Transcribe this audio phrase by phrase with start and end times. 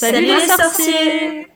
[0.00, 1.48] Salut, les sorciers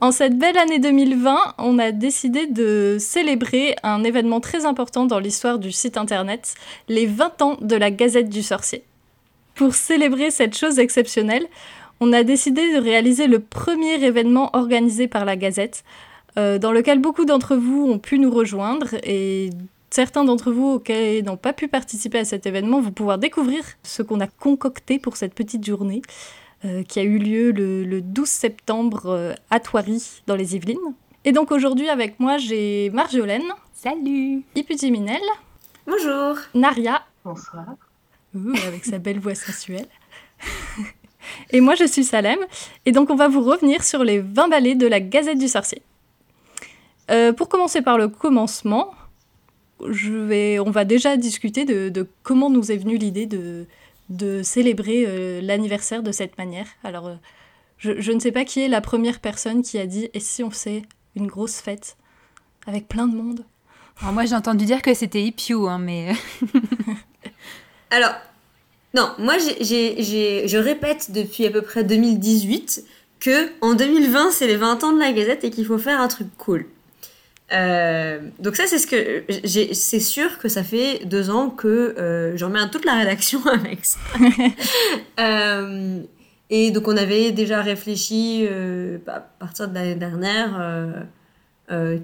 [0.00, 5.18] En cette belle année 2020, on a décidé de célébrer un événement très important dans
[5.18, 6.54] l'histoire du site internet,
[6.88, 8.84] les 20 ans de la Gazette du Sorcier.
[9.56, 11.48] Pour célébrer cette chose exceptionnelle,
[11.98, 15.82] on a décidé de réaliser le premier événement organisé par la Gazette,
[16.38, 19.50] euh, dans lequel beaucoup d'entre vous ont pu nous rejoindre et
[19.90, 24.02] certains d'entre vous qui n'ont pas pu participer à cet événement vont pouvoir découvrir ce
[24.02, 26.00] qu'on a concocté pour cette petite journée.
[26.64, 30.76] Euh, qui a eu lieu le, 12 septembre euh, à Thoiry, dans les Yvelines.
[31.24, 33.44] Et donc aujourd'hui avec moi j'ai Marjolaine.
[33.72, 35.20] Salut Ipujiminel.
[35.86, 37.02] Bonjour Naria.
[37.24, 37.76] Bonsoir.
[38.66, 39.86] avec sa belle voix sensuelle.
[41.50, 42.40] et moi je suis Salem.
[42.86, 45.82] Et donc on va vous revenir sur les 20 ballets de la Gazette du Sorcier.
[47.12, 48.94] Euh, pour commencer par le commencement,
[49.88, 53.68] je vais, on va déjà discuter de, de comment nous est venue l'idée de,
[54.08, 56.66] de célébrer euh, l'anniversaire de cette manière.
[56.84, 57.14] Alors, euh,
[57.78, 60.50] je, ne sais pas qui est la première personne qui a dit Et si on
[60.50, 60.82] faisait
[61.14, 61.96] une grosse fête
[62.66, 63.44] avec plein de monde?
[64.00, 66.12] Alors, moi, j'ai entendu dire que c'était Ipio, hein, mais.
[67.90, 68.14] Alors,
[68.94, 72.84] non, moi, je répète depuis à peu près 2018
[73.20, 76.08] que en 2020, c'est les 20 ans de la Gazette et qu'il faut faire un
[76.08, 76.66] truc cool.
[77.50, 79.24] Euh, donc ça c'est ce que
[79.72, 83.84] c'est sûr que ça fait deux ans que euh, je remets toute la rédaction avec
[83.84, 83.98] ça.
[85.20, 86.02] euh,
[86.50, 91.06] et donc on avait déjà réfléchi euh, à partir de l'année dernière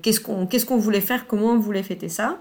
[0.03, 2.39] qu'est-ce qu'on qu'est-ce qu'on voulait faire, comment on voulait fêter ça.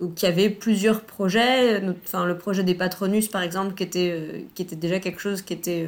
[0.00, 4.46] Donc il y avait plusieurs projets, enfin le projet des patronus par exemple qui était
[4.54, 5.86] qui était déjà quelque chose qui était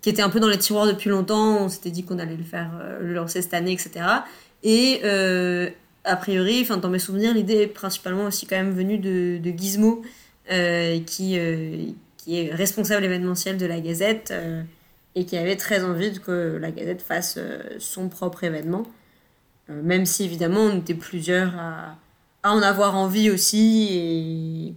[0.00, 1.64] qui était un peu dans les tiroirs depuis longtemps.
[1.64, 4.04] On s'était dit qu'on allait le faire, le lancer cette année, etc.
[4.62, 5.70] Et euh,
[6.04, 9.50] a priori, enfin dans mes souvenirs, l'idée est principalement aussi quand même venue de, de
[9.50, 10.02] Gizmo,
[10.50, 14.32] euh, qui, euh, qui est responsable événementiel de la Gazette
[15.14, 17.38] et qui avait très envie que la Gazette fasse
[17.78, 18.84] son propre événement.
[19.68, 21.96] même si évidemment on était plusieurs à,
[22.42, 24.74] à en avoir envie aussi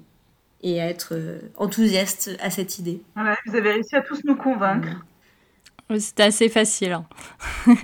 [0.61, 1.13] et, et à être
[1.57, 3.01] enthousiastes à cette idée.
[3.15, 5.05] Voilà, vous avez réussi à tous nous convaincre.
[5.99, 6.93] C'était assez facile.
[6.93, 7.05] Hein.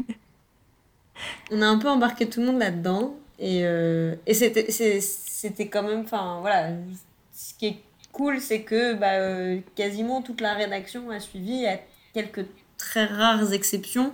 [1.52, 3.16] on a un peu embarqué tout le monde là-dedans.
[3.40, 6.02] Et, euh, et c'était, quand même.
[6.02, 6.72] Enfin, voilà.
[7.34, 7.78] Ce qui est
[8.12, 11.80] cool, c'est que bah, euh, quasiment toute la rédaction a suivi, à
[12.14, 12.46] quelques
[12.78, 14.12] très rares exceptions.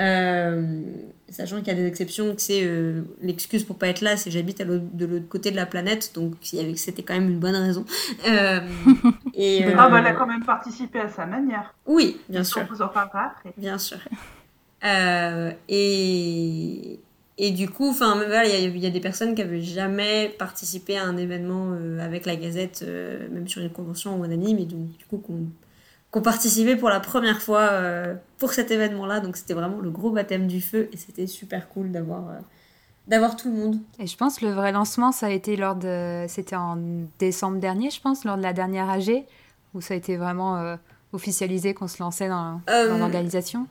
[0.00, 0.82] Euh,
[1.28, 2.68] sachant qu'il y a des exceptions, que c'est
[3.20, 7.02] l'excuse pour pas être là, c'est j'habite de l'autre côté de la planète, donc c'était
[7.02, 7.84] quand même une bonne raison.
[9.34, 11.74] et, ah bah elle a quand même participé à sa manière.
[11.86, 12.62] Oui, bien sûr.
[12.68, 13.52] On vous en parlera après.
[13.56, 13.98] Bien sûr.
[14.84, 17.00] Euh, et,
[17.38, 21.16] et du coup, enfin, il y, a des personnes qui avaient jamais participé à un
[21.16, 24.86] événement euh, avec la Gazette, euh, même sur une convention ou un anime, et donc
[24.96, 25.46] du coup qu'on
[26.10, 27.72] qu'on participé pour la première fois
[28.38, 29.18] pour cet événement-là.
[29.18, 32.26] Donc c'était vraiment le gros baptême du feu et c'était super cool d'avoir
[33.08, 33.80] d'avoir tout le monde.
[33.98, 36.78] Et je pense le vrai lancement, ça a été lors de, c'était en
[37.18, 39.24] décembre dernier, je pense, lors de la dernière AG,
[39.74, 40.76] où ça a été vraiment
[41.12, 43.66] officialisé qu'on se lançait dans, dans l'organisation.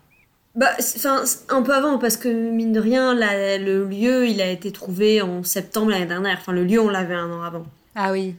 [0.56, 4.72] Bah, enfin, un peu avant, parce que mine de rien, le lieu, il a été
[4.72, 6.38] trouvé en septembre l'année dernière.
[6.40, 7.66] Enfin, le lieu, on l'avait un an avant.
[7.96, 8.36] Ah oui.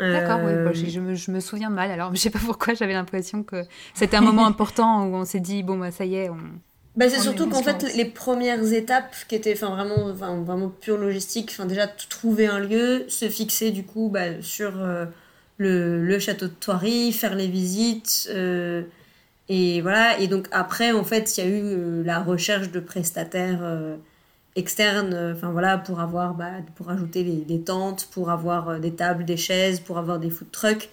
[0.00, 1.90] D'accord, oui, euh, je, me, je, me, souviens mal.
[1.90, 3.64] Alors, je sais pas pourquoi, j'avais l'impression que
[3.94, 6.38] c'était un moment important où on s'est dit, bon, bah, ça y est, on.
[6.96, 11.50] Bah, c'est surtout qu'en fait, les premières étapes qui étaient enfin, vraiment, vraiment pure logistique,
[11.52, 15.06] enfin, déjà trouver un lieu, se fixer du coup bah, sur euh,
[15.56, 18.28] le, le, château de Thoiry, faire les visites.
[18.30, 18.82] Euh,
[19.52, 22.78] et voilà, et donc après, en fait, il y a eu euh, la recherche de
[22.78, 23.96] prestataires euh,
[24.54, 29.24] externes, euh, enfin voilà, pour avoir, bah, pour ajouter les, tentes, pour avoir des tables,
[29.24, 30.88] des chaises, pour avoir des food trucks.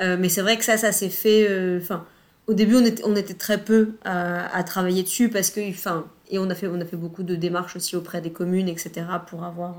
[0.00, 1.46] mais c'est vrai que ça, ça s'est fait,
[1.80, 2.04] enfin,
[2.48, 6.38] au début, on était, on était très peu à, travailler dessus parce que, enfin, et
[6.40, 9.44] on a fait, on a fait beaucoup de démarches aussi auprès des communes, etc., pour
[9.44, 9.76] avoir,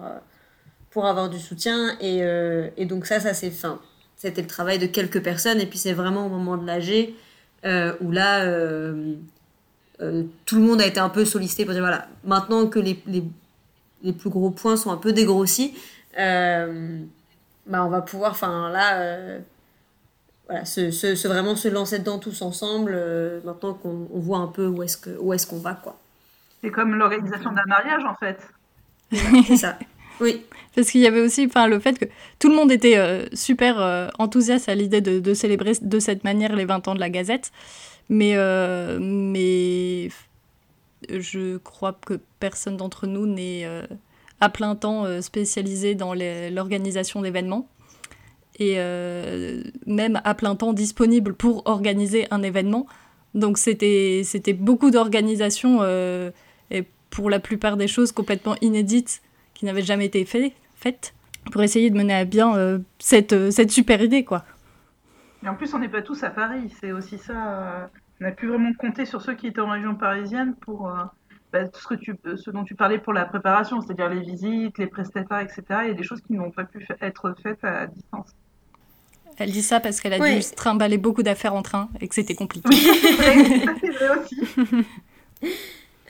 [0.89, 1.97] pour avoir du soutien.
[1.99, 2.21] Et,
[2.77, 3.81] et donc ça, ça s'est, enfin,
[4.15, 5.59] c'était le travail de quelques personnes.
[5.59, 7.11] Et puis c'est vraiment au moment de l'AG euh,
[7.63, 9.15] où là, euh,
[10.01, 13.01] euh, tout le monde a été un peu sollicité pour dire voilà, maintenant que les,
[13.05, 13.23] les,
[14.03, 15.73] les plus gros points sont un peu dégrossis,
[16.17, 19.39] bah, on va pouvoir, enfin là,
[20.47, 22.99] voilà, se, vraiment se lancer dedans tous ensemble,
[23.45, 25.75] maintenant qu'on voit un peu où est-ce qu'on est qu'on va.
[25.75, 25.97] quoi.
[26.63, 28.39] C'est comme l'organisation d'un mariage en fait.
[29.47, 29.77] C'est ça.
[30.19, 30.43] Oui.
[30.75, 32.05] Parce qu'il y avait aussi le fait que
[32.39, 36.55] tout le monde était euh, super euh, enthousiaste à l'idée de, célébrer de cette manière
[36.55, 37.51] les 20 ans de la Gazette.
[38.09, 40.09] Mais, euh, mais
[41.09, 43.65] je crois que personne d'entre nous n'est
[44.39, 47.67] à plein temps spécialisé dans l'organisation d'événements.
[48.59, 48.75] Et
[49.85, 52.85] même à plein temps disponible pour organiser un événement.
[53.33, 54.23] Donc c'était
[54.53, 55.83] beaucoup d'organisation
[56.69, 59.21] et pour la plupart des choses complètement inédites
[59.61, 61.13] qui n'avaient jamais été faites
[61.51, 64.43] pour essayer de mener à bien cette, cette super idée quoi.
[65.43, 66.73] Et en plus, on n'est pas tous à Paris.
[66.79, 67.89] C'est aussi ça.
[68.19, 70.91] on n'a plus vraiment compté sur ceux qui étaient en région parisienne pour
[71.53, 74.87] bah, ce, que tu, ce dont tu parlais pour la préparation, c'est-à-dire les visites, les
[74.87, 75.63] prestataires, etc.
[75.83, 78.35] Il y a des choses qui n'ont pas pu être faites à distance.
[79.37, 82.15] Elle dit ça parce qu'elle a dû se trimballer beaucoup d'affaires en train et que
[82.15, 82.69] c'était compliqué.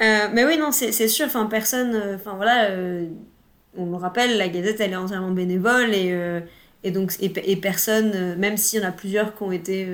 [0.02, 1.28] Euh, mais oui, non, c'est sûr.
[1.28, 1.94] Enfin, personne.
[1.94, 2.72] Euh, enfin, voilà.
[2.72, 3.06] Euh,
[3.78, 6.14] on le rappelle, la Gazette, elle est entièrement bénévole et,
[6.84, 9.88] et donc et, personne, même s'il y en a plusieurs qui ont été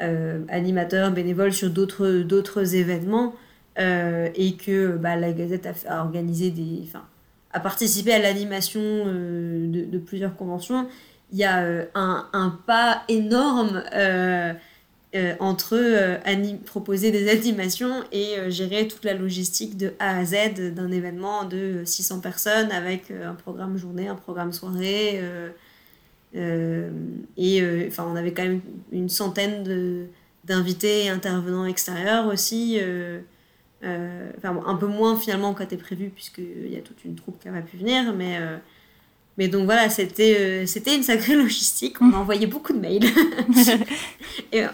[0.00, 3.34] animateurs bénévoles sur d'autres d'autres événements,
[3.78, 7.04] euh, et que bah, la Gazette a, organisé des, enfin,
[7.52, 10.88] a participé à l'animation euh, de, plusieurs conventions.
[11.30, 13.84] Il y a euh, un, un, pas énorme
[15.40, 16.20] entre
[16.64, 21.82] proposer des animations et gérer toute la logistique de A à Z d'un événement de
[21.84, 25.20] 600 personnes avec un programme journée, un programme soirée.
[26.34, 28.60] et enfin, on avait quand même
[28.92, 30.08] une centaine
[30.44, 32.78] d'invités et intervenants extérieurs aussi.
[33.84, 37.48] Euh, un peu moins finalement quand était prévu, puisqu'il y a toute une troupe qui
[37.48, 38.12] n'a pas pu venir.
[38.14, 38.56] Mais, euh,
[39.38, 42.02] mais donc voilà, c'était euh, c'était une sacrée logistique.
[42.02, 43.04] On a envoyé beaucoup de mails.
[44.52, 44.64] et,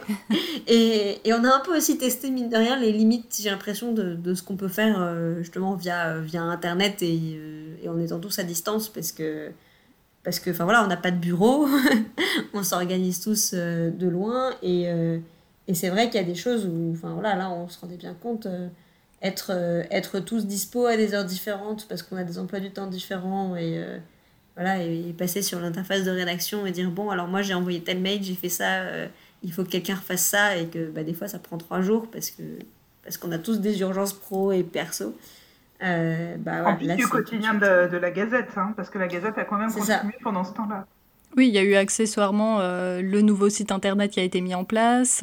[0.66, 3.92] et, et, on a un peu aussi testé, mine de rien, les limites, j'ai l'impression,
[3.92, 7.38] de, de, ce qu'on peut faire justement via, via Internet et,
[7.82, 9.50] et, en étant tous à distance parce que.
[10.24, 11.68] Parce que, enfin voilà, on n'a pas de bureau,
[12.54, 14.84] on s'organise tous de loin et,
[15.68, 17.98] et c'est vrai qu'il y a des choses où, enfin voilà, là on se rendait
[17.98, 18.48] bien compte,
[19.24, 22.70] être, euh, être tous dispo à des heures différentes parce qu'on a des emplois du
[22.70, 23.98] temps différents et euh,
[24.56, 28.00] voilà et, passer sur l'interface de rédaction et dire bon alors moi j'ai envoyé tel
[28.00, 29.06] mail j'ai fait ça euh,
[29.42, 32.06] il faut que quelqu'un fasse ça et que bah, des fois ça prend trois jours
[32.10, 32.42] parce que
[33.02, 35.16] parce qu'on a tous des urgences pro et perso.
[35.80, 39.44] Bah, en plus du quotidien de, de, la Gazette hein, parce que la Gazette a
[39.44, 40.86] quand même continué pendant ce temps-là.
[41.36, 44.64] Oui, il y a eu accessoirement le nouveau site internet qui a été mis en
[44.64, 45.22] place,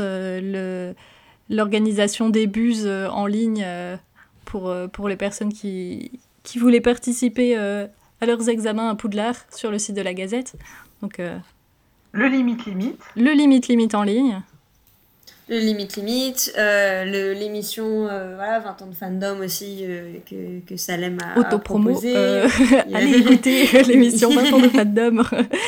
[1.52, 3.98] l'organisation des buses euh, en ligne euh,
[4.46, 7.56] pour, euh, pour les personnes qui, qui voulaient participer
[8.22, 10.54] à leurs examens à Poudlard sur le site de la Gazette.
[11.02, 11.20] Donc,
[12.12, 13.00] le limite limite.
[13.16, 14.42] Le limite limite en ligne.
[15.50, 19.84] Le limite limite, l'émission voilà, 20 ans de fandom aussi
[20.30, 22.00] que, que Salem a, Auto-promo,
[22.94, 25.24] allez écouter l'émission 20 ans de fandom.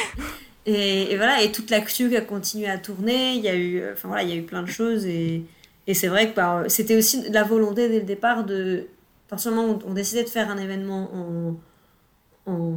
[0.65, 3.83] et, et, voilà, et toute l'actu qui a continué à tourner, il y a eu,
[3.91, 5.43] enfin voilà, il y a eu plein de choses et,
[5.87, 8.87] et c'est vrai que bah, c'était aussi la volonté dès le départ de.
[9.27, 11.55] Forcément, on, décidait de faire un événement en,
[12.45, 12.73] en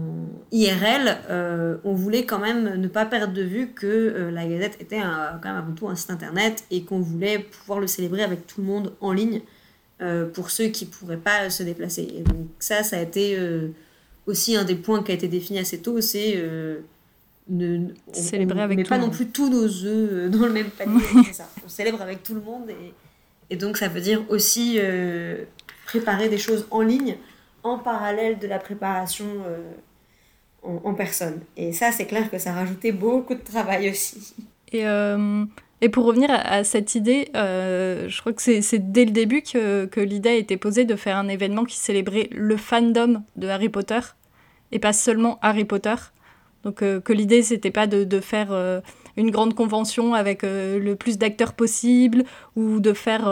[0.53, 1.19] IRL.
[1.29, 4.99] Euh, on voulait quand même ne pas perdre de vue que euh, la Gazette était
[4.99, 8.47] un, quand même avant tout un site internet et qu'on voulait pouvoir le célébrer avec
[8.47, 9.41] tout le monde en ligne
[10.03, 12.09] euh, pour ceux qui ne pourraient pas se déplacer.
[12.17, 13.39] Et donc, ça, ça a été
[14.27, 16.43] aussi un des points qui a été défini assez tôt c'est
[17.49, 21.01] ne, célébrer avec tout pas le non plus tous nos œufs dans le même panier.
[21.33, 21.49] ça.
[21.65, 22.93] On célèbre avec tout le monde et,
[23.51, 24.81] et donc ça veut dire aussi
[25.87, 27.17] préparer des choses en ligne
[27.73, 29.73] en parallèle de la préparation euh,
[30.63, 31.41] en, personne.
[31.57, 34.35] Et ça, c'est clair que ça rajoutait beaucoup de travail aussi.
[34.73, 34.85] Et,
[35.81, 40.01] et pour revenir à, cette idée, je crois que c'est dès le début que, que
[40.01, 44.01] l'idée a été posée de faire un événement qui célébrait le fandom de Harry Potter
[44.73, 45.95] et pas seulement Harry Potter.
[46.65, 48.81] Donc euh, que l'idée, c'était pas de, de faire euh,
[49.17, 52.25] une grande convention avec euh, le plus d'acteurs possible
[52.57, 53.25] ou de faire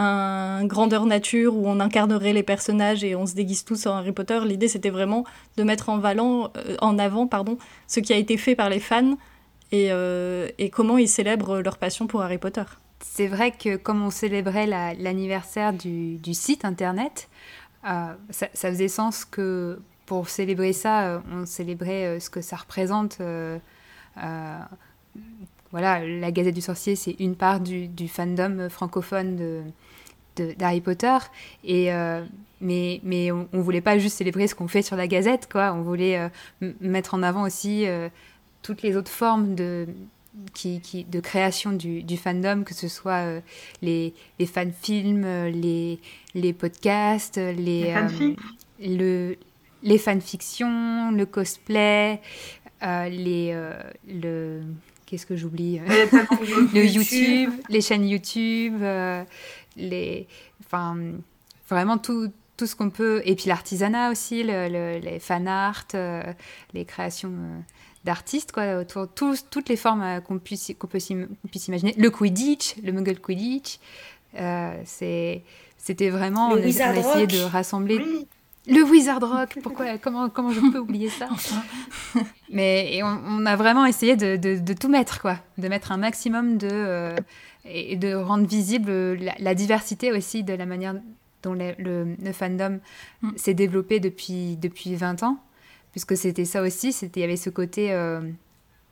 [0.00, 4.12] un grandeur nature où on incarnerait les personnages et on se déguise tous en Harry
[4.12, 4.40] Potter.
[4.44, 5.24] L'idée, c'était vraiment
[5.56, 9.16] de mettre en, en avant pardon, ce qui a été fait par les fans
[9.72, 9.90] et,
[10.58, 12.64] et comment ils célèbrent leur passion pour Harry Potter.
[13.00, 17.28] C'est vrai que comme on célébrait l'anniversaire du, du, site internet,
[17.82, 19.80] ça, ça, faisait sens que
[20.10, 23.18] pour célébrer ça, euh, on célébrait euh, ce que ça représente.
[23.20, 23.58] Euh,
[25.70, 29.62] voilà, la Gazette du Sorcier, c'est une part du, fandom francophone de,
[30.58, 31.18] d'Harry Potter.
[31.64, 31.90] Et,
[32.60, 35.72] mais, mais on, ne voulait pas juste célébrer ce qu'on fait sur la Gazette, quoi.
[35.72, 36.30] On voulait
[36.80, 37.86] mettre en avant aussi
[38.62, 39.86] toutes les autres formes de,
[40.52, 43.24] qui, qui, de création du, du, fandom, que ce soit
[43.82, 45.98] les, les fan-films, les,
[46.34, 47.94] les podcasts, les,
[48.82, 49.36] le,
[49.82, 52.20] les fanfictions, le cosplay,
[52.82, 53.74] euh, les, euh,
[54.08, 54.62] le
[55.06, 55.80] qu'est-ce que j'oublie?
[56.72, 59.24] Le YouTube, les chaînes YouTube, euh,
[59.76, 60.26] les,
[60.64, 60.96] enfin,
[61.68, 63.22] vraiment tout, tout ce qu'on peut.
[63.24, 65.86] Et puis l'artisanat aussi, le, les fan art,
[66.72, 67.32] les créations
[68.04, 71.12] d'artistes, quoi, autour tous, toutes les formes qu'on puisse, qu'on puisse,
[71.50, 71.94] puisse, imaginer.
[71.98, 73.78] Le Quidditch, le Muggle Quidditch,
[74.84, 75.42] c'est,
[75.76, 78.26] c'était vraiment, le on, a, essayé de rassembler.
[78.66, 81.28] Le Wizard Rock, pourquoi, comment, comment je peux oublier ça?
[82.50, 86.58] Mais et on, a vraiment essayé de, de, tout mettre, quoi, de mettre un maximum
[86.58, 87.14] de
[87.64, 88.90] et de rendre visible
[89.38, 90.94] la, diversité aussi de la manière
[91.42, 92.80] dont le, le, fandom
[93.22, 93.30] mm.
[93.36, 95.38] s'est développé depuis, depuis 20 ans,
[95.92, 98.20] puisque c'était ça aussi, il y avait ce côté euh,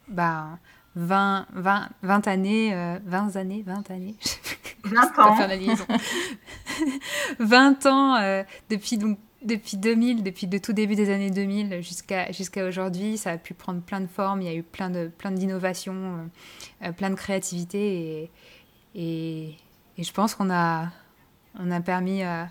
[0.08, 0.58] bah,
[0.96, 2.70] 20, 20, 20 années,
[3.04, 4.14] 20 euh, années, 20 années,
[4.84, 5.84] 20 ans, faire la liaison.
[7.38, 12.32] 20 ans euh, depuis donc depuis 2000, depuis le tout début des années 2000 jusqu'à
[12.32, 14.42] jusqu'à aujourd'hui, ça a pu prendre plein de formes.
[14.42, 16.28] Il y a eu plein de plein d'innovations,
[16.96, 18.30] plein de créativité et,
[18.98, 19.54] et,
[19.96, 20.88] je pense qu'on a,
[21.58, 22.48] on a permis à,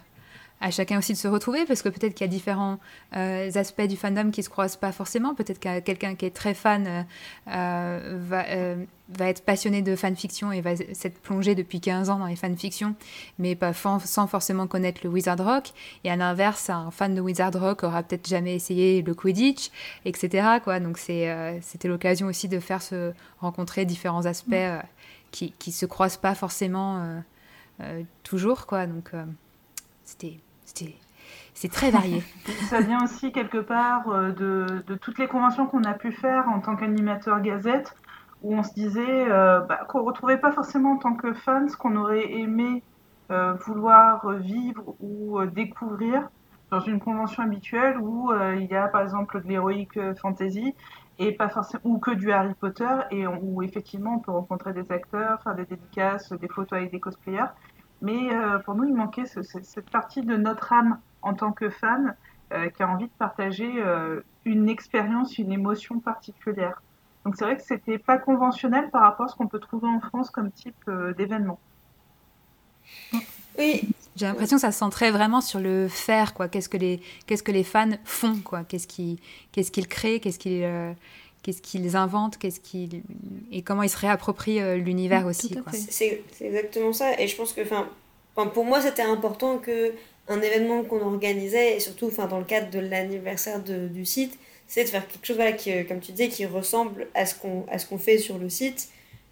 [0.71, 2.79] chacun aussi de se retrouver, parce que peut-être qu'il y a différents
[3.15, 5.35] euh, aspects du fandom qui ne se croisent pas forcément.
[5.35, 7.03] Peut-être que quelqu'un qui est très fan euh,
[7.47, 8.43] euh, va,
[9.09, 12.95] va, être passionné de fanfiction et va s'être plongé depuis 15 ans dans les fanfictions,
[13.39, 15.69] mais pas sans forcément connaître le Wizard Rock.
[16.03, 19.69] Et à l'inverse, un fan de Wizard Rock aura peut-être jamais essayé le Quidditch,
[20.05, 20.47] etc.
[20.63, 20.79] Quoi.
[20.79, 24.55] Donc c'était l'occasion aussi de faire se rencontrer différents aspects
[25.31, 27.19] qui, qui se croisent pas forcément euh,
[27.81, 28.87] euh, toujours, quoi.
[28.87, 29.23] Donc, euh,
[30.03, 30.39] c'était,
[31.53, 32.23] c'est très varié.
[32.69, 36.59] Ça vient aussi quelque part de, de toutes les conventions qu'on a pu faire en
[36.59, 37.95] tant qu'animateur gazette,
[38.43, 41.95] où on se disait bah, qu'on retrouvait pas forcément en tant que fan ce qu'on
[41.95, 42.83] aurait aimé
[43.65, 46.29] vouloir vivre ou découvrir
[46.69, 50.75] dans une convention habituelle où il y a par exemple de l'héroïque fantasy
[51.19, 54.91] et pas forcément ou que du Harry Potter et où effectivement on peut rencontrer des
[54.91, 57.51] acteurs, faire des dédicaces, des photos avec des cosplayers.
[58.01, 62.15] Mais euh, pour nous, il manquait cette partie de notre âme en tant que fan
[62.53, 66.81] euh, qui a envie de partager euh, une expérience, une émotion particulière.
[67.25, 69.99] Donc c'est vrai que c'était pas conventionnel par rapport à ce qu'on peut trouver en
[69.99, 71.59] France comme type d'événement.
[73.57, 73.81] Oui.
[74.15, 76.47] J'ai l'impression que ça se centrait vraiment sur le faire, quoi.
[76.47, 78.63] Qu'est-ce que les, qu'est-ce que les fans font, quoi.
[78.63, 79.17] Qu'est-ce qu'ils,
[79.51, 80.91] qu'est-ce qu'ils créent, qu'est-ce qu'ils, euh,
[81.43, 83.03] qu'est-ce qu'ils inventent, qu'est-ce qu'ils
[83.51, 85.51] et comment ils se réapproprient euh, l'univers aussi.
[85.51, 85.71] Quoi.
[85.71, 87.19] C'est, exactement ça.
[87.19, 87.87] Et je pense que, enfin,
[88.47, 89.93] pour moi, c'était important que
[90.27, 94.37] un événement qu'on organisait, et surtout, enfin, dans le cadre de l'anniversaire du site,
[94.67, 97.35] c'est de faire quelque chose, voilà, qui, euh, comme tu disais, qui ressemble à ce
[97.35, 98.89] qu'on, à ce qu'on fait sur le site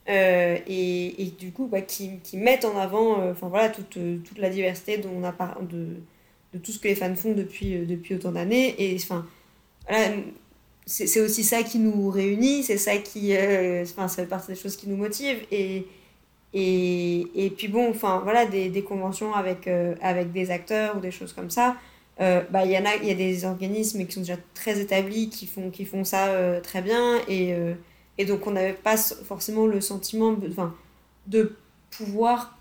[0.08, 4.38] euh, et, du coup bah, qui, qui, mettent en avant euh, voilà toute, euh, toute
[4.38, 5.88] la diversité dont on a de,
[6.54, 8.76] de tout ce que les fans font depuis, depuis autant d'années.
[8.78, 9.26] Et enfin
[9.90, 10.16] voilà,
[10.86, 13.36] c'est aussi ça qui nous réunit c'est ça qui
[13.82, 15.44] enfin ça fait partie des choses qui nous motivent.
[15.52, 15.88] Et
[16.54, 19.68] et, et puis bon enfin voilà des, des conventions avec
[20.02, 21.76] avec des acteurs ou des choses comme ça
[22.20, 25.30] bah il y en a il y a des organismes qui sont déjà très établis
[25.30, 27.20] qui font qui font ça très bien
[28.18, 30.74] et donc on n'avait pas forcément le sentiment enfin,
[31.28, 31.56] de
[31.90, 32.58] pouvoir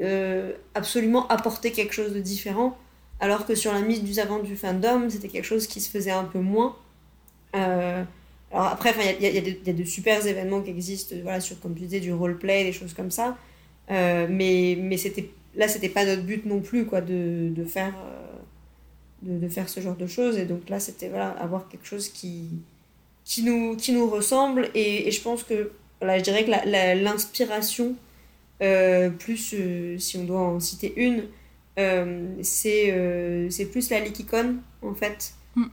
[0.00, 2.76] euh, absolument apporter quelque chose de différent.
[3.18, 6.10] Alors que sur la mise du avant du fandom, c'était quelque chose qui se faisait
[6.10, 6.76] un peu moins.
[7.54, 8.04] Euh,
[8.52, 11.58] alors après, il y a, y, y a, de super événements qui existent, voilà, sur,
[11.60, 13.38] comme tu disais, du roleplay, des choses comme ça.
[13.90, 17.94] Euh, mais mais c'était là, c'était pas notre but non plus, quoi, de, de faire,
[19.22, 20.36] de, faire ce genre de choses.
[20.36, 22.50] Et donc là, c'était voilà, avoir quelque chose qui,
[23.26, 24.70] qui nous, qui nous ressemble.
[24.74, 27.94] Et, et je pense que voilà, je dirais que l'inspiration,
[28.62, 31.24] euh, plus euh, si on doit en citer une,
[31.78, 35.34] euh, c'est plus la Likicon en fait.
[35.54, 35.64] Mm.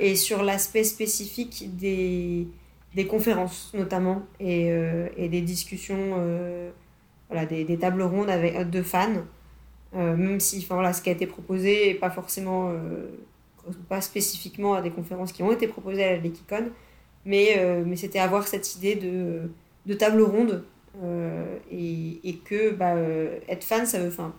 [0.00, 2.48] et sur l'aspect spécifique des,
[2.94, 4.68] des conférences notamment et,
[5.18, 6.16] et des discussions,
[7.28, 9.22] voilà, des, des, tables rondes avec, de fans.
[9.92, 12.72] même si enfin, voilà, ce qui a été proposé n'est pas forcément
[13.88, 16.70] pas spécifiquement à des conférences qui ont été proposées à l'Equicon,
[17.24, 19.50] mais, euh, mais c'était avoir cette idée de,
[19.86, 20.64] de table ronde
[21.02, 24.08] euh, et, et, que bah, euh, être fan, ça veut.
[24.08, 24.34] Enfin,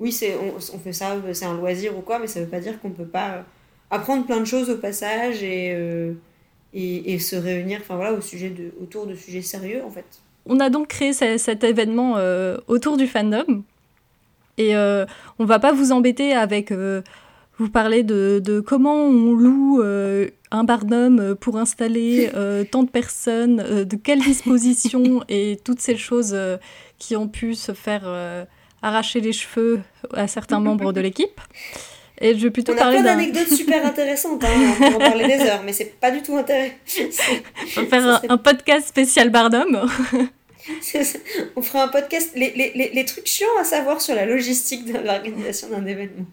[0.00, 0.18] oui,
[0.56, 3.06] on, fait ça, c'est un loisir ou quoi, mais ça veut pas dire qu'on peut
[3.06, 3.44] pas
[3.90, 5.68] apprendre plein de choses au passage et,
[6.72, 10.04] et, et, se réunir enfin, voilà, au sujet de, autour de sujets sérieux en fait.
[10.46, 12.16] On a donc créé cet événement
[12.66, 13.62] autour du fandom.
[14.58, 16.72] Et on va pas vous embêter avec
[17.58, 22.90] vous parlez de, de comment on loue euh, un barnum pour installer euh, tant de
[22.90, 26.36] personnes, euh, de quelles dispositions et toutes ces choses
[26.98, 28.02] qui ont pu se faire
[28.82, 29.80] arracher les cheveux
[30.12, 31.40] à certains membres de l'équipe.
[32.20, 34.98] Et je vais plutôt on parler a plein d'anecdotes super intéressantes, hein, on peut en
[34.98, 36.74] parler des heures, mais c'est pas du tout intéressant.
[37.76, 39.90] On va faire un, un, podcast spécial Barnum.
[41.56, 44.96] on fera un podcast, les, les, les, trucs chiants à savoir sur la logistique de
[44.96, 46.24] l'organisation d'un événement.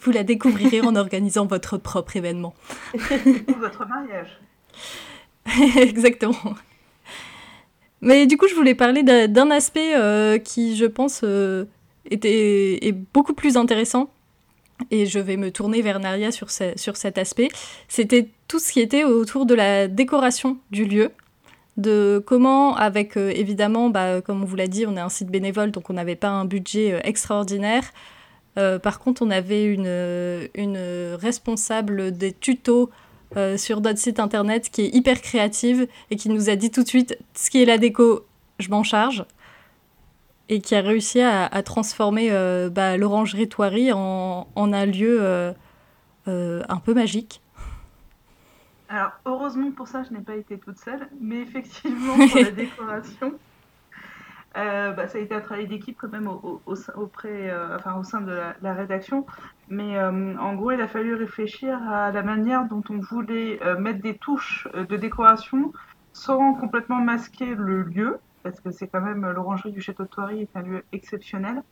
[0.00, 2.54] Vous la découvrirez en organisant votre propre événement.
[2.94, 4.40] Ou votre mariage.
[5.76, 6.54] Exactement.
[8.00, 9.94] Mais du coup, je voulais parler d'un aspect
[10.44, 11.24] qui, je pense,
[12.10, 14.10] était, est beaucoup plus intéressant.
[14.90, 17.48] Et je vais me tourner vers Naria sur, sur cet aspect.
[17.88, 21.10] C'était tout ce qui était autour de la décoration du lieu
[21.76, 25.70] de comment, avec évidemment, bah, comme on vous l'a dit, on est un site bénévole,
[25.70, 27.84] donc on n'avait pas un budget extraordinaire.
[28.58, 32.90] Euh, par contre, on avait une, une responsable des tutos
[33.36, 36.82] euh, sur notre site internet qui est hyper créative et qui nous a dit tout
[36.82, 38.24] de suite ce qui est la déco,
[38.58, 39.24] je m'en charge.
[40.48, 43.48] Et qui a réussi à, transformer euh, bah, l'orangerie
[43.92, 45.54] en, en, un lieu
[46.26, 47.40] un peu magique.
[48.88, 53.34] Alors, heureusement pour ça, je n'ai pas été toute seule, mais effectivement, pour la décoration,
[54.56, 56.62] euh, bah, ça a été un travail d'équipe quand même au,
[56.96, 58.32] auprès, euh, enfin, au sein de
[58.62, 59.26] la, rédaction.
[59.68, 64.00] Mais euh, en gros, il a fallu réfléchir à la manière dont on voulait mettre
[64.00, 65.72] des touches de décoration
[66.12, 70.42] sans complètement masquer le lieu, parce que c'est quand même l'orangerie du Château de Thoiry
[70.42, 71.62] est un lieu exceptionnel,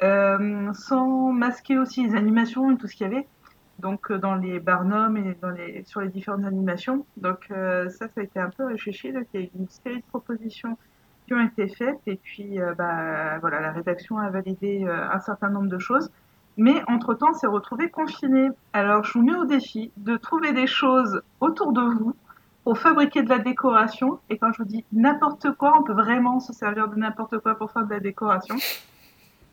[0.00, 3.26] sans masquer aussi les animations et tout ce qu'il y avait.
[3.80, 7.04] Donc dans les barnums et dans les, sur les différentes animations.
[7.16, 9.12] Donc ça, ça a été un peu réfléchi.
[9.12, 10.76] Donc il y a une série de propositions
[11.32, 15.20] qui ont été faites et puis euh, bah, voilà, la rédaction a validé euh, un
[15.20, 16.10] certain nombre de choses.
[16.58, 18.50] Mais entre-temps, c'est retrouvé confiné.
[18.74, 22.14] Alors, je vous mets au défi de trouver des choses autour de vous
[22.64, 24.18] pour fabriquer de la décoration.
[24.28, 27.54] Et quand je vous dis n'importe quoi, on peut vraiment se servir de n'importe quoi
[27.54, 28.56] pour faire de la décoration.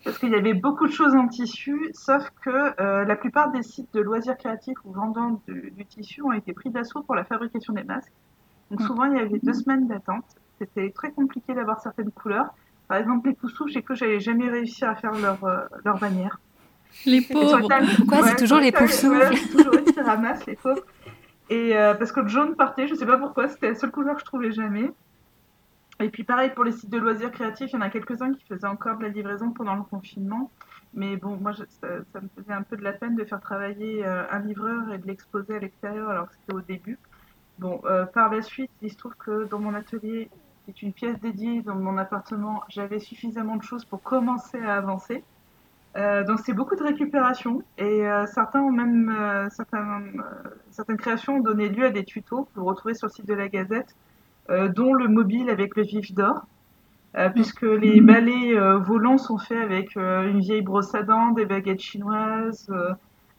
[0.04, 3.64] Parce qu'il y avait beaucoup de choses en tissu, sauf que euh, la plupart des
[3.64, 7.24] sites de loisirs créatifs ou vendant du, du tissu ont été pris d'assaut pour la
[7.24, 8.12] fabrication des masques.
[8.72, 10.26] Donc souvent, il y avait deux semaines d'attente
[10.60, 12.54] c'était très compliqué d'avoir certaines couleurs.
[12.88, 16.00] Par exemple, les poussous, je sais que j'avais jamais réussi à faire leur, euh, leur
[16.00, 16.40] bannière.
[17.06, 17.60] Les pauvres
[17.98, 20.84] Pourquoi c'est toujours les poussous C'est toujours eux qui ramassent, les pauvres.
[21.50, 24.16] Et euh, parce que le jaune partait, je sais pas pourquoi, c'était la seule couleur
[24.16, 24.92] que je trouvais jamais.
[26.00, 28.46] Et puis pareil pour les sites de loisirs créatifs, il y en a quelques-uns qui
[28.46, 30.50] faisaient encore de la livraison pendant le confinement.
[30.96, 31.88] Mais bon, moi, ça,
[32.22, 35.06] me faisait un peu de la peine de faire travailler euh, un livreur et de
[35.06, 36.98] l'exposer à l'extérieur alors que c'était au début.
[37.60, 37.82] Bon,
[38.14, 40.30] par la suite, il se trouve que dans mon atelier,
[40.70, 42.62] c'est une pièce dédiée dans mon appartement.
[42.70, 45.24] J'avais suffisamment de choses pour commencer à avancer.
[45.98, 51.42] Euh, donc c'est beaucoup de récupération et euh, certains ont même euh, certaines créations ont
[51.42, 53.96] donné lieu à des tutos que vous retrouvez sur le site de la Gazette,
[54.50, 56.48] dont le mobile avec le vif d'or,
[57.36, 62.72] puisque les balais volants sont faits avec une vieille brosse à dents, des baguettes chinoises,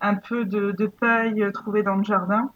[0.01, 2.53] un peu de, de paille trouvée dans le jardin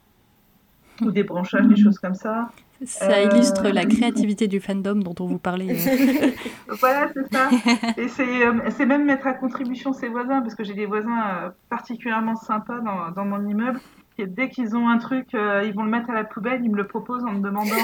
[1.02, 2.48] ou des branchages, des choses comme ça.
[2.84, 5.70] Ça euh, illustre la créativité du fandom dont on vous parlait.
[5.70, 6.30] Euh.
[6.80, 7.48] voilà, c'est ça.
[7.96, 12.36] Et euh, c'est même mettre à contribution ses voisins, parce que j'ai des voisins particulièrement
[12.36, 13.80] sympas dans, dans mon immeuble.
[14.18, 16.76] Et dès qu'ils ont un truc, ils vont le mettre à la poubelle, ils me
[16.76, 17.74] le proposent en me demandant.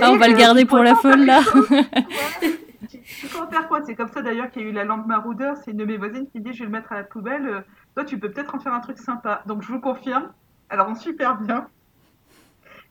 [0.00, 1.40] ah, on va le garder pour la folle là.
[2.88, 3.80] tu, peux en faire quoi?
[3.84, 5.56] C'est comme ça d'ailleurs qu'il y a eu la lampe maraudeur.
[5.56, 7.64] C'est une de mes voisines qui dit Je vais le mettre à la poubelle.
[7.96, 9.42] Toi, tu peux peut-être en faire un truc sympa.
[9.46, 10.30] Donc, je vous confirme.
[10.70, 11.66] Alors, on super bien.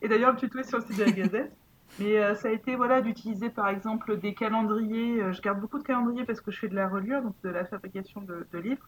[0.01, 1.51] Et d'ailleurs, le tuto est sur le site de la Gazette.
[1.99, 5.21] Mais euh, ça a été voilà, d'utiliser par exemple des calendriers.
[5.21, 7.49] Euh, je garde beaucoup de calendriers parce que je fais de la reliure, donc de
[7.49, 8.87] la fabrication de, livres,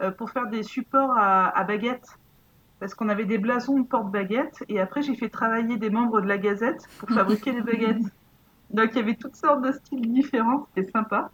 [0.00, 2.18] euh, pour faire des supports à, à baguettes.
[2.80, 4.64] Parce qu'on avait des blasons de porte-baguettes.
[4.68, 8.02] Et après, j'ai fait travailler des membres de la Gazette pour fabriquer des baguettes.
[8.70, 10.66] Donc il y avait toutes sortes de styles différents.
[10.74, 11.30] C'était sympa.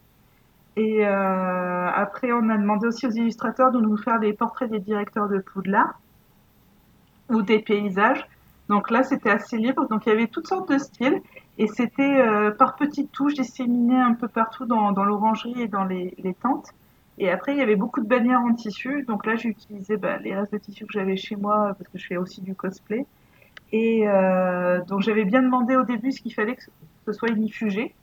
[0.75, 5.29] Et après, on a demandé aussi aux illustrateurs de nous faire des portraits des directeurs
[5.29, 6.01] de Poudlard
[7.31, 8.27] ou des paysages.
[8.69, 9.89] Donc là, c'était assez libre.
[9.89, 11.23] Donc il y avait toutes sortes de styles
[11.59, 15.85] et c'était euh, par petites touches disséminées un peu partout dans, dans l'orangerie et dans
[15.85, 16.71] les, les, tentes.
[17.19, 19.05] Et après, il y avait beaucoup de bannières en tissu.
[19.05, 21.99] Donc là, j'ai utilisé bah, les restes de tissu que j'avais chez moi parce que
[21.99, 23.07] je fais aussi du cosplay.
[23.73, 26.63] Et euh, donc j'avais bien demandé au début ce qu'il fallait que
[27.07, 27.95] ce soit inifugé.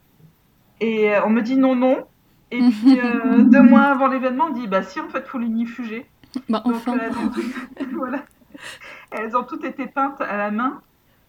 [0.80, 2.04] Et euh, on me dit non, non.
[2.50, 6.06] Et puis euh, deux mois avant l'événement, on dit bah si en fait, faut l'inifuger.
[6.48, 6.96] Bah, enfin.
[6.96, 8.24] donc, voilà.
[9.10, 10.82] Elles ont toutes été peintes à la main.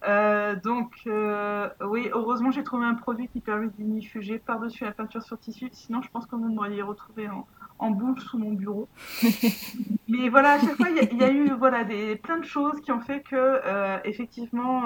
[0.07, 5.23] Euh, donc, euh, oui, heureusement, j'ai trouvé un produit qui permet d'inifuger par-dessus la peinture
[5.23, 5.69] sur tissu.
[5.71, 7.47] Sinon, je pense que vous m'auriez retrouvé en,
[7.79, 8.88] en boule sous mon bureau.
[10.07, 12.91] Mais voilà, à chaque fois, il y, a eu voilà, des, plein de choses qui
[12.91, 14.83] ont fait que, euh, effectivement,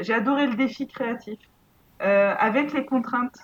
[0.00, 1.38] j'ai adoré le défi créatif.
[1.98, 3.38] avec les contraintes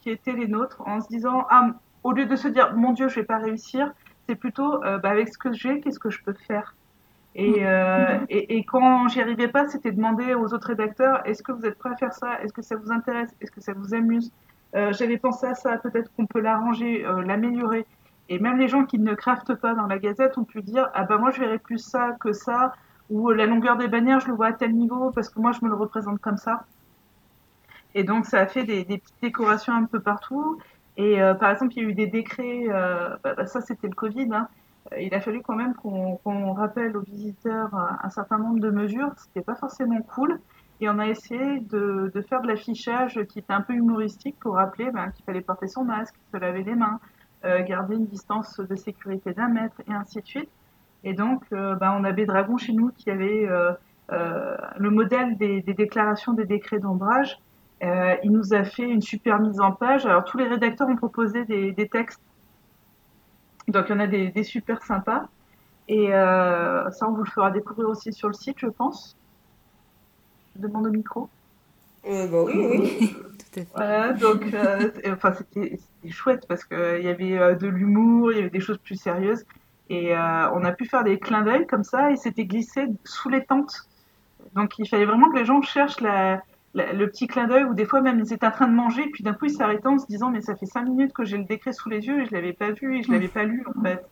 [0.00, 1.72] qui étaient les nôtres, en se disant, ah,
[2.04, 3.92] au lieu de se dire, mon Dieu, je vais pas réussir,
[4.26, 6.74] c'est plutôt, bah, avec ce que j'ai, qu'est-ce que je peux faire?
[7.38, 11.66] Euh, et, et, quand j'y arrivais pas, c'était demander aux autres rédacteurs est-ce que vous
[11.66, 12.40] êtes prêts à faire ça?
[12.42, 13.30] Est-ce que ça vous intéresse?
[13.40, 14.32] Est-ce que ça vous amuse?
[14.74, 17.86] Euh, J'avais pensé à ça, peut-être qu'on peut, l'arranger, euh, l'améliorer.
[18.28, 21.04] Et même les gens qui ne craftent pas dans la gazette ont pu dire ah
[21.04, 22.74] ben moi je verrais plus ça que ça,
[23.08, 25.64] ou la longueur des bannières, je le vois à tel niveau parce que moi je
[25.64, 26.64] me le représente comme ça.
[27.94, 30.58] Et donc ça a fait des, des petites décorations un peu partout.
[30.96, 34.28] Et par exemple, il y a eu des décrets, bah, bah, ça c'était le Covid,
[34.32, 34.48] hein.
[35.00, 39.42] Il a fallu quand même qu'on rappelle aux visiteurs un, certain nombre de mesures, c'était
[39.42, 40.40] pas forcément cool.
[40.80, 44.90] Et on a essayé de, faire de l'affichage qui était un peu humoristique pour rappeler
[44.90, 47.00] ben, qu'il fallait porter son masque, se laver les mains,
[47.44, 50.50] euh, garder une distance de sécurité d'un mètre et ainsi de suite.
[51.04, 53.72] Et donc, euh, ben, on avait Dragon chez nous qui avait euh,
[54.12, 57.38] euh le modèle des, déclarations des décrets d'ombrage.
[57.84, 60.04] Euh, il nous a fait une super mise en page.
[60.04, 62.20] Alors, tous les rédacteurs ont proposé des textes.
[63.68, 65.28] Donc, il y en a des, des super sympas.
[65.88, 69.16] Et ça, on vous le fera découvrir aussi sur le site, je pense.
[70.56, 71.28] Je demande au micro.
[72.08, 73.16] Euh, bah oui, oui.
[73.38, 73.68] Tout à fait.
[73.74, 78.40] Voilà, donc, euh, enfin, c'était chouette parce qu'il y avait euh, de l'humour, il y
[78.40, 79.44] avait des choses plus sérieuses.
[79.88, 83.28] Et euh, on a pu faire des clins d'œil comme ça et c'était glissé sous
[83.28, 83.88] les tentes.
[84.54, 86.42] Donc il fallait vraiment que les gens cherchent la,
[86.76, 89.08] la, le petit clin d'œil ou des fois même ils étaient en train de manger
[89.12, 91.38] puis d'un coup ils s'arrêtaient en se disant mais ça fait cinq minutes que j'ai
[91.38, 93.64] le décret sous les yeux et je l'avais pas vu et je l'avais pas lu
[93.74, 94.06] en fait.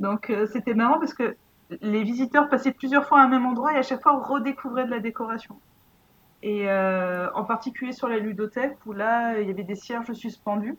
[0.00, 1.36] Donc euh, c'était marrant parce que
[1.80, 4.90] les visiteurs passaient plusieurs fois à un même endroit et à chaque fois redécouvraient de
[4.90, 5.56] la décoration.
[6.42, 10.76] Et euh, en particulier sur la ludothèque où là il y avait des cierges suspendus.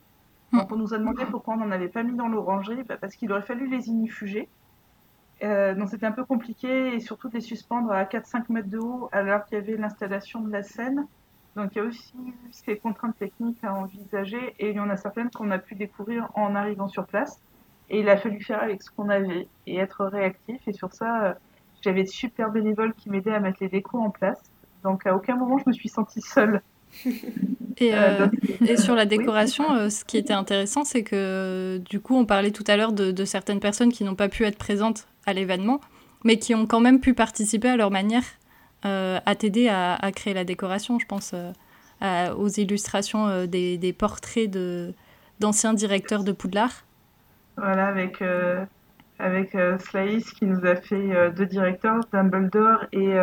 [0.51, 3.15] Donc on nous a demandé pourquoi on n'en avait pas mis dans l'orangerie, bah parce
[3.15, 4.49] qu'il aurait fallu les inifuger.
[5.43, 8.77] Euh, donc c'était un peu compliqué et surtout de les suspendre à 4-5 mètres de
[8.77, 11.05] haut alors qu'il y avait l'installation de la scène.
[11.55, 12.13] Donc il y a aussi
[12.51, 16.29] ces contraintes techniques à envisager et il y en a certaines qu'on a pu découvrir
[16.35, 17.39] en arrivant sur place.
[17.89, 20.61] Et il a fallu faire avec ce qu'on avait et être réactif.
[20.67, 21.35] Et sur ça,
[21.81, 24.41] j'avais de super bénévoles qui m'aidaient à mettre les décos en place.
[24.83, 26.61] Donc à aucun moment je me suis sentie seule.
[27.77, 28.27] Et, euh,
[28.67, 29.77] et, sur la décoration, oui.
[29.77, 33.11] euh, ce qui était intéressant, c'est que du coup, on parlait tout à l'heure de,
[33.11, 35.79] de, certaines personnes qui n'ont pas pu être présentes à l'événement,
[36.23, 38.23] mais qui ont quand même pu participer à leur manière
[38.85, 40.99] euh, à t'aider à, à, créer la décoration.
[40.99, 41.51] Je pense euh,
[42.01, 44.49] à, aux illustrations euh, des, des, portraits
[45.39, 46.83] d'anciens directeurs de Poudlard.
[47.55, 48.65] Voilà, avec, euh,
[49.19, 53.13] avec Slice qui nous a fait deux directeurs, Dumbledore et.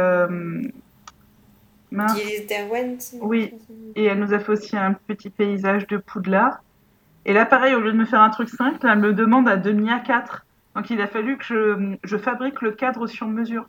[1.92, 3.52] Derwent, oui,
[3.96, 6.62] et elle nous a fait aussi un petit paysage de Poudlard.
[7.26, 9.56] Et là, pareil, au lieu de me faire un truc simple, elle me demande à
[9.56, 10.46] demi à 4.
[10.74, 13.66] Donc il a fallu que je, je fabrique le cadre sur mesure.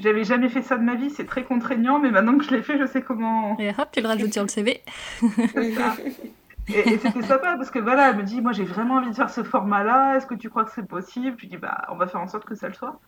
[0.00, 2.62] J'avais jamais fait ça de ma vie, c'est très contraignant, mais maintenant que je l'ai
[2.62, 3.56] fait, je sais comment.
[3.58, 4.82] Et hop, tu le rajoutes sur le CV.
[5.22, 9.14] et, et c'était sympa parce que voilà, elle me dit Moi j'ai vraiment envie de
[9.14, 11.36] faire ce format-là, est-ce que tu crois que c'est possible?
[11.36, 13.00] Je lui dis Bah, on va faire en sorte que ça le soit.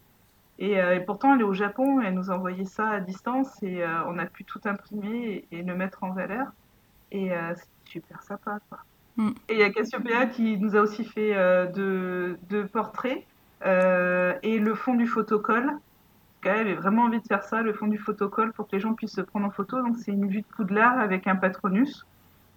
[0.58, 3.62] Et, euh, et, pourtant, elle est au Japon, elle nous a envoyé ça à distance
[3.62, 6.48] et euh, on a pu tout imprimer et, et, le mettre en valeur.
[7.12, 8.78] Et euh, c'est super sympa, quoi.
[9.16, 9.30] Mm.
[9.48, 13.24] Et il y a Cassiopeia qui nous a aussi fait euh, de, de portraits
[13.64, 15.78] euh, et le fond du photocall.
[16.42, 18.94] Elle avait vraiment envie de faire ça, le fond du photocall, pour que les gens
[18.94, 19.82] puissent se prendre en photo.
[19.82, 22.06] Donc c'est une vue de Poudlard avec un patronus.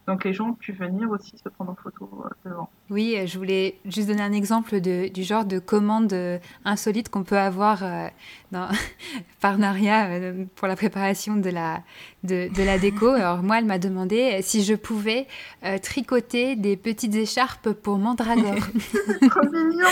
[0.10, 2.68] Donc les gens ont pu venir aussi se prendre en photo euh, devant.
[2.90, 7.22] Oui, je voulais juste donner un exemple de, du genre de commande euh, insolite qu'on
[7.24, 8.08] peut avoir euh,
[8.52, 8.70] dans,
[9.40, 11.84] par Naria euh, pour la préparation de la,
[12.24, 13.08] de, de la déco.
[13.10, 15.28] Alors moi, elle m'a demandé si je pouvais
[15.64, 18.56] euh, tricoter des petites écharpes pour Mandragore.
[19.30, 19.86] Trop mignon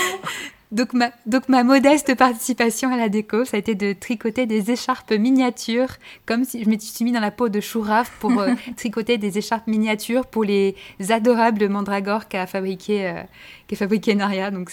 [0.70, 4.70] donc ma, donc ma modeste participation à la déco, ça a été de tricoter des
[4.70, 8.52] écharpes miniatures, comme si je me suis mis dans la peau de Chouraf pour euh,
[8.76, 10.76] tricoter des écharpes miniatures pour les
[11.08, 13.22] adorables mandragores qu'a fabriqué, euh,
[13.66, 14.50] qu'a fabriqué Naria.
[14.50, 14.70] Donc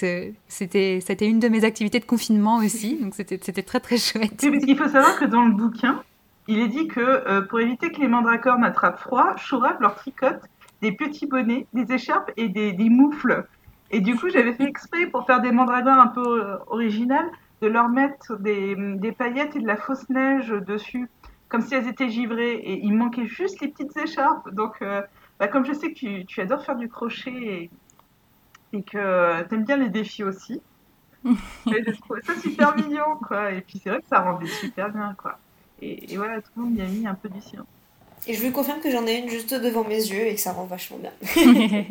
[0.47, 4.39] c'était c'était une de mes activités de confinement aussi, donc c'était c'était très très chouette.
[4.43, 6.03] Oui, parce qu'il faut savoir que dans le bouquin,
[6.47, 10.41] il est dit que euh, pour éviter que les mandragores n'attrapent froid, Chouraf leur tricote
[10.81, 13.45] des petits bonnets, des écharpes et des, des moufles
[13.91, 17.29] et du coup, j'avais fait exprès pour faire des mandragores un peu euh, originales,
[17.61, 21.09] de leur mettre des, des, paillettes et de la fausse neige dessus,
[21.49, 22.55] comme si elles étaient givrées.
[22.55, 24.49] Et il manquait juste les petites écharpes.
[24.53, 25.01] Donc, euh,
[25.39, 27.69] bah, comme je sais que tu, tu adores faire du crochet et,
[28.73, 30.61] et que tu aimes bien les défis aussi,
[31.67, 33.51] j'ai trouvé ça super mignon, quoi.
[33.51, 35.39] Et puis c'est vrai que ça rendait super bien, quoi.
[35.81, 37.65] Et, et, voilà, tout le monde y a mis un peu du sien.
[38.27, 40.51] Et je lui confirme que j'en ai une juste devant mes yeux et que ça
[40.51, 41.11] rend vachement bien.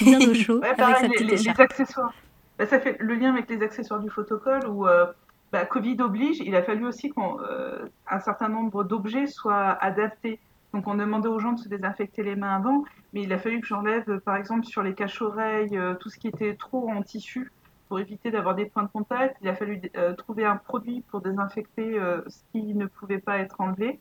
[0.02, 0.60] bien au chaud.
[0.60, 2.12] Ouais, pareil, les, les, les, accessoires.
[2.58, 5.06] Bah, ça fait le lien avec les accessoires du photocall où euh,
[5.52, 7.86] bah, Covid oblige, il a fallu aussi qu'un euh,
[8.24, 10.38] certain nombre d'objets soient adaptés.
[10.72, 13.60] Donc on demandait aux gens de se désinfecter les mains avant, mais il a fallu
[13.60, 17.50] que j'enlève, par exemple, sur les caches-oreilles, euh, tout ce qui était trop en tissu
[17.88, 19.36] pour éviter d'avoir des points de contact.
[19.42, 23.38] Il a fallu euh, trouver un produit pour désinfecter euh, ce qui ne pouvait pas
[23.38, 23.98] être enlevé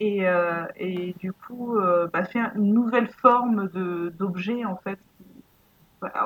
[0.00, 3.68] et, euh, et du coup euh, bah, faire une nouvelle forme
[4.18, 4.98] d'objet en fait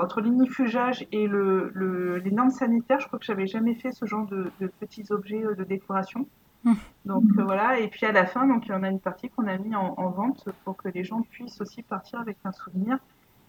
[0.01, 4.07] entre l'inifugage et le, le, les normes sanitaires, je crois que j'avais jamais fait ce
[4.07, 6.29] genre de, de petits objets de décoration.
[6.65, 6.75] Hmm.
[7.05, 9.29] Donc euh, voilà, et puis à la fin, donc il y en a une partie
[9.29, 12.53] qu'on a mis en, en, vente pour que les gens puissent aussi partir avec un
[12.53, 12.99] souvenir.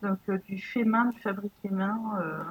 [0.01, 2.43] Donc euh, du fait main, du fabriqué main, euh,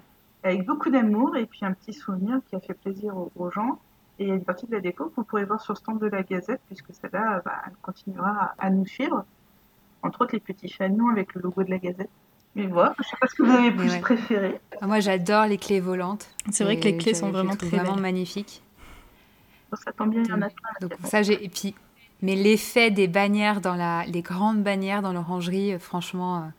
[0.43, 3.79] avec beaucoup d'amour et puis un petit souvenir qui a fait plaisir aux, aux, gens.
[4.19, 5.79] Et il y a une partie de la déco que vous pourrez voir sur le
[5.79, 9.25] stand de la Gazette, puisque celle-là, bah, elle continuera à, nous suivre.
[10.03, 12.11] Entre autres, les petits fanons avec le logo de la Gazette.
[12.55, 14.01] Mais voilà, je ne sais pas ce que vous avez plus ouais.
[14.01, 14.61] préféré.
[14.81, 16.29] Ah, moi, j'adore les clés volantes.
[16.53, 18.03] C'est vrai que les clés sont vraiment très vraiment belles.
[18.03, 18.63] magnifiques
[19.77, 20.71] ça tombe bien, il y en a plein.
[20.81, 21.75] Donc ça, j'ai et puis
[22.23, 26.51] mais l'effet des bannières dans la les grandes bannières dans l'orangerie, franchement,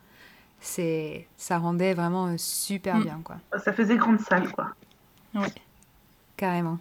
[0.59, 3.03] c'est ça rendait vraiment super Mm.
[3.03, 3.37] bien quoi.
[3.57, 4.69] Ça faisait grande salle quoi.
[5.33, 5.51] Ouais.
[6.37, 6.77] Carrément.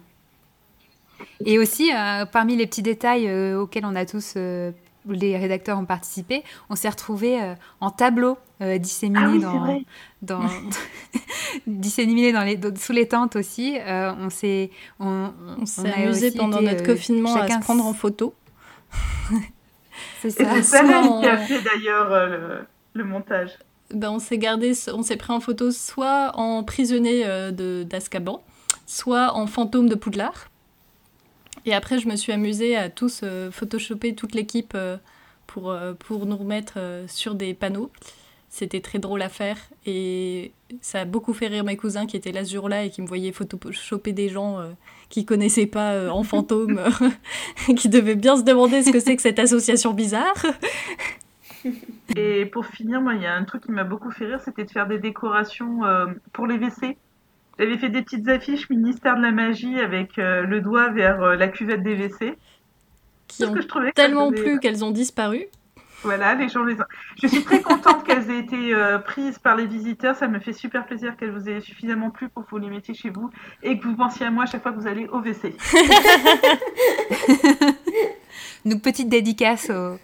[1.45, 4.71] Et aussi, euh, parmi les petits détails euh, auxquels on a tous, euh,
[5.07, 9.85] les rédacteurs ont participé, on s'est retrouvés euh, en tableau euh, disséminés ah oui,
[10.21, 10.49] dans, dans
[11.67, 13.77] disséminés dans les, sous les tentes aussi.
[13.79, 17.93] Euh, on s'est on, on s'est amusé pendant été, notre confinement à se prendre en
[17.93, 18.33] photo.
[20.21, 20.61] C'est ça.
[20.61, 23.51] C'est qui a fait d'ailleurs euh, le, le, montage.
[23.93, 28.43] Ben, on s'est gardé, on s'est pris en photo soit en prisonnier euh, d'Azkaban,
[28.85, 30.49] soit en fantôme de Poudlard.
[31.65, 34.97] Et après, je me suis amusée à tous euh, photoshopper toute l'équipe euh,
[35.47, 37.91] pour, euh, pour nous remettre euh, sur des panneaux.
[38.49, 42.31] C'était très drôle à faire et ça a beaucoup fait rire mes cousins qui étaient
[42.31, 44.59] là ce jour-là et qui me voyaient photoshopper des gens
[45.09, 46.79] qui connaissaient pas en fantôme,
[47.75, 50.45] qui devaient bien se demander ce que c'est que cette association bizarre.
[52.15, 54.71] Et pour finir, il y a un truc qui m'a beaucoup fait rire, c'était de
[54.71, 55.81] faire des décorations
[56.31, 56.95] pour les WC.
[57.57, 61.35] J'avais fait des petites affiches ministère de la magie avec euh, le doigt vers euh,
[61.35, 62.37] la cuvette des WC.
[63.27, 63.55] Qui ont
[63.95, 65.45] tellement plu qu'elles ont disparu.
[66.03, 66.85] Voilà, les gens les ont...
[67.21, 70.15] Je suis très contente qu'elles aient été euh, prises par les visiteurs.
[70.15, 72.93] Ça me fait super plaisir qu'elles vous aient suffisamment plu pour que vous les mettiez
[72.93, 73.31] chez vous
[73.63, 75.55] et que vous pensiez à moi à chaque fois que vous allez au WC.
[78.65, 79.97] Donc, petite dédicace aux,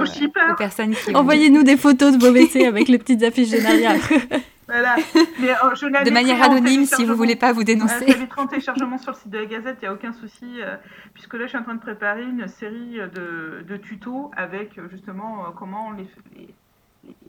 [0.00, 1.14] aux, aux personnes qui.
[1.14, 4.00] Envoyez-nous des photos de vos WC avec les petites affiches génériales.
[4.66, 4.96] Voilà.
[5.40, 8.04] Mais, euh, je de manière anonyme, si vous voulez pas vous dénoncer.
[8.08, 10.60] Euh, ça en téléchargement sur le site de la Gazette, il n'y a aucun souci,
[10.60, 10.76] euh,
[11.12, 15.46] puisque là, je suis en train de préparer une série de, de tutos avec justement
[15.46, 16.54] euh, comment les, les,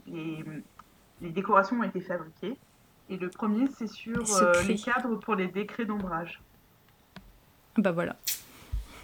[0.07, 0.43] les,
[1.21, 2.57] les, décorations ont été fabriquées.
[3.09, 6.41] Et le premier, c'est sur euh, les cadres pour les décrets d'ombrage.
[7.77, 8.15] Bah voilà.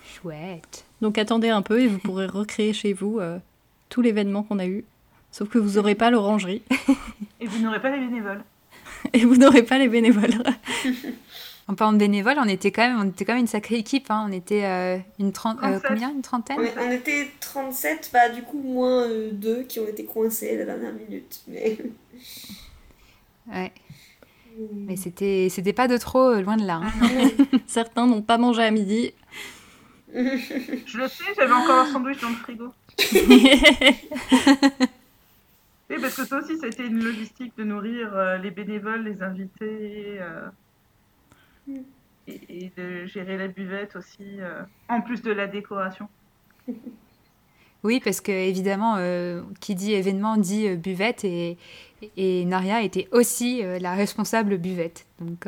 [0.06, 0.86] Chouette.
[1.02, 3.40] Donc attendez un peu et vous pourrez recréer chez vous euh,
[3.90, 4.84] tout l'événement qu'on a eu.
[5.32, 6.62] Sauf que vous n'aurez pas l'orangerie.
[7.40, 8.44] Et vous n'aurez pas les bénévoles.
[9.14, 10.34] Et vous n'aurez pas les bénévoles.
[11.68, 14.12] en parlant de bénévoles, on était quand même, on était quand même une sacrée équipe.
[14.12, 14.28] Hein.
[14.30, 16.12] On était euh, une trente, euh, combien?
[16.12, 16.58] Une trentaine?
[16.60, 20.58] On, on, était 37, bah du coup moins euh, deux qui ont été coincés à
[20.58, 21.42] la dernière minute.
[21.48, 21.78] Mais...
[23.52, 23.72] Ouais.
[24.56, 24.86] Mmh.
[24.86, 26.80] Mais c'était, c'était pas de trop, loin de là.
[26.84, 27.32] Hein.
[27.66, 29.14] Certains n'ont pas mangé à midi.
[30.14, 32.72] Je le sais, j'avais encore un sandwich dans le frigo.
[35.92, 39.04] Oui, parce que ça aussi, ça a été une logistique de nourrir euh, les bénévoles,
[39.04, 40.48] les invités, euh,
[41.68, 41.80] mm.
[42.28, 46.08] et, et, de gérer la buvette aussi, euh, en plus de la décoration.
[47.84, 51.58] Oui, parce que évidemment, euh, qui dit événement dit euh, buvette, et,
[52.16, 55.08] et Naria était aussi euh, la responsable buvette.
[55.20, 55.48] Donc,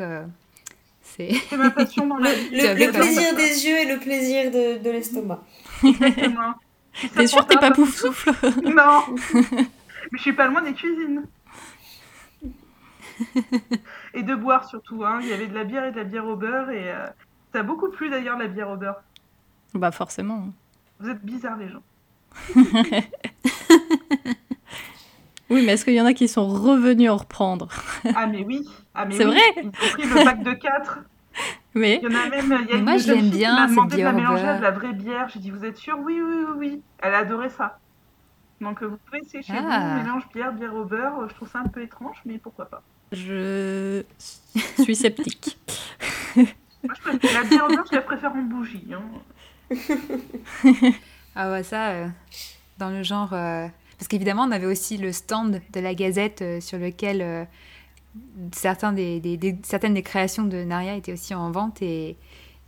[1.02, 1.32] c'est.
[1.48, 2.50] C'est ma passion dans la vie.
[2.50, 5.44] Le, le, le plaisir des yeux et le plaisir de, de l'estomac.
[5.84, 6.54] Exactement.
[7.16, 8.30] T'es sûr que t'es pas pouf souffle
[8.64, 9.02] Non
[10.10, 11.24] mais je suis pas loin des cuisines.
[14.14, 15.04] et de boire surtout.
[15.04, 15.20] Hein.
[15.22, 16.70] Il y avait de la bière et de la bière au beurre.
[16.70, 17.06] Et euh,
[17.52, 19.02] ça a beaucoup plu d'ailleurs la bière au beurre.
[19.74, 20.48] Bah forcément.
[21.00, 21.82] Vous êtes bizarres les gens.
[25.50, 27.68] oui, mais est-ce qu'il y en a qui sont revenus en reprendre?
[28.14, 28.68] Ah mais oui.
[28.94, 29.32] Ah, C'est oui.
[29.32, 30.98] vrai Ils ont pris le pack de 4.
[31.74, 32.00] Mais...
[32.02, 32.66] Il y en a même.
[32.68, 33.54] Il y a moi, je l'aime bien.
[33.54, 35.28] Qui m'a demandé de la mélanger à de la vraie bière.
[35.28, 36.82] J'ai dit, vous êtes sûr Oui, oui, oui, oui.
[37.00, 37.78] Elle a adoré ça.
[38.64, 39.96] Donc vous pouvez essayer chez ah.
[39.96, 41.28] vous, mélange bière, bière au beurre.
[41.28, 42.82] Je trouve ça un peu étrange, mais pourquoi pas.
[43.12, 44.02] Je
[44.82, 45.58] suis sceptique.
[46.34, 46.46] Moi,
[46.82, 48.88] je préfère, la bière au beurre, je la préfère en bougie.
[48.92, 49.70] Hein.
[51.36, 52.08] ah ouais, ça, euh,
[52.78, 53.32] dans le genre...
[53.32, 53.68] Euh...
[53.98, 57.44] Parce qu'évidemment, on avait aussi le stand de la Gazette euh, sur lequel euh,
[58.52, 61.80] certains des, des, des, certaines des créations de Naria étaient aussi en vente.
[61.80, 62.16] Et,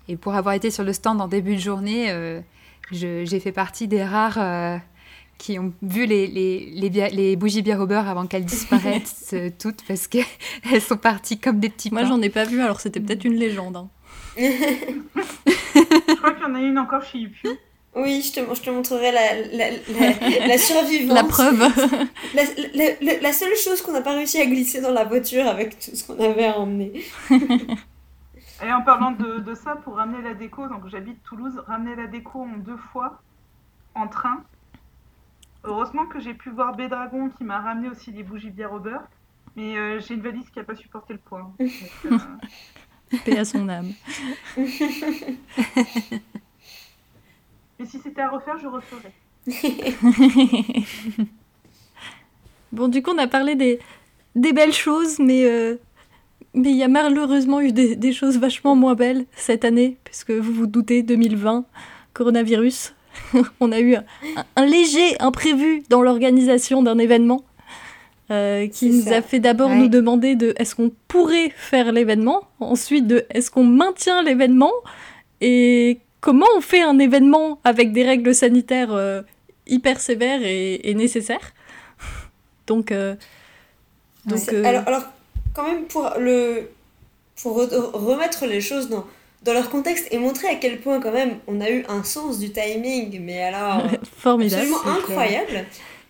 [0.09, 2.41] et pour avoir été sur le stand en début de journée, euh,
[2.93, 4.81] j'ai fait partie des rares
[5.39, 9.83] qui ont vu les, les, les, les bougies bière au beurre avant qu'elles disparaissent toutes
[9.87, 10.25] parce qu'elles
[10.81, 13.77] sont parties comme des petits Moi, j'en ai pas vu, alors c'était peut-être une légende.
[13.77, 13.89] Hein.
[14.39, 17.51] Je crois qu'il y en a une encore chez Yupiu.
[17.95, 21.15] Oui, je te, je te montrerai la, la, la, la survivance.
[21.15, 21.59] La preuve.
[22.35, 25.97] La, la seule chose qu'on n'a pas réussi à glisser dans la voiture avec tout
[25.97, 26.93] ce qu'on avait à emmener.
[28.65, 32.07] Et en parlant de, de, ça, pour ramener la déco, donc j'habite Toulouse, ramener la
[32.07, 33.23] déco en deux fois
[33.95, 34.45] en train.
[35.67, 39.09] Heureusement que j'ai pu voir Bédragon qui m'a ramené aussi des bougies bière au beurre.
[39.57, 41.51] Mais euh, j'ai une valise qui n'a pas supporté le poids.
[43.13, 43.19] Euh...
[43.25, 43.93] Paix à son âme.
[44.57, 44.67] Mais
[47.85, 49.13] si c'était à refaire, je referais.
[52.73, 53.79] bon, du coup, on a parlé des,
[54.35, 55.77] des belles choses, mais euh,
[56.53, 60.33] mais il y a malheureusement eu des, des, choses vachement moins belles cette année, puisque
[60.33, 61.65] vous vous doutez, 2020,
[62.13, 62.93] coronavirus.
[63.61, 64.05] on a eu un,
[64.57, 67.43] un léger imprévu dans l'organisation d'un événement.
[68.33, 69.19] Euh, qui nous ça.
[69.19, 69.77] a fait d'abord ouais.
[69.77, 74.73] nous demander de est-ce qu'on pourrait faire l'événement, ensuite de est-ce qu'on maintient l'événement
[75.41, 79.23] et comment on fait un événement avec des règles sanitaires euh,
[79.69, 81.53] hyper sévères et, et nécessaires.
[82.67, 83.15] donc, euh,
[84.25, 85.03] donc alors, alors,
[85.55, 86.69] quand même pour le
[87.41, 89.07] pour remettre les choses dans
[89.47, 92.39] dans leur contexte et montrer à quel point quand même on a eu un sens
[92.39, 93.83] du timing, mais alors
[94.19, 95.65] formidable, absolument incroyable.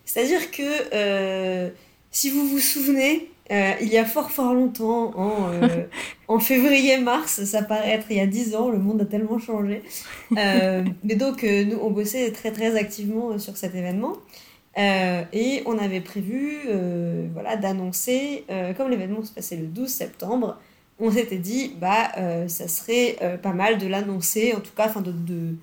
[0.04, 0.62] C'est-à-dire que
[0.94, 1.68] euh,
[2.10, 5.84] si vous vous souvenez, euh, il y a fort fort longtemps, en, euh,
[6.28, 9.82] en février-mars, ça paraît être il y a 10 ans, le monde a tellement changé.
[10.36, 14.14] Euh, mais donc, nous, on bossait très très activement sur cet événement.
[14.76, 16.58] et on avait prévu
[17.32, 18.44] voilà, d'annoncer,
[18.76, 20.58] comme l'événement se passait le 12 septembre,
[20.98, 22.12] on s'était dit, bah,
[22.48, 25.54] ça serait pas mal de l'annoncer, en tout cas, de, de,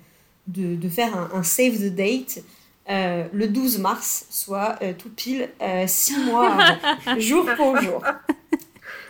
[0.46, 2.42] de, de, faire un, un save the date.
[2.90, 5.48] Euh, le 12 mars, soit euh, tout pile
[5.86, 8.02] 6 euh, mois avant, jour pour jour.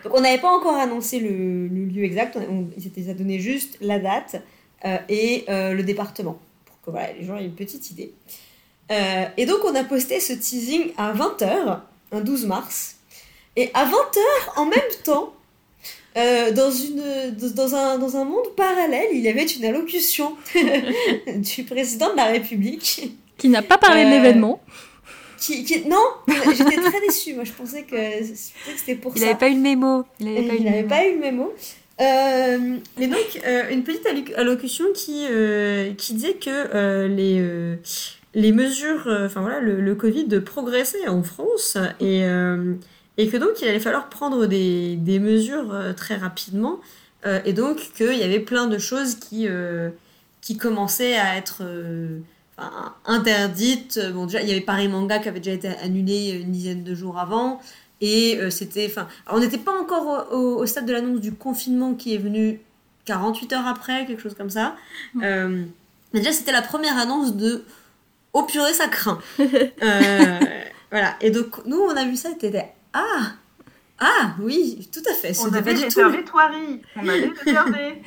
[0.04, 3.98] Donc on n'avait pas encore annoncé le, le lieu exact, on, s'étaient donné juste la
[3.98, 4.42] date
[5.08, 8.12] et le département, pour que voilà, les gens aient une petite idée.
[8.90, 11.80] et donc on a posté ce teasing à 20h,
[12.12, 12.96] un 12 mars,
[13.56, 14.20] et à 20h
[14.56, 15.32] en même temps,
[16.16, 17.02] euh, dans, une,
[17.54, 20.36] dans, un, dans un monde parallèle, il y avait une allocution
[21.36, 24.60] du président de la République qui n'a pas parlé euh, de l'événement.
[25.38, 27.34] Qui, qui, non, j'étais très déçue.
[27.34, 27.96] Moi, je pensais que,
[28.76, 29.26] c'était pour il ça.
[29.26, 30.04] Il n'avait pas eu le mémo.
[30.20, 31.52] Il n'avait pas, eu, pas eu le mémo.
[32.00, 37.78] Euh, mais donc, euh, une petite allocution qui, euh, qui disait que euh, les,
[38.34, 42.24] les mesures, enfin voilà, le, le, Covid progressait en France et,
[43.16, 46.80] et que donc il allait falloir prendre des, des mesures très rapidement.
[47.44, 49.46] et donc qu'il y avait plein de choses qui,
[50.40, 51.62] qui commençaient à être
[52.56, 54.00] enfin, interdite.
[54.12, 56.94] Bon, déjà, il y avait Paris Manga qui avait déjà été annulé une dizaine de
[56.94, 57.60] jours avant.
[58.00, 58.86] Et euh, c'était.
[58.86, 62.60] Enfin, on n'était pas encore au, au, stade de l'annonce du confinement qui est venu
[63.04, 64.76] 48 heures après, quelque chose comme ça.
[65.14, 65.22] Mmh.
[65.24, 65.64] Euh,
[66.12, 67.64] mais déjà, c'était la première annonce de
[68.32, 69.18] Oh purée, ça craint.
[69.40, 70.40] euh,
[70.90, 71.16] voilà.
[71.20, 73.32] Et donc, nous, on a vu ça et t'étais Ah
[74.00, 75.32] ah oui, tout à fait.
[75.40, 76.00] On avait pas du tout.
[76.96, 78.02] On avait regardé.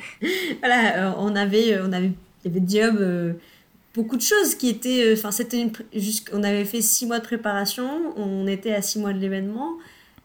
[0.58, 2.12] voilà, euh, on avait, on avait,
[2.44, 2.92] il y avait.
[3.00, 3.32] Euh,
[3.94, 5.72] beaucoup de choses qui étaient enfin c'était une
[6.32, 9.72] on avait fait six mois de préparation on était à six mois de l'événement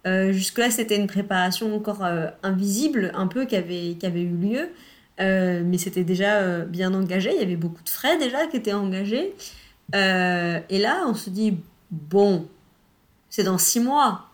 [0.06, 4.22] euh, jusque là c'était une préparation encore euh, invisible un peu qui avait qui avait
[4.22, 4.70] eu lieu
[5.20, 8.58] euh, mais c'était déjà euh, bien engagé il y avait beaucoup de frais déjà qui
[8.58, 9.34] étaient engagés
[9.96, 11.58] euh, et là on se dit
[11.90, 12.48] bon
[13.30, 14.30] c'est dans six mois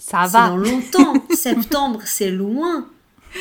[0.00, 2.86] ça va dans longtemps septembre c'est loin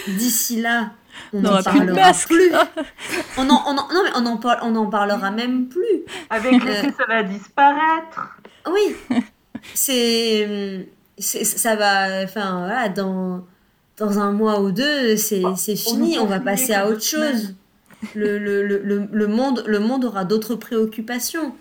[0.08, 0.91] d'ici là
[1.34, 2.28] on n'aura plus de masque.
[2.28, 2.52] Plus.
[3.38, 6.04] on en, on en, non, mais on en, parle, on en parlera même plus.
[6.30, 8.38] Avec l'effet, euh, ça va disparaître.
[8.72, 8.95] Oui.
[9.74, 10.88] C'est.
[11.17, 12.24] Ça va.
[12.24, 13.45] Enfin, voilà, dans,
[13.98, 16.17] dans un mois ou deux, c'est oh, fini.
[16.19, 17.56] On, on va passer à autre chose.
[18.15, 21.54] Le, le, le, le, monde, le monde aura d'autres préoccupations.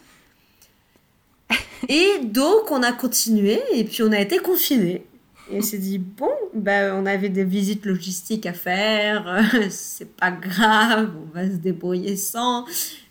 [1.88, 5.04] Et donc, on a continué et puis on a été confinés.
[5.50, 10.30] Et on s'est dit, bon, ben, on avait des visites logistiques à faire, c'est pas
[10.30, 12.66] grave, on va se débrouiller sans.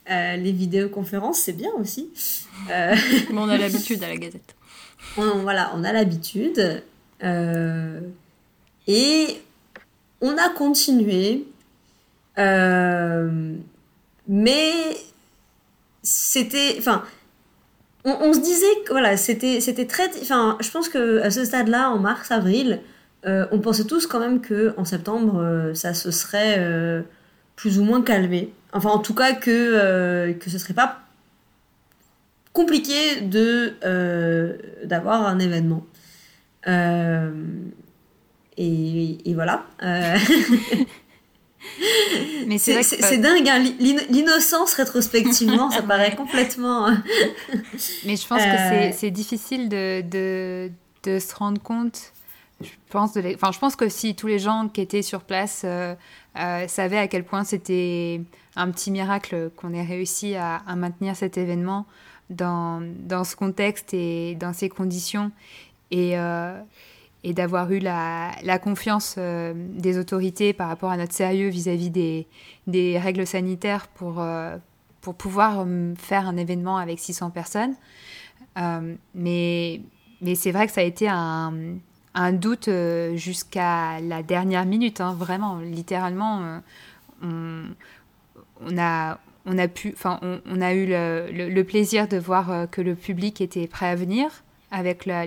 [0.09, 2.09] Euh, les vidéoconférences, c'est bien aussi.
[2.69, 2.95] Euh...
[3.29, 4.55] Mais on a l'habitude à la Gazette.
[5.17, 6.83] On, voilà, on a l'habitude.
[7.23, 7.99] Euh...
[8.87, 9.41] Et
[10.21, 11.45] on a continué.
[14.27, 14.73] Mais
[16.03, 16.75] c'était.
[16.79, 17.03] Enfin
[18.07, 20.09] on, se disait que voilà, c'était, très.
[20.21, 22.79] Enfin, je pense qu'à ce stade-là, en mars, avril,
[23.25, 27.01] euh, on pensait tous quand même qu'en septembre, euh, ça se serait euh,
[27.55, 28.53] plus ou moins calmé.
[28.73, 30.99] Enfin, en tout cas, que, que ce serait pas
[32.53, 33.21] compliqué
[34.83, 35.85] d'avoir un événement.
[38.57, 39.65] Et, voilà.
[42.47, 43.63] Mais c'est c'est dingue, hein,
[44.09, 46.87] l'innocence rétrospectivement, ça paraît complètement.
[46.87, 47.03] Hein.
[48.05, 50.71] Mais je pense que c'est difficile de, de,
[51.03, 52.13] de, se rendre compte.
[52.61, 55.65] Je pense, de enfin, je pense que si tous les gens qui étaient sur place
[56.67, 58.21] savaient à quel point c'était
[58.55, 61.85] un petit miracle qu'on ait réussi à, à maintenir cet événement,
[62.29, 65.31] dans, dans ce contexte et dans ces conditions
[65.91, 66.59] et, euh,
[67.27, 72.99] et d'avoir eu la, confiance euh, des autorités par rapport à notre sérieux vis-à-vis des,
[72.99, 74.57] règles sanitaires pour, euh,
[75.01, 75.65] pour pouvoir
[75.97, 77.75] faire un événement avec 600 personnes.
[79.13, 79.81] mais
[80.19, 81.53] mais c'est vrai que ça a été un,
[82.33, 82.69] doute
[83.13, 86.59] jusqu'à la dernière minute, hein, vraiment, littéralement.
[87.21, 87.65] on,
[88.61, 92.81] on a, on a pu, enfin, on, a eu le, plaisir de voir euh, que
[92.81, 95.25] le public était prêt à venir avec la,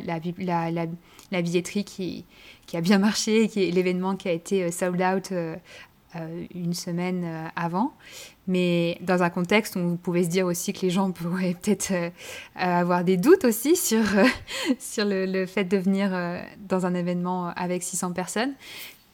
[1.30, 2.24] billetterie qui,
[2.74, 5.56] a bien marché, qui est l'événement qui a été euh, sold out euh,
[6.54, 7.92] une semaine avant.
[8.48, 11.92] Mais dans un contexte où on pouvait se dire aussi que les gens pourraient peut-être
[12.56, 14.02] avoir des doutes aussi sur,
[15.04, 16.10] le, fait de venir
[16.68, 18.54] dans un événement avec 600 personnes.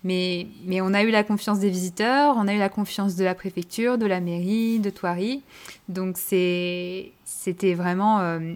[0.07, 3.25] Mais, mais on a eu la confiance des visiteurs, on a eu la confiance de
[3.25, 5.43] la préfecture, de la mairie, de Thoiry.
[5.89, 8.55] Donc c'était vraiment euh,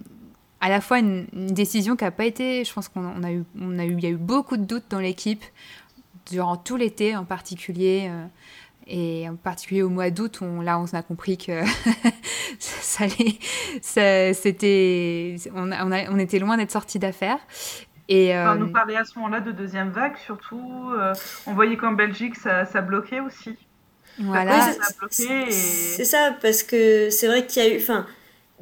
[0.60, 3.78] à la fois une, décision qui n'a pas été, je pense qu'on a eu, on
[3.78, 5.44] a eu, il y a eu beaucoup de doutes dans l'équipe
[6.30, 8.08] durant tout l'été en particulier.
[8.10, 8.26] Euh,
[8.92, 11.62] et en particulier au mois d'août, on, là, on a compris que
[12.58, 13.04] ça,
[14.32, 17.38] c'était, on, on, on, était loin d'être sorti d'affaires.
[18.10, 20.90] Et, on nous euh, parlait à ce moment-là de deuxième vague, surtout.
[20.98, 21.14] Euh,
[21.46, 23.56] on voyait qu'en Belgique, ça, ça, bloquait aussi.
[24.18, 24.72] Voilà.
[25.10, 27.78] C'est ça, parce que c'est vrai qu'il y a eu.
[27.78, 28.06] Enfin,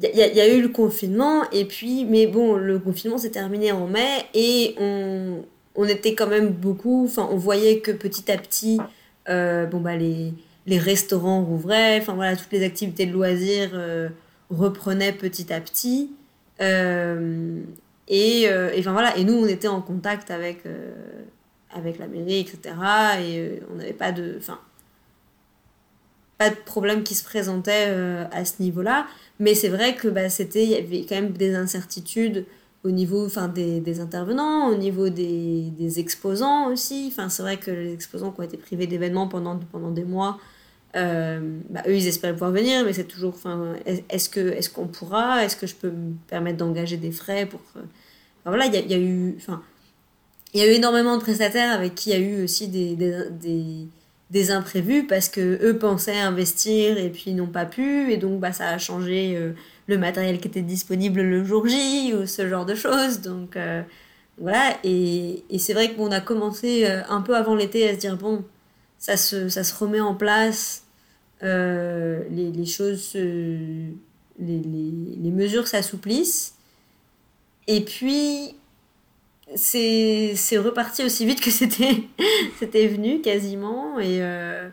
[0.01, 3.87] il y, a eu le confinement, et puis, mais bon, le confinement s'est terminé en
[3.87, 5.43] mai, et on,
[5.75, 7.05] on, était quand même beaucoup.
[7.05, 8.79] Enfin, on voyait que petit à petit,
[9.27, 10.33] euh, bon, bah, les,
[10.67, 13.71] les restaurants rouvraient, enfin voilà, toutes les activités de loisirs
[14.49, 16.11] reprenaient petit à petit.
[16.61, 17.61] Euh,
[18.11, 20.93] euh, et, enfin voilà, et nous, on était en contact avec, euh,
[21.71, 22.75] avec la mairie, etc.
[23.21, 24.35] Et euh, on n'avait pas de.
[24.37, 24.59] Enfin,
[26.39, 27.93] pas de problème qui se présentait
[28.31, 29.05] à ce niveau-là.
[29.39, 32.45] Mais c'est vrai que bah, c'était, il y avait quand même des incertitudes
[32.83, 37.09] au niveau enfin, des, des intervenants, au niveau des, des exposants aussi.
[37.11, 40.39] Enfin, c'est vrai que les exposants qui ont été privés d'événements pendant, pendant des mois,
[40.93, 43.75] bah, eux, ils espèrent pouvoir venir, mais c'est toujours, enfin,
[44.09, 47.61] est-ce que est-ce qu'on pourra, est-ce que je peux me permettre d'engager des frais pour
[48.45, 49.61] voilà, il y, a, eu, enfin,
[50.53, 52.95] y a eu énormément de prestataires avec qui il y a eu aussi des,
[54.51, 58.69] imprévus parce que eux pensaient investir et puis n'ont pas pu et donc bah, ça
[58.69, 59.53] a changé euh,
[59.87, 63.21] le matériel qui était disponible le jour J ou ce genre de choses.
[63.21, 63.81] Donc euh,
[64.37, 68.17] voilà, et, c'est vrai qu'on a commencé euh, un peu avant l'été à se dire
[68.17, 68.43] bon,
[68.99, 70.83] ça se, ça se remet en place,
[71.41, 73.71] les, choses, les,
[74.39, 76.53] les mesures s'assouplissent.
[77.67, 78.55] Et puis,
[79.55, 82.03] c'est reparti aussi vite que c'était
[82.57, 83.99] c'était venu quasiment.
[83.99, 84.69] Et, euh,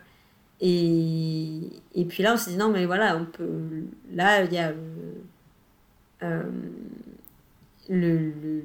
[0.61, 1.59] et,
[1.95, 3.83] et, puis là, on s'est dit non, mais voilà, on peut.
[4.13, 4.73] Là, il y a.
[6.23, 6.43] Euh,
[7.89, 8.63] le, le,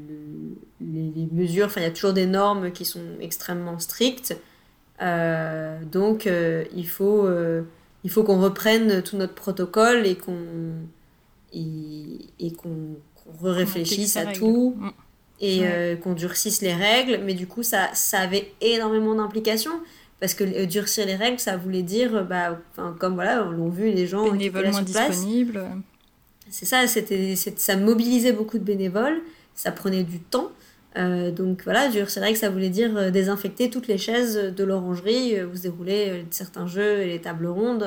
[0.80, 4.36] les, mesures, enfin, il y a toujours des normes qui sont extrêmement strictes.
[5.00, 6.28] Euh, donc,
[6.74, 7.28] il faut,
[8.02, 10.38] il faut qu'on reprenne tout notre protocole et qu'on
[11.52, 12.96] et, et qu'on
[13.42, 14.90] réfléchisse à tout mm.
[15.43, 17.20] Et euh, qu'on durcisse les règles.
[17.24, 19.80] Mais du coup, ça, ça avait énormément d'implications.
[20.20, 22.59] Parce que euh, durcir les règles, ça voulait dire, bah,
[23.01, 25.64] comme voilà, on l'ont vu, les gens bénévoles moins disponibles.
[26.49, 29.20] C'est ça, c'était, ça mobilisait beaucoup de bénévoles,
[29.55, 30.53] ça prenait du temps.
[30.97, 35.43] Euh, donc voilà, durcir les règles, ça voulait dire désinfecter toutes les chaises de l'orangerie
[35.43, 37.86] où se déroulaient certains jeux et les tables rondes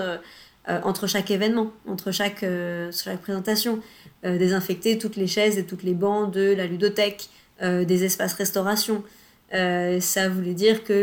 [0.68, 2.44] entre chaque événement, entre chaque,
[2.92, 3.80] chaque présentation.
[4.26, 8.34] Euh, désinfecter toutes les chaises et toutes les bancs de la ludothèque, euh, des espaces
[8.34, 9.04] restauration.
[9.54, 10.94] Euh, ça voulait dire que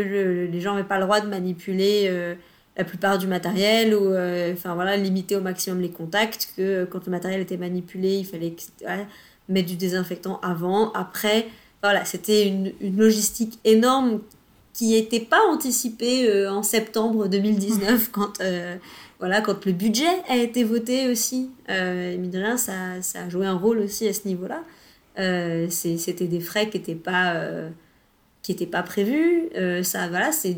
[0.51, 2.11] les gens n'avaient pas le droit de manipuler
[2.77, 4.09] la plupart du matériel ou
[4.53, 8.55] enfin voilà limiter au maximum les contacts que quand le matériel était manipulé il fallait
[9.47, 11.47] mettre du désinfectant avant après
[11.81, 14.21] voilà c'était une, une, logistique énorme
[14.73, 18.41] qui n'était pas anticipée en septembre 2019 quand
[19.23, 23.29] voilà, quand le budget a été voté aussi, euh, mine de rien, ça, ça, a
[23.29, 24.61] joué un rôle aussi à ce niveau-là.
[25.19, 27.69] Euh, c'était des frais qui n'étaient pas, euh,
[28.41, 29.49] qui pas prévus.
[29.55, 30.55] Euh, ça, voilà, c'est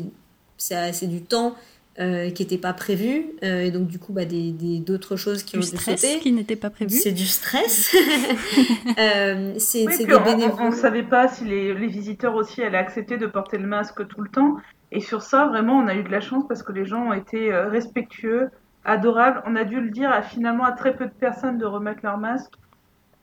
[1.06, 1.56] du temps
[1.98, 3.26] euh, qui n'étaient pas prévues.
[3.42, 6.18] Euh, et donc, du coup, bah, des, d'autres choses qui du ont stress sauter.
[6.20, 6.98] qui n'était pas prévu.
[6.98, 7.94] C'est du stress.
[8.98, 10.06] euh, c'est Oui,
[10.58, 14.06] on- ne savait pas si les, les visiteurs aussi allaient accepter de porter le masque
[14.08, 14.56] tout le temps.
[14.92, 17.12] Et sur ça, vraiment, on a eu de la chance parce que les gens ont
[17.12, 18.50] été respectueux,
[18.84, 19.42] adorables.
[19.46, 22.18] On a dû le dire à finalement à très peu de personnes de remettre leur
[22.18, 22.52] masque.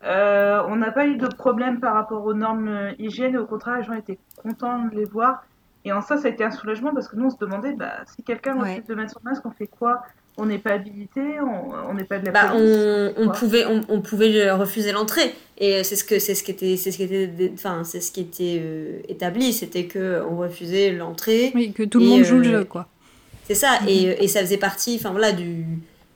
[0.05, 3.45] Euh, on n'a pas eu de problème par rapport aux normes euh, hygiène et au
[3.45, 5.45] contraire, les gens étaient contents de les voir.
[5.85, 7.93] Et en ça, ça a été un soulagement parce que nous, on se demandait bah,
[8.15, 8.71] si quelqu'un Ouais.
[8.75, 10.01] refuse de mettre son masque, on fait quoi?
[10.35, 13.13] On n'est pas habilité, on n'est pas de la Bah, police.
[13.17, 16.49] on, pouvait on, on pouvait lui refuser l'entrée et c'est ce que c'est ce qui
[16.49, 20.37] était c'est ce qui était enfin c'est ce qui était euh, établi c'était que on
[20.37, 22.87] refusait l'entrée Oui, que tout le monde joue le euh, jeu, quoi.
[23.43, 25.65] c'est ça et, et ça faisait partie enfin voilà du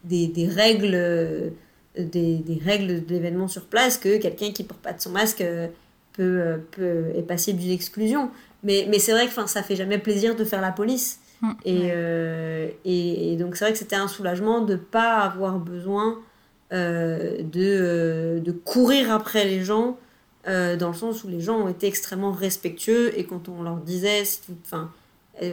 [0.04, 1.50] des, des règles euh,
[2.04, 5.42] des, des règles de l'événement sur place que quelqu'un qui porte pas de son masque
[5.42, 5.68] euh,
[6.14, 8.30] peut euh, peut est passible d'une exclusion
[8.64, 11.20] mais mais c'est vrai que ça fait jamais plaisir de faire la police
[11.66, 11.92] et, Ouais.
[11.94, 16.20] euh, et, et donc c'est vrai que c'était un soulagement de pas avoir besoin
[16.74, 19.98] euh, de, de courir après les gens
[20.48, 23.78] euh, dans le sens où les gens ont été extrêmement respectueux et quand on leur
[23.78, 24.40] disait si
[24.74, 24.78] euh,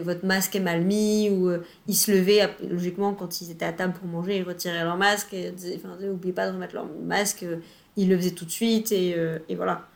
[0.02, 3.72] votre masque est mal mis ou euh, ils se levaient logiquement quand ils étaient à
[3.72, 6.86] table pour manger ils retiraient leur masque et disaient enfin n'oubliez pas de remettre leur
[7.02, 7.56] masque euh,
[7.96, 9.86] ils le faisaient tout de suite et, euh, et voilà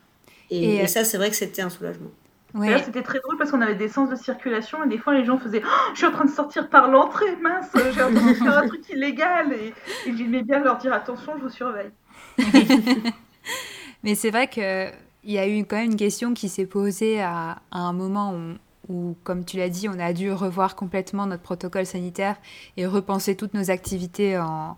[0.51, 2.11] et, Et, et euh, ça c'est vrai que c'était un soulagement
[2.55, 2.69] Ouais.
[2.69, 5.23] D'ailleurs, c'était très drôle parce qu'on avait des sens de circulation et des fois les
[5.25, 8.31] gens faisaient Oh, Je suis en train de sortir par l'entrée, mince, j'ai en train
[8.33, 9.53] de faire un truc illégal.
[9.53, 9.75] Et,
[10.09, 11.91] et j'aimais bien leur dire Attention, je vous surveille.
[14.03, 14.93] Mais c'est vrai qu'il
[15.25, 18.55] y a eu quand même une question qui s'est posée à, à un moment où,
[18.89, 22.37] où, comme tu l'as dit, on a dû revoir complètement notre protocole sanitaire
[22.77, 24.77] et repenser toutes nos activités en,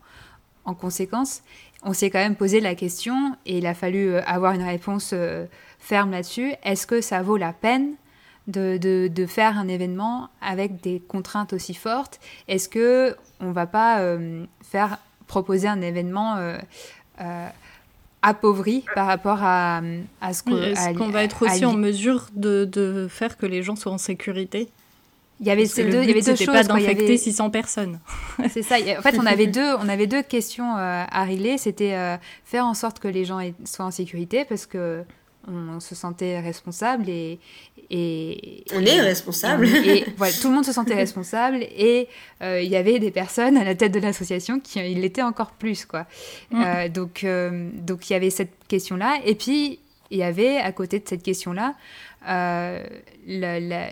[0.64, 1.42] en conséquence.
[1.82, 5.10] On s'est quand même posé la question et il a fallu euh, avoir une réponse
[5.12, 5.46] euh,
[5.78, 6.52] ferme là-dessus.
[6.62, 7.94] Est-ce que ça vaut la peine
[8.46, 12.20] de, faire un événement avec des contraintes aussi fortes?
[12.48, 16.58] Est-ce que on va pas euh, faire proposer un événement euh,
[18.22, 19.80] appauvri par rapport à,
[20.20, 20.50] à ce que-
[20.90, 23.92] Oui, qu'on va être à aussi en mesure de, de faire que les gens soient
[23.92, 24.68] en sécurité?
[25.42, 26.46] Il y avait Parce ces deux, il y avait deux choses.
[26.46, 27.98] pas d'infecter avait- 600 personnes.
[28.50, 28.74] C'est ça.
[28.74, 31.56] a- En fait, on avait deux, on avait deux questions euh, à régler.
[31.56, 35.02] C'était euh, faire en sorte que les gens soient en sécurité parce que
[35.48, 37.38] on se sentait responsable et
[37.92, 42.08] et on est responsable et, et voilà, tout le monde se sentait responsable et
[42.42, 45.50] euh, il y avait des personnes à la tête de l'association qui il l'étaient encore
[45.52, 46.06] plus quoi.
[46.54, 49.80] Euh, donc euh, donc il y avait cette question là et puis
[50.12, 51.74] il y avait à côté de cette question là
[52.28, 52.84] euh,
[53.26, 53.90] le, la-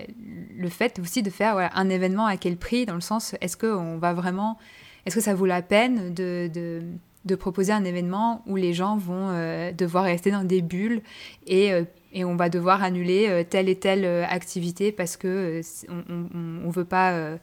[0.56, 3.56] le fait aussi de faire voilà, un événement à quel prix dans le sens est-ce
[3.56, 4.58] que on va vraiment
[5.06, 6.82] est-ce que ça vaut la peine de, de
[7.28, 11.02] de proposer un événement où les gens vont euh, devoir rester dans des bulles
[11.46, 16.64] et, euh, et on va devoir annuler euh, telle et telle activité parce que on,
[16.66, 17.38] on veut pas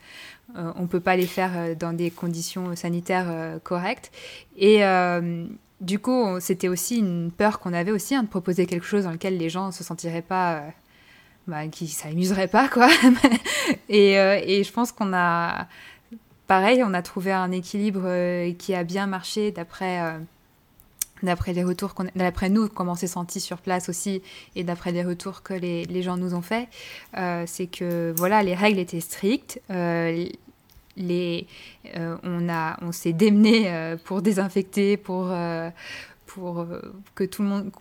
[0.56, 4.12] on peut pas les faire dans des conditions sanitaires correctes.
[4.58, 4.82] Et
[5.82, 9.12] du coup c'était aussi une peur qu'on avait aussi hein, de proposer quelque chose dans
[9.12, 10.64] lequel les gens se sentiraient pas
[11.48, 12.90] bah, qui s'amuseraient pas quoi.
[13.90, 15.68] Et, et je pense qu'on a
[16.48, 20.20] pareil on a trouvé un équilibre euh, qui a bien marché d'après euh,
[21.24, 24.22] les retours d'après nous comment on s'est senti sur place aussi
[24.56, 26.68] et d'après les retours que les, les gens nous ont fait.
[27.18, 30.28] Euh, c'est que voilà les règles étaient strictes euh,
[30.98, 31.48] les
[31.96, 32.48] on
[32.82, 35.34] on s'est démené pour désinfecter pour
[36.26, 36.66] pour
[37.16, 37.72] que tout le monde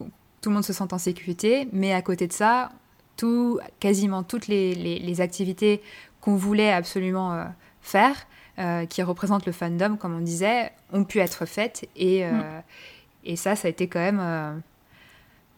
[0.41, 1.69] tout le monde se sente en sécurité.
[1.73, 2.73] Mais à côté de ça
[3.17, 5.81] tout quasiment toutes les, les, activités
[6.21, 7.47] qu'on voulait absolument
[7.81, 8.17] faire
[8.59, 12.63] euh, qui représentent le fandom comme on disait ont pu être faites et euh, Mm.
[13.25, 14.53] et ça, ça a été quand même euh,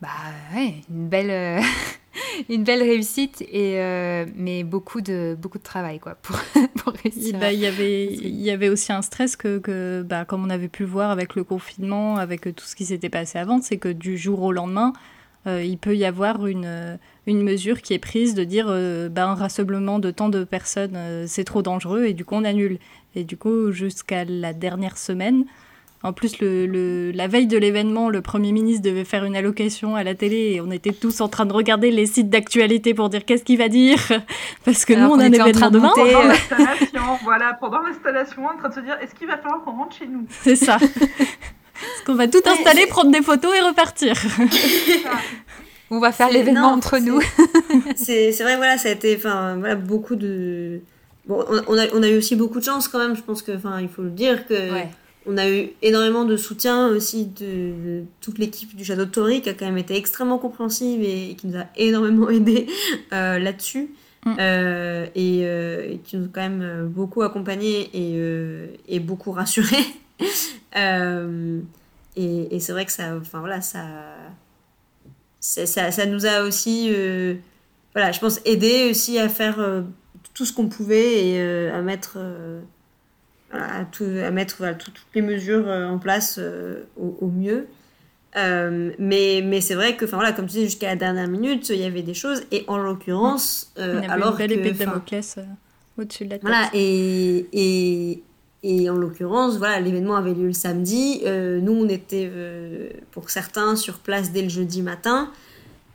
[0.01, 0.09] bah,
[0.55, 1.62] ouais, une, belle,
[2.49, 3.78] une belle réussite, et,
[4.34, 6.36] mais beaucoup de, beaucoup de travail quoi, pour,
[6.78, 7.38] pour Il réussir.
[7.38, 10.51] bah, il y avait, il y avait aussi un stress que, que bah, comme on
[10.51, 13.78] avait pu le voir avec le confinement, avec tout ce qui s'était passé avant, c'est
[13.78, 14.92] que du jour au lendemain,
[15.47, 19.34] il peut y avoir une, une mesure qui est prise de dire euh, bah, un
[19.34, 22.78] rassemblement de tant de personnes, euh, c'est trop dangereux, et du coup on annule.
[23.14, 25.44] Et du coup, jusqu'à la dernière semaine,
[26.02, 29.96] en plus, le, le- la veille de l'événement, le Premier ministre devait faire une allocation
[29.96, 33.08] à la télé et on était tous en train de regarder les sites d'actualité pour
[33.08, 33.98] dire qu'est-ce qu'il va dire?
[34.64, 35.88] Parce que Alors nous, on qu'on a un était en train événement de demain.
[35.96, 36.12] monter.
[36.12, 39.64] Pendant euh, l'installation, voilà, pendant l'installation, en train de se dire Est-ce qu'il va falloir
[39.64, 40.26] qu'on rentre chez nous?
[40.42, 40.76] C'est ça.
[41.78, 44.14] Parce qu'on va tout installer, prendre des photos et repartir.
[45.91, 47.20] On va faire l'événement entre nous.
[47.97, 50.80] c'est vrai voilà ça a été enfin voilà beaucoup de
[51.26, 53.53] bon on, a on a eu aussi beaucoup de chance quand même je pense que
[53.53, 54.89] enfin il faut le dire que Ouais.
[55.26, 59.43] on a eu énormément de soutien aussi de, de toute l'équipe du Château de Tori
[59.43, 62.66] qui a quand même été extrêmement compréhensive et qui nous a énormément aidé
[63.12, 63.91] euh, là-dessus
[64.24, 64.34] mm.
[65.14, 68.18] et, qui nous ont quand même beaucoup accompagnés et,
[68.89, 69.87] et beaucoup rassurés.
[72.16, 73.84] et, c'est vrai que ça, enfin voilà, ça,
[75.66, 76.90] ça, ça, nous a aussi,
[77.94, 79.84] voilà, je pense, aidé aussi à faire
[80.34, 82.18] tout ce qu'on pouvait et à mettre
[83.53, 86.40] à, tout, à mettre toutes les mesures en place
[86.97, 87.66] au, mieux.
[88.36, 91.68] Euh, mais mais c'est vrai que, enfin voilà, comme tu dis, jusqu'à la dernière minute,
[91.70, 92.42] il y avait des choses.
[92.53, 95.42] Et en l'occurrence, euh, alors une belle épée de Damoclès euh,
[95.99, 96.42] au-dessus de la tête.
[96.47, 98.22] Voilà, et, et,
[98.62, 101.22] et en l'occurrence, voilà, l'événement avait lieu le samedi.
[101.24, 102.30] nous, on était
[103.12, 105.30] pour certains sur place dès le jeudi matin.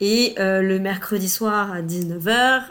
[0.00, 2.62] Et le mercredi soir à 19h,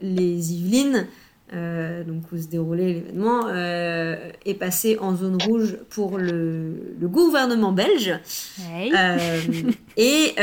[0.00, 1.06] les Yvelines
[1.54, 7.08] euh, donc où se déroulait l'événement, euh, est passé en zone rouge pour le, le
[7.08, 8.12] gouvernement belge.
[8.70, 9.38] Euh,
[9.96, 10.34] et,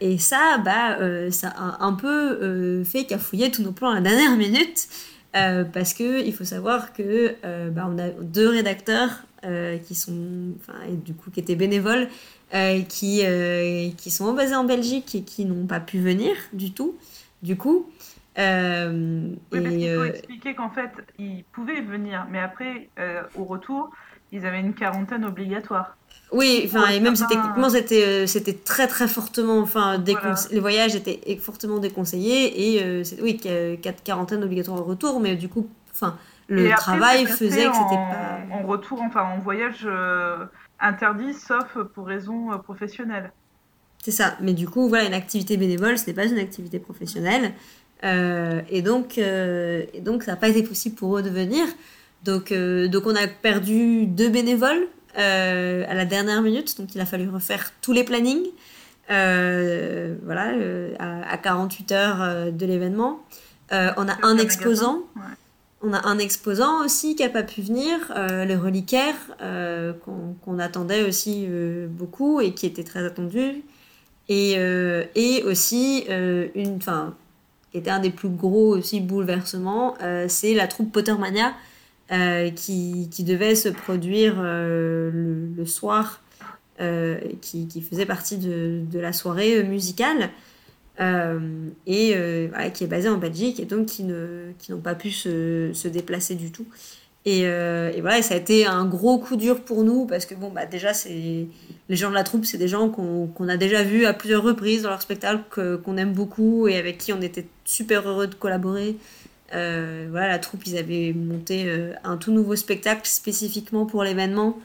[0.00, 0.98] et, ça, bah,
[1.30, 4.88] ça a un peu fait cafouiller tous nos plans à la dernière minute.
[5.32, 7.34] Parce que il faut savoir que
[7.70, 9.24] bah, on a deux rédacteurs
[9.84, 10.54] qui sont,
[10.88, 12.08] et du coup, qui étaient bénévoles,
[12.88, 13.22] qui,
[13.96, 16.96] qui sont basés en Belgique et qui n'ont pas pu venir du tout.
[17.42, 17.86] Du coup,
[18.38, 23.22] euh, oui, parce qu'il faut euh, expliquer qu'en fait, ils pouvaient venir, mais après, euh,
[23.34, 23.90] au retour,
[24.32, 25.96] ils avaient une quarantaine obligatoire.
[26.32, 30.02] Oui, enfin, et même techniquement, c'était, c'était très très fortement, enfin,
[30.50, 33.36] les voyages étaient fortement déconseillés et oui,
[33.82, 36.16] quatre quarantaines obligatoires au retour, mais du coup, enfin,
[36.48, 38.38] le travail faisait que c'était pas.
[38.52, 39.88] En retour, enfin, en voyage
[40.78, 43.32] interdit, sauf pour raisons professionnelles.
[44.02, 47.52] C'est ça, mais du coup, voilà, une activité bénévole, ce n'est pas une activité professionnelle.
[48.02, 51.66] Euh, et, donc, euh, et donc, ça n'a pas été possible pour eux de venir.
[52.24, 56.78] Donc, euh, donc on a perdu deux bénévoles à la dernière minute.
[56.78, 58.46] Donc, il a fallu refaire tous les plannings.
[59.08, 60.52] voilà,
[60.98, 63.20] à, 48 heures de l'événement.
[63.70, 65.02] on a un exposant.
[65.82, 69.14] On a un exposant aussi qui n'a pas pu venir, le reliquaire,
[70.04, 71.46] qu'on attendait aussi
[71.88, 73.62] beaucoup et qui était très attendu.
[74.28, 77.14] Et, et aussi une, enfin,
[77.70, 81.52] qui était un des plus gros aussi bouleversements, euh, c'est la troupe Pottermania
[82.12, 85.10] euh, qui, devait se produire euh,
[85.56, 86.22] le, soir,
[87.40, 90.30] qui, qui, faisait partie de, la soirée musicale.
[90.98, 92.14] et
[92.74, 96.66] qui est basée en Belgique et donc qui n'ont pas pu se, déplacer du tout.
[97.26, 97.42] Et,
[98.00, 100.90] voilà, ça a été un gros coup dur pour nous parce que bon, bah, déjà,
[101.06, 104.82] les gens de la troupe, c'est des gens qu'on a déjà vus à plusieurs reprises
[104.82, 105.42] dans leur spectacle,
[105.84, 108.96] qu'on aime beaucoup et avec qui on était super heureux de collaborer.
[109.52, 114.58] Euh, voilà, la troupe, ils avaient monté euh, un tout nouveau spectacle spécifiquement pour l'événement.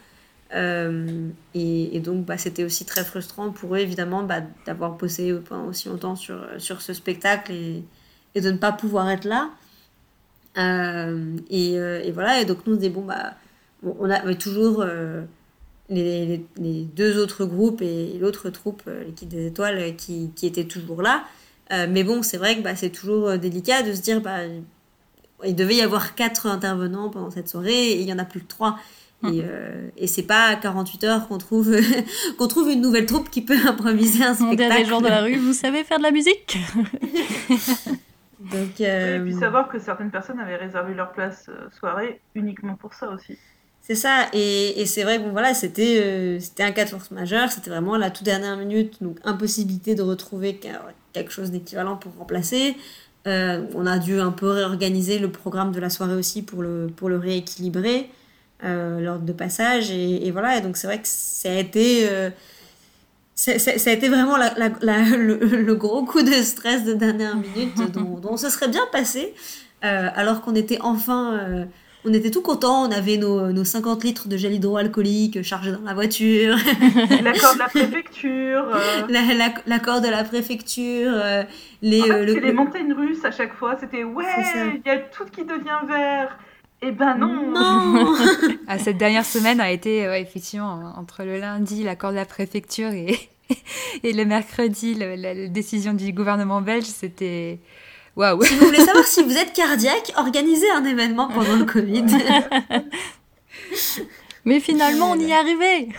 [0.54, 5.34] Euh, et, donc, bah, c'était aussi très frustrant pour eux, évidemment, bah, d'avoir bossé
[5.68, 9.50] aussi longtemps sur, sur ce spectacle et, de ne pas pouvoir être là.
[11.50, 13.34] Et, voilà, et donc nous, on disait, bon, bah,
[13.84, 14.86] on avait toujours
[15.90, 21.24] les, deux autres groupes et l'autre troupe, l'équipe des étoiles, qui, qui étaient toujours là.
[21.72, 24.22] Mais bon, c'est vrai que bah, c'est toujours délicat de se dire,
[25.44, 28.42] il devait y avoir quatre intervenants pendant cette soirée et il y en a plus
[28.42, 28.78] que trois.
[29.24, 29.92] Et, mm.
[29.98, 31.76] et c'est pas à 48 heures qu'on trouve,
[32.38, 34.64] qu'on trouve une nouvelle troupe qui peut improviser un spectacle.
[34.64, 36.58] On dit des gens de la rue, vous savez faire de la musique?
[38.40, 43.10] Donc, Et puis savoir que certaines personnes avaient réservé leur place soirée uniquement pour ça
[43.10, 43.38] aussi.
[43.88, 46.90] C'est ça, et, et c'est vrai que bon, voilà, c'était euh, c'était un cas de
[46.90, 50.60] force majeure, c'était vraiment la toute dernière minute, donc impossibilité de retrouver
[51.14, 52.76] quelque chose d'équivalent pour remplacer.
[53.28, 56.88] Euh, on a dû un peu réorganiser le programme de la soirée aussi pour le,
[56.96, 58.10] pour le rééquilibrer,
[58.64, 62.30] euh, l'ordre de passage, et, voilà, et donc c'est vrai que ça a été, euh,
[63.34, 68.50] ça, a été vraiment le, gros coup de stress de dernière minute dont, dont se
[68.50, 69.34] serait bien passé,
[69.82, 71.68] alors qu'on était enfin
[72.06, 75.94] on était tout contents, on avait nos, 50 litres de gel hydroalcoolique chargés dans la
[75.94, 76.56] voiture.
[77.24, 78.66] L'accord de la préfecture.
[78.76, 79.58] Euh.
[79.66, 81.12] L'accord de la préfecture.
[81.14, 81.44] Euh,
[81.82, 84.26] les, en euh, les montagnes russes à chaque fois, c'était ouais,
[84.76, 86.38] il y a tout qui devient vert.
[86.82, 88.14] Eh ben non Non
[88.68, 93.18] ah, Cette dernière semaine a été effectivement entre le lundi, l'accord de la préfecture et,
[94.04, 97.60] et le mercredi, la décision du gouvernement belge, c'était
[98.18, 102.06] si vous voulez savoir si vous êtes cardiaque, organisez un événement pendant le Covid.
[104.46, 105.90] Mais finalement, on y est arrivé.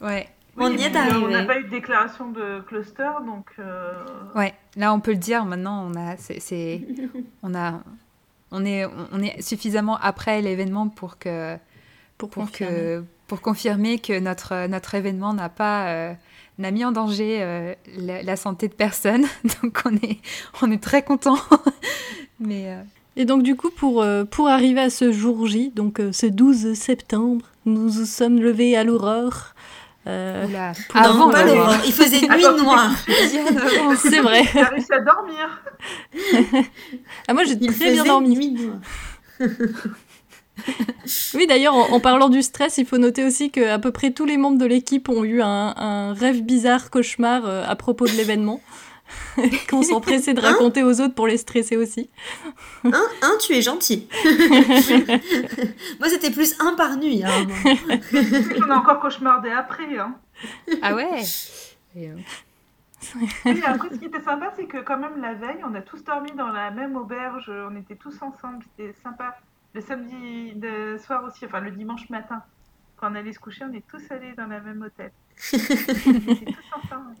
[0.00, 0.28] ouais.
[0.56, 1.16] on y est arrivé.
[1.16, 3.46] On n'a pas eu de déclaration de cluster, donc.
[3.58, 4.04] Euh...
[4.34, 5.44] Ouais, là on peut le dire.
[5.44, 6.82] Maintenant, on a, c'est,
[7.42, 7.82] on a,
[8.50, 11.56] on est, on est suffisamment après l'événement pour que,
[12.18, 12.72] pour, confirmer.
[12.72, 16.14] que, pour confirmer que notre notre événement n'a pas euh,
[16.62, 19.26] n'a mis en danger euh, la, santé de personne.
[19.62, 20.18] Donc on est,
[20.62, 21.38] on est très content
[22.40, 22.82] Mais euh,
[23.16, 26.74] Et donc du coup, pour, euh, pour arriver à ce jour J, donc ce 12
[26.74, 29.54] septembre, nous nous sommes levés à l'aurore.
[30.08, 31.76] Euh, oula, Non, avant pas le l'aurore.
[31.86, 32.90] Il faisait nuit noire.
[33.96, 34.42] c'est vrai.
[34.52, 35.62] T'as réussi à dormir
[37.28, 38.36] Ah, moi j'ai Il très bien dormi.
[38.36, 38.80] nuit noire.
[41.34, 44.12] Oui, d'ailleurs, en, en parlant du stress, il faut noter aussi que à peu près
[44.12, 48.06] tous les membres de l'équipe ont eu un, un rêve bizarre, cauchemar euh, à propos
[48.06, 48.60] de l'événement.
[49.68, 52.08] Qu'on s'empressait de Hein raconter aux autres pour les stresser aussi.
[52.84, 52.92] Un,
[53.22, 54.08] un, tu es gentil.
[55.98, 57.22] Moi, c'était plus un par nuit.
[57.24, 57.46] hein.
[58.10, 59.98] Tu sais qu'on a encore cauchemardé après.
[59.98, 60.14] Hein.
[60.80, 61.22] Ah ouais
[61.96, 62.14] Et, euh,
[63.44, 66.02] Oui, après, ce qui était sympa, c'est que quand même la veille, on a tous
[66.04, 67.50] dormi dans la même auberge.
[67.70, 68.64] On était tous ensemble.
[68.76, 69.36] C'était sympa.
[69.74, 72.42] Le samedi de soir aussi, enfin le dimanche matin.
[72.96, 75.10] Quand on allait se coucher, on est tous allés dans la même hôtel.
[75.52, 77.16] on était tous ensemble.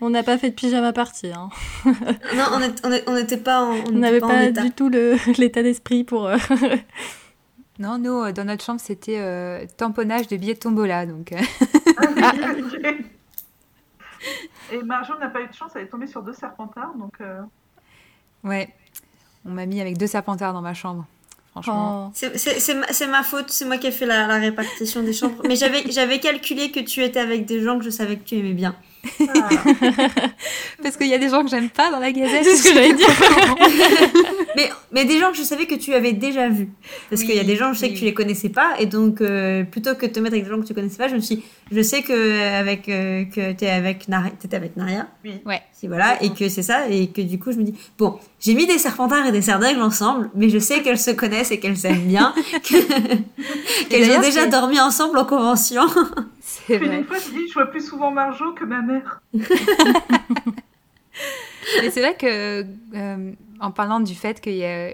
[0.00, 1.32] On n'a pas fait de pyjama party.
[1.32, 1.48] Hein.
[1.86, 2.60] Non,
[3.06, 4.62] on n'était pas en, on n'avait pas en pas état.
[4.62, 6.26] du tout le- l'état d'esprit pour.
[6.26, 6.36] euh,
[7.78, 11.06] Non, nous, euh, dans notre chambre, c'était euh, tamponnage de billets de tombola.
[11.06, 11.40] Donc, euh,
[14.72, 17.42] Et Marjo n'a pas eu de chance, elle est tombée sur deux serpentards, donc euh,
[18.42, 18.74] ouais,
[19.44, 21.06] on m'a mis avec deux serpentards dans ma chambre.
[21.52, 22.08] Franchement.
[22.08, 22.12] oh.
[22.14, 25.40] C'est- ma, faute, c'est moi qui ai fait la, la répartition des chambres.
[25.46, 28.36] Mais j'avais j'avais calculé que tu étais avec des gens que je savais que tu
[28.36, 28.74] aimais bien.
[29.18, 29.48] Voilà.
[30.82, 32.44] Parce qu'il y a des gens que j'aime pas dans la gazette.
[32.44, 33.08] C'est ce que j'allais dire.
[34.56, 36.68] Mais, mais des gens que je savais que tu avais déjà vus.
[37.10, 37.94] Parce qu'il y a des gens, je sais oui.
[37.94, 38.74] que tu les connaissais pas.
[38.78, 41.08] Et donc, euh, plutôt que de te mettre avec des gens que tu connaissais pas,
[41.08, 44.54] je me suis dit, je sais que, euh, avec, euh, que t'es avec Naria, t'étais
[44.56, 45.08] avec Naria.
[45.24, 45.32] Oui.
[45.44, 45.60] Ouais.
[45.72, 46.22] Si, voilà.
[46.22, 46.88] Et que c'est ça.
[46.88, 49.82] Et que du coup, je me dis, bon, j'ai mis des serpentards et des serdègles
[49.82, 52.32] ensemble, mais je sais qu'elles se connaissent et qu'elles s'aiment bien.
[52.62, 55.82] que- qu'elles ont déjà dormi ensemble en convention.
[56.40, 56.98] C'est vrai.
[56.98, 58.93] une fois, je dis, je vois plus souvent Marjo que ma mère.
[61.82, 62.64] Mais c'est vrai que,
[62.94, 64.90] euh, en parlant du fait qu'il y a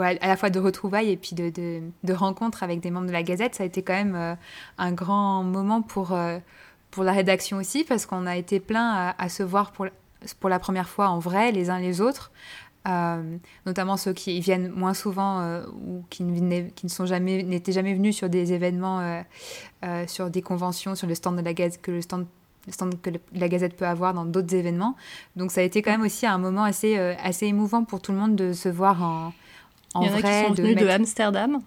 [0.00, 3.56] à la fois de retrouvailles et puis de, rencontres avec des membres de la Gazette,
[3.56, 4.34] ça a été quand même euh,
[4.78, 6.38] un grand moment pour, euh,
[6.92, 9.86] pour la rédaction aussi, parce qu'on a été plein à, se voir pour,
[10.38, 12.30] pour la première fois en vrai, les uns les autres.
[13.66, 16.24] Notamment ceux qui viennent moins souvent ou qui
[16.86, 19.22] sont jamais n'étaient jamais venus sur des événements
[20.06, 22.26] sur des conventions sur le stand de la Gazette que le stand
[22.66, 24.94] le stand que le- la Gazette peut avoir dans d'autres événements
[25.36, 28.12] donc ça a été quand même aussi un moment assez, euh, assez émouvant pour tout
[28.12, 29.32] le monde de se voir en,
[29.94, 30.40] en Il y en a vrai.
[30.42, 31.58] qui sont de venus de mettre- Amsterdam.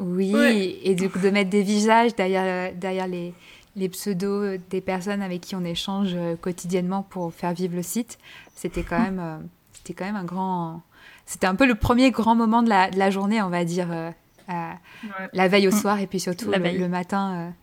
[0.00, 0.76] Oui, Ouais.
[0.82, 3.32] et du coup de mettre des visages derrière, derrière les,
[3.76, 8.18] les pseudos des personnes avec qui on échange euh, quotidiennement pour faire vivre le site.
[8.56, 9.36] C'était quand même, euh,
[9.72, 10.82] c'était quand même un grand...
[11.26, 13.88] C'était un peu le premier grand moment de la, de la journée, on va dire,
[13.92, 14.10] euh,
[14.48, 15.28] Ouais.
[15.32, 15.80] la veille au Mm.
[15.80, 16.78] soir et puis surtout La le, veille.
[16.78, 17.54] le matin.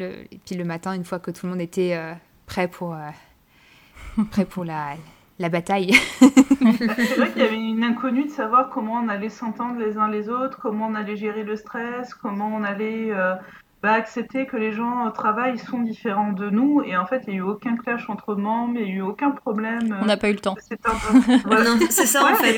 [0.00, 2.14] Et puis le matin, une fois que tout le monde était euh,
[2.46, 4.94] prêt pour, euh, prêt pour la,
[5.38, 5.92] la bataille.
[6.20, 10.08] C'est vrai qu'il y avait une inconnue de savoir comment on allait s'entendre les uns
[10.08, 13.34] les autres, comment on allait gérer le stress, comment on allait euh,
[13.82, 16.82] bah, accepter que les gens au travail sont différents de nous.
[16.84, 19.00] Et en fait, il n'y a eu aucun clash entre membres, il n'y a eu
[19.02, 19.98] aucun problème.
[20.00, 20.54] On n'a pas eu le temps.
[20.60, 20.92] C'est un-
[21.44, 21.64] voilà.
[21.90, 22.56] ça en Ouais, fait.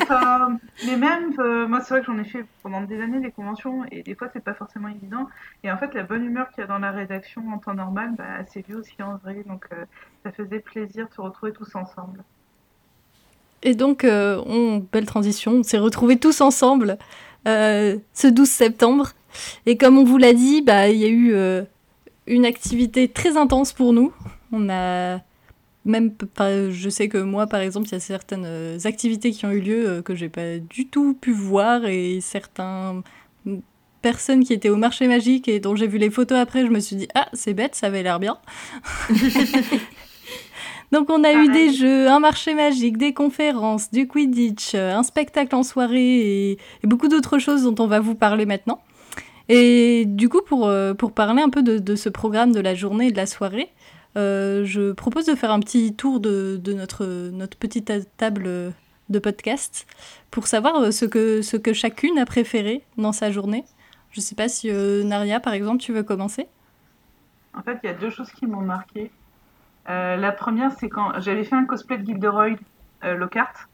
[0.87, 3.85] mais, même, euh, moi, c'est vrai que j'en ai fait pendant des années des conventions
[3.91, 5.27] et des fois, c'est pas forcément évident.
[5.63, 8.11] Et en fait, la bonne humeur qu'il y a dans la rédaction en temps normal,
[8.19, 9.43] bah, c'est vu aussi en vrai.
[9.49, 9.85] Donc, euh,
[10.25, 12.23] ça faisait plaisir de se retrouver tous ensemble.
[13.63, 16.99] Et donc, euh, on, belle transition, on s'est retrouvés tous ensemble
[17.49, 19.13] euh, ce 12 septembre.
[19.67, 21.63] Et comme on vous l'a dit, bah, il y a eu euh,
[22.27, 24.13] une activité très intense pour nous.
[24.53, 25.21] On a
[25.85, 26.13] même,
[26.71, 29.61] je sais que moi, par exemple, il y a certaines euh, activités qui ont eu
[29.61, 33.03] lieu euh, que j'ai pas du tout pu voir et certaines
[34.01, 36.81] personnes qui étaient au marché magique et dont j'ai vu les photos après, je me
[36.81, 38.39] suis dit ah c'est bête, ça avait l'air bien.
[40.93, 41.51] Donc on a eu Pareil.
[41.51, 46.87] des jeux, un marché magique, des conférences, du Quidditch, un spectacle en soirée et, et
[46.87, 48.81] beaucoup d'autres choses dont on va vous parler maintenant.
[49.49, 52.75] Et du coup, pour, euh, pour parler un peu de, de ce programme de la
[52.75, 53.71] journée et de la soirée,
[54.17, 58.73] euh, je propose de faire un petit tour de, de notre, notre petite ta- table
[59.11, 59.87] de podcast
[60.31, 63.65] pour savoir euh, ce que, ce que chacune a préféré dans sa journée.
[64.13, 66.47] Je sais pas si euh, Naria, par exemple, tu veux commencer?
[67.53, 69.11] En fait, il y a deux choses qui m'ont marqué.
[69.89, 72.57] Euh, la première, c'est quand j'avais fait un cosplay de Gilderoy
[73.05, 73.69] euh, Lockhart.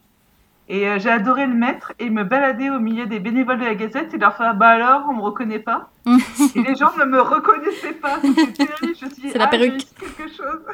[0.69, 3.75] Et euh, j'ai adoré le mettre et me balader au milieu des bénévoles de la
[3.75, 7.21] Gazette et leur faire Bah alors, on me reconnaît pas Et les gens ne me
[7.21, 8.21] reconnaissaient pas.
[8.23, 9.83] Je C'est la Ah, perruque.
[9.99, 10.65] quelque chose.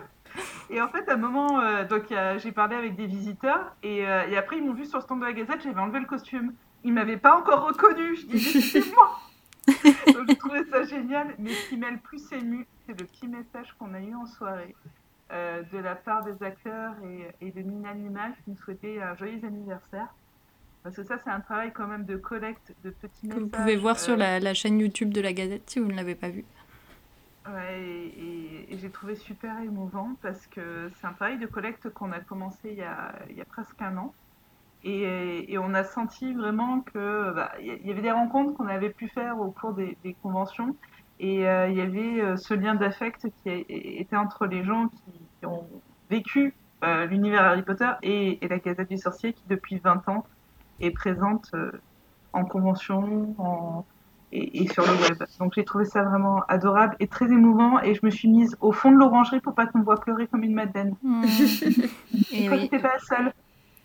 [0.68, 4.36] Et en fait, à un moment, euh, donc j'ai parlé avec des visiteurs et, et
[4.36, 6.52] après ils m'ont vu sur le stand de la Gazette, j'avais enlevé le costume.
[6.84, 8.16] Ils m'avaient pas encore reconnu.
[8.16, 9.18] Je disais c'est moi.
[10.12, 11.34] donc j'ai trouvé ça génial.
[11.38, 14.26] Mais ce qui m'a le plus ému, c'est le petit message qu'on a eu en
[14.26, 14.74] soirée
[15.30, 19.40] de la part des acteurs et, et de Nina Nima qui nous souhaitait un joyeux
[19.44, 20.08] anniversaire.
[20.82, 23.38] Parce que ça, c'est un travail quand même de collecte de petits messages.
[23.38, 25.88] Que vous pouvez voir sur euh, la, la chaîne YouTube de la Gazette si vous
[25.88, 26.44] ne l'avez pas vu.
[27.48, 31.88] Ouais, et, et- et j'ai trouvé super émouvant parce que c'est un travail de collecte
[31.90, 34.14] qu'on a commencé il y a, il y a presque un an.
[34.84, 39.08] Et, et on a senti vraiment que bah, y- avait des rencontres qu'on avait pu
[39.08, 40.76] faire au cours des, des conventions.
[41.18, 44.88] Et euh, il y avait euh, ce lien d'affect qui a- était entre les gens
[44.88, 45.66] qui, qui ont
[46.10, 46.54] vécu
[46.84, 50.26] euh, l'univers Harry Potter et, et la Gazette du Sorcier qui, depuis 20 ans,
[50.80, 51.50] est présente
[52.34, 53.84] en convention, en,
[54.32, 55.22] et, et sur le web.
[55.38, 58.72] Donc j'ai trouvé ça vraiment adorable et très émouvant et je me suis mise au
[58.72, 60.94] fond de l'orangerie pour pas qu'on me voit pleurer comme une madeleine.
[62.32, 63.32] Et Je crois oui, pas seule.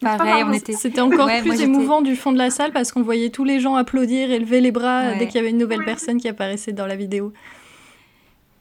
[0.02, 0.74] Pareil, on Pardon, était.
[0.74, 3.60] C'était encore Ouais, plus émouvant du fond de la salle parce qu'on voyait tous les
[3.60, 5.18] gens applaudir et lever les bras Ouais.
[5.20, 7.32] dès qu'il y avait une nouvelle personne qui apparaissait dans la vidéo.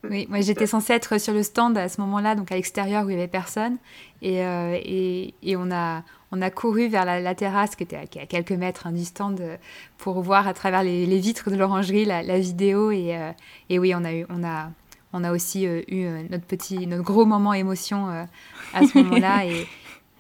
[0.09, 3.11] Oui, moi j'étais censée être sur le stand à ce moment-là, donc à l'extérieur où
[3.11, 3.77] il y avait personne,
[4.23, 7.97] et, euh, et, et on a on a couru vers la, la terrasse qui était
[7.97, 9.57] à, qui est à quelques mètres hein, du stand euh,
[9.99, 13.33] pour voir à travers les, les vitres de l'orangerie la, la vidéo et, euh,
[13.69, 14.71] et oui on a eu on a
[15.13, 18.25] on a aussi euh, eu notre petit notre gros moment émotion euh,
[18.73, 19.67] à ce moment-là et,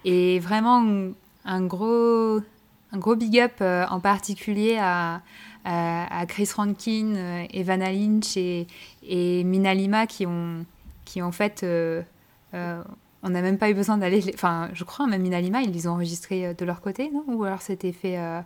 [0.04, 0.84] et vraiment
[1.44, 2.40] un gros
[2.92, 5.20] un gros big up euh, en particulier à,
[5.64, 8.66] à, à Chris Rankin, euh, Evanna Lynch et,
[9.06, 10.66] et Mina Lima qui ont,
[11.04, 12.02] qui en fait, euh,
[13.22, 15.70] on n'a même pas eu besoin d'aller, les- enfin, je crois même Mina Lima, ils
[15.70, 17.22] les ont enregistrés de leur côté, non?
[17.28, 18.40] Ou alors c'était fait, euh,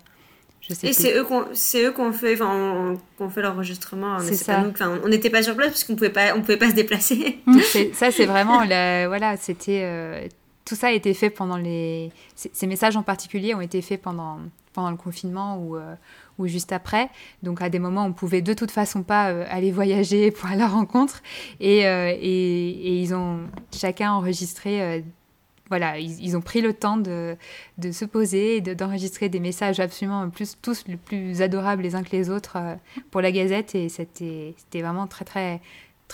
[0.61, 4.19] je sais Et c'est eux qu'on c'est eux qu'on fait enfin on- qu'on fait l'enregistrement
[4.19, 4.63] mais C'est pas ça.
[4.63, 6.75] nous enfin on n'était pas sur place parce qu'on pouvait pas on pouvait pas se
[6.75, 7.39] déplacer.
[7.95, 10.27] Ça, c'est vraiment, la- voilà, c'était, euh,
[10.65, 14.39] tout ça a été fait pendant les, ces messages en particulier ont été faits pendant,
[14.73, 15.95] pendant le confinement ou, euh,
[16.39, 17.11] ou juste après.
[17.43, 20.67] Donc à des moments, on pouvait de toute façon pas euh, aller voyager pour la
[20.67, 21.23] rencontre.
[21.61, 23.41] Et, euh, et, et ils ont
[23.73, 25.05] chacun enregistré.
[25.69, 27.37] voilà, ils, ont pris le temps de,
[27.79, 32.03] de se poser et de- d'enregistrer des messages absolument plus, tous plus adorables les uns
[32.03, 32.57] que les autres
[33.11, 35.61] pour la Gazette et c'était vraiment très très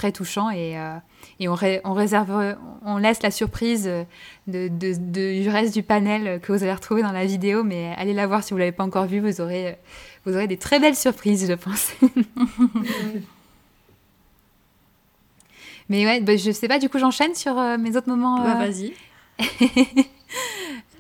[0.01, 0.95] très touchant et, euh,
[1.41, 4.07] et on, ré- on réserve on laisse la surprise de,
[4.47, 8.15] de- de- du reste du panel que vous allez retrouver dans la vidéo mais allez
[8.15, 9.77] la voir si vous l'avez pas encore vu vous aurez
[10.25, 11.93] vous aurez des très belles surprises je pense
[15.89, 18.57] mais ouais bah, je sais pas du coup j'enchaîne sur euh, mes autres moments Bah,
[18.63, 18.95] euh, vas-y.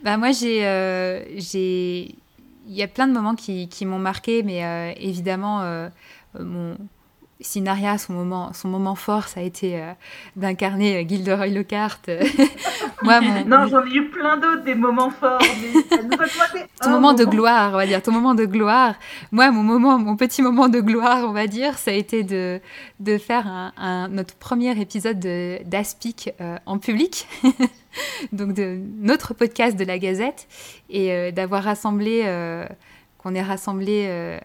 [0.05, 2.14] bah moi j'ai euh, j'ai
[2.68, 5.88] il y a plein de moments qui, qui m'ont marqué mais euh, évidemment euh,
[6.38, 6.76] mon
[7.41, 9.93] Sinaria son moment son moment fort ça a été euh,
[10.36, 12.01] d'incarner euh, Gilderoy Lockhart
[13.03, 15.38] moi mon, Non, j'en ai eu plein d'autres des moments forts.
[15.41, 18.45] Mais ça nous a pointé ton moment de gloire, on va dire, ton moment de
[18.45, 18.95] gloire.
[19.32, 22.61] Moi, mon moment, mon petit moment de gloire, on va dire, ça a été de,
[23.01, 27.26] de faire un, un- notre premier épisode de- d'Aspic euh, en public,
[28.32, 30.47] donc de notre podcast de la Gazette,
[30.91, 32.66] et euh, d'avoir rassemblé, euh,
[33.18, 34.38] qu'on ait rassemblé euh,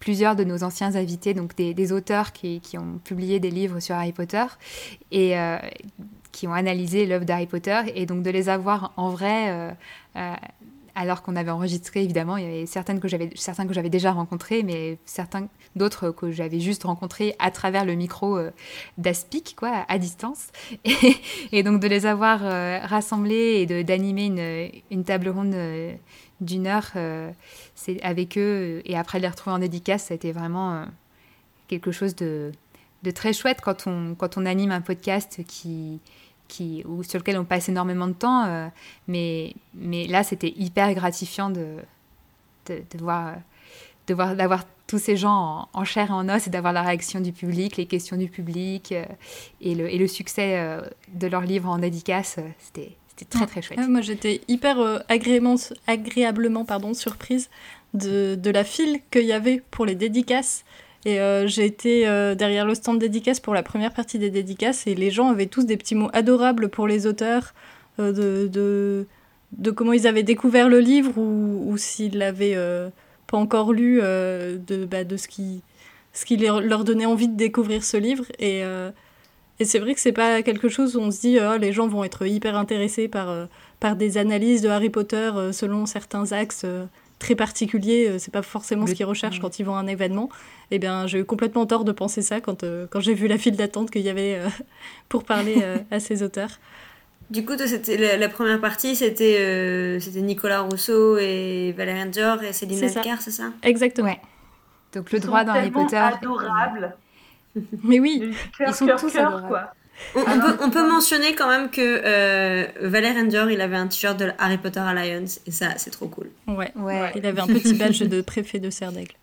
[0.00, 4.12] plusieurs de nos anciens invités, donc des, auteurs qui, ont publié des livres sur Harry
[4.12, 4.44] Potter,
[5.10, 5.58] et euh,
[6.32, 9.50] qui ont analysé l'œuvre d'Harry Potter, et donc de les avoir en vrai.
[9.50, 9.70] euh,
[10.16, 10.34] euh,
[10.94, 14.10] alors qu'on avait enregistré évidemment, il y avait certaines que j'avais, certains que j'avais déjà
[14.10, 15.46] rencontrés, mais certains
[15.76, 18.36] d'autres que j'avais juste rencontrés à travers le micro
[18.96, 20.48] d'Aspic, quoi, à distance.
[21.52, 22.40] Et, donc de les avoir
[22.82, 25.54] rassemblés et d'animer une, table ronde
[26.40, 27.30] d'une heure euh,
[27.74, 30.84] c'est avec eux et après les retrouver en dédicace, ça a été vraiment euh,
[31.66, 32.52] quelque chose de,
[33.14, 36.00] très chouette quand on, quand on anime un podcast qui,
[36.46, 38.44] qui, ou sur lequel on passe énormément de temps.
[38.46, 38.68] euh,
[39.08, 41.76] mais, mais là, c'était hyper gratifiant de,
[42.66, 43.34] de, voir,
[44.06, 47.20] de voir, d'avoir tous ces gens en, chair et en os et d'avoir la réaction
[47.20, 48.92] du public, les questions du public
[49.60, 50.80] et, le, et le succès
[51.12, 52.38] de leur livre en dédicace.
[52.58, 53.78] C'était, c'était très très chouette.
[53.78, 55.56] Ouais, moi, j'étais hyper euh, agréablement,
[55.86, 57.48] agréablement pardon, surprise
[57.94, 60.64] de, de la file qu'il y avait pour les dédicaces.
[61.04, 64.86] Et euh, j'ai été euh, derrière le stand dédicace pour la première partie des dédicaces
[64.86, 67.54] et les gens avaient tous des petits mots adorables pour les auteurs,
[67.98, 68.12] de,
[68.46, 69.06] de,
[69.52, 72.56] de comment ils avaient découvert le livre ou, ou s'ils l'avaient
[73.26, 75.62] pas encore lu, de, bah, de ce qui,
[76.12, 78.24] ce qui leur, leur donnait envie de découvrir ce livre.
[78.38, 78.62] Et,
[79.60, 81.88] et c'est vrai que c'est pas quelque chose où on se dit oh, les gens
[81.88, 83.46] vont être hyper intéressés par, euh,
[83.80, 86.84] par des analyses de Harry Potter euh, selon certains axes euh,
[87.18, 88.08] très particuliers.
[88.08, 90.28] euh, c'est pas forcément Le- ce qu'ils recherchent quand ils vont à un événement.
[90.70, 93.38] Eh bien, j'ai eu complètement tort de penser ça quand, euh, quand j'ai vu la
[93.38, 94.48] file d'attente qu'il y avait euh,
[95.08, 96.60] pour parler euh, à ces auteurs.
[97.30, 102.42] Du coup c'était la, la première partie c'était euh, c'était Nicolas Rousseau et Valérian Dior
[102.42, 102.82] et Céline.
[102.82, 103.50] Alcar, c'est ça?
[103.62, 104.08] Exactement.
[104.08, 104.20] Ouais.
[104.94, 105.96] Donc le Ils sont droit dans Harry Potter.
[105.96, 106.96] adorables.
[107.84, 109.48] Mais oui, Cœur, Ils sont cœur, tous cœur, adorables.
[109.48, 109.72] quoi.
[110.14, 113.88] On, on peut, on peut mentionner quand même que euh, Valère Endior, il avait un
[113.88, 116.30] t-shirt de Harry Potter Alliance, et ça, c'est trop cool.
[116.46, 116.70] Ouais.
[116.76, 117.12] Ouais.
[117.16, 119.14] Il avait un petit badge de préfet de Serre d'Aigle.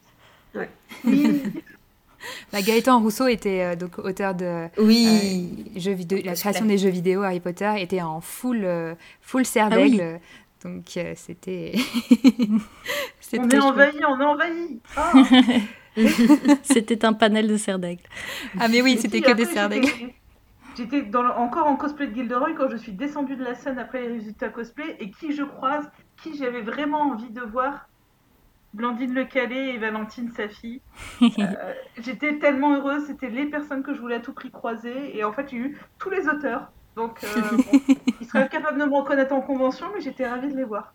[0.54, 0.66] Oui.
[2.52, 5.64] Bah, Gaëtan Rousseau était euh, donc auteur de Oui.
[5.76, 9.46] euh, jeux vidéo, la création des jeux vidéo Harry Potter était en full, euh, full
[9.46, 9.92] serre Ah oui.
[9.92, 10.20] d'aigle.
[10.64, 11.74] Donc euh, c'était.
[13.22, 13.62] c'était On est chouette.
[13.62, 14.80] envahi, on est envahi.
[16.64, 18.04] C'était un panel de Serre d'Aigle.
[18.60, 20.14] Ah, mais oui, c'était que des après, serres j'étais- d'aigle.
[20.78, 23.80] J'étais dans le- encore en cosplay de Gilderoy quand je suis descendue de la scène
[23.80, 25.90] après les résultats cosplay et qui je croise,
[26.22, 27.88] qui j'avais vraiment envie de voir,
[28.74, 30.82] Blandine Le Calais et Valentine sa fille.
[31.40, 31.74] Euh,
[32.04, 35.32] J'étais tellement heureuse, c'était les personnes que je voulais à tout prix croiser et en
[35.32, 36.72] fait j'ai eu tous les auteurs.
[36.98, 37.28] Donc euh,
[37.58, 37.80] bon,
[38.20, 40.94] ils seraient incapables de me reconnaître en convention mais j'étais ravie de les voir.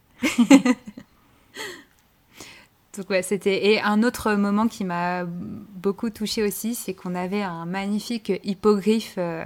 [2.97, 7.65] Donc c'était et un autre moment qui m'a beaucoup touchée aussi, c'est qu'on avait un
[7.65, 9.45] magnifique hippogriffe euh,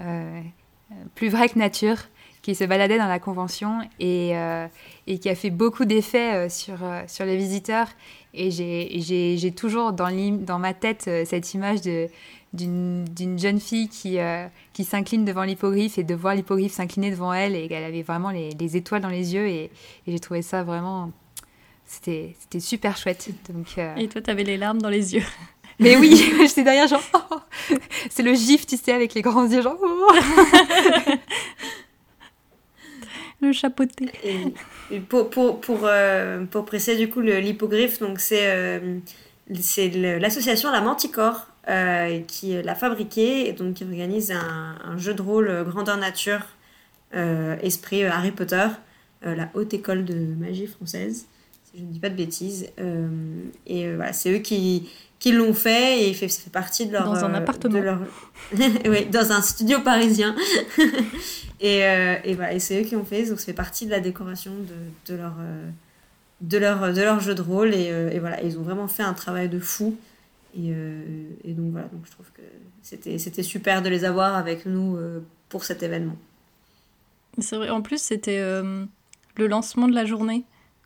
[0.00, 0.40] euh,
[1.14, 1.96] plus vrai que nature
[2.42, 4.66] qui se baladait dans la convention et, euh,
[5.06, 7.86] et qui a fait beaucoup d'effets sur, sur les visiteurs.
[8.34, 11.82] Et j'ai- toujours dans, dans ma tête cette image
[12.52, 14.18] d'une jeune fille qui,
[14.72, 18.30] qui s'incline devant l'hippogriffe et de voir l'hippogriffe s'incliner devant elle et qu'elle avait vraiment
[18.30, 19.46] les, les étoiles dans les yeux.
[19.46, 19.70] Et, et
[20.08, 21.12] j'ai trouvé ça vraiment
[21.92, 23.28] c'était c'était super chouette.
[23.50, 25.22] Donc, euh, Et toi, t'avais les larmes dans les yeux.
[25.78, 26.14] Mais oui,
[26.46, 27.02] j'étais derrière genre...
[27.30, 27.36] oh.
[28.10, 29.76] C'est le gif, tu sais, avec les grands yeux genre...
[29.82, 30.12] oh.
[33.40, 34.08] Le chapeauté.
[34.22, 34.36] Et,
[34.94, 38.98] et pour, pour, pour, euh, pour presser du coup le- l'hippogriffe, donc c'est euh,
[39.60, 44.96] c'est le- l'association La Manticore euh, qui l'a fabriqué et donc qui organise un, un
[44.96, 46.42] jeu de rôle grandeur nature,
[47.16, 48.66] euh, esprit Harry Potter,
[49.26, 51.26] euh, la haute école de magie française,
[51.72, 52.68] si je ne dis pas de bêtises.
[52.78, 53.08] Euh,
[53.66, 56.92] et euh, voilà, c'est eux qui, qui l'ont fait et fait, ça fait partie de
[56.92, 57.04] leur.
[57.04, 57.74] Dans un euh, appartement.
[57.78, 58.00] de leur-
[58.86, 60.34] oui, dans un studio parisien.
[61.60, 64.00] et, et voilà, et c'est eux qui ont fait, donc ça fait partie de la
[64.00, 65.34] décoration de, de leur.
[66.40, 69.04] de leur, de leur jeu de rôle et, euh, et voilà ils ont vraiment fait
[69.04, 69.94] un travail de fou
[70.56, 71.00] et, euh,
[71.44, 72.42] et donc voilà donc je trouve que
[72.82, 76.16] c'était c'était super de les avoir avec nous euh, pour cet événement
[77.38, 80.42] C'est vrai, en plus, c'était le lancement de la journée,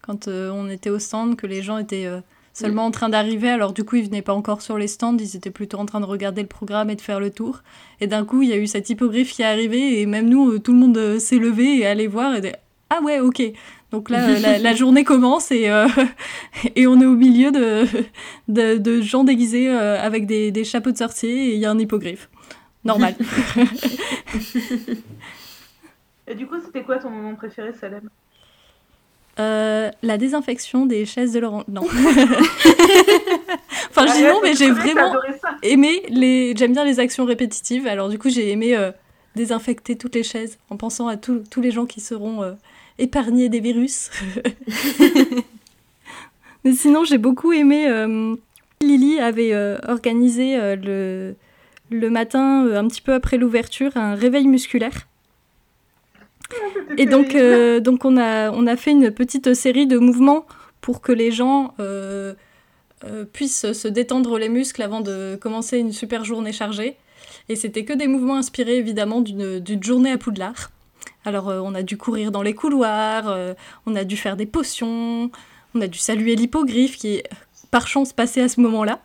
[0.07, 2.21] quand euh, on était au stand, que les gens étaient euh,
[2.53, 5.37] seulement en train d'arriver, alors du coup, ils venaient pas encore sur les stands, ils
[5.37, 7.63] étaient plutôt en train de regarder le programme et de faire le tour.
[8.01, 10.53] Et d'un coup, il y a eu cette hippogriffe qui est arrivée, et même nous,
[10.53, 12.53] euh, tout le monde euh, s'est levé et allé voir, et dit,
[12.91, 13.43] ah ouais, ok.
[13.91, 15.87] Donc là, la, la journée commence et, euh,
[16.77, 17.87] et on est au milieu de,
[18.49, 21.71] de, de gens déguisés euh, avec des, des chapeaux de sorcier et il y a
[21.71, 22.29] un hippogriffe.
[22.85, 23.15] Normal.
[26.29, 28.09] Et du coup c'était quoi ton moment préféré Salem?
[29.39, 31.65] Euh, la désinfection des chaises de Laurent.
[31.69, 31.83] Non.
[33.91, 35.13] enfin, je dis Ah, non, mais j'ai vraiment
[35.63, 36.57] aimé les.
[36.57, 37.87] J'aime bien les actions répétitives.
[37.87, 38.91] Alors, du coup, j'ai aimé euh,
[39.35, 42.53] désinfecter toutes les chaises en pensant à tous tous les gens qui seront euh,
[42.99, 44.11] épargnés des virus.
[46.65, 47.89] mais sinon, j'ai beaucoup aimé.
[48.81, 49.55] Lily avait
[49.87, 51.35] organisé le,
[51.91, 55.07] le matin, un petit peu après l'ouverture, un réveil musculaire.
[56.99, 60.47] Et donc, euh, donc on, a, on a fait une petite série de mouvements
[60.81, 62.35] pour que les gens euh,
[63.05, 66.97] euh, puissent se détendre les muscles avant de commencer une super journée chargée.
[67.49, 70.71] Et c'était que des mouvements inspirés évidemment d'une journée à Poudlard.
[71.25, 74.47] Alors euh, on a dû courir dans les couloirs, euh, on a dû faire des
[74.47, 75.31] potions,
[75.75, 77.23] on a dû saluer l'hippogriffe qui
[77.71, 79.01] par chance passait à ce moment-là.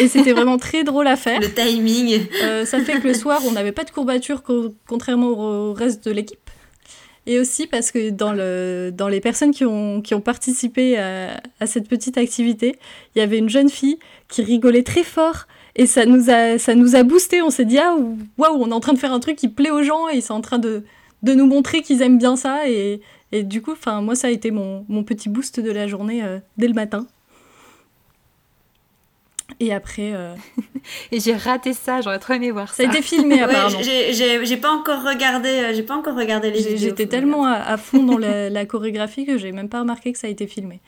[0.00, 1.40] Et c'était vraiment très drôle à faire.
[1.40, 5.28] le timing Euh, ça fait que le soir, on n'avait pas de courbature, co- contrairement
[5.28, 6.38] au reste de l'équipe.
[7.26, 11.40] Et aussi parce que dans, le, dans les personnes qui ont, qui ont participé à,
[11.58, 12.76] à cette petite activité,
[13.14, 15.46] il y avait une jeune fille qui rigolait très fort.
[15.76, 17.40] Et ça nous a, ça nous a boosté.
[17.40, 17.96] On s'est dit, ah,
[18.38, 20.22] waouh, on est en train de faire un truc qui plaît aux gens et ils
[20.22, 20.84] sont en train de,
[21.22, 22.68] de nous montrer qu'ils aiment bien ça.
[22.68, 23.00] Et,
[23.32, 23.72] et du coup,
[24.02, 27.06] moi, ça a été mon, mon petit boost de la journée euh, dès le matin.
[29.60, 30.34] Et après, euh,
[31.12, 32.82] Et j'ai raté ça, j'aurais trop aimé voir ça.
[32.82, 33.80] ça a été filmé Ouais, apparemment.
[33.82, 37.46] j'ai- j'ai j'ai pas encore regardé euh, j'ai pas encore regardé les vidéos J'étais tellement
[37.46, 40.30] à, à fond dans la, la chorégraphie que j'ai même pas remarqué que ça a
[40.30, 40.80] été filmé.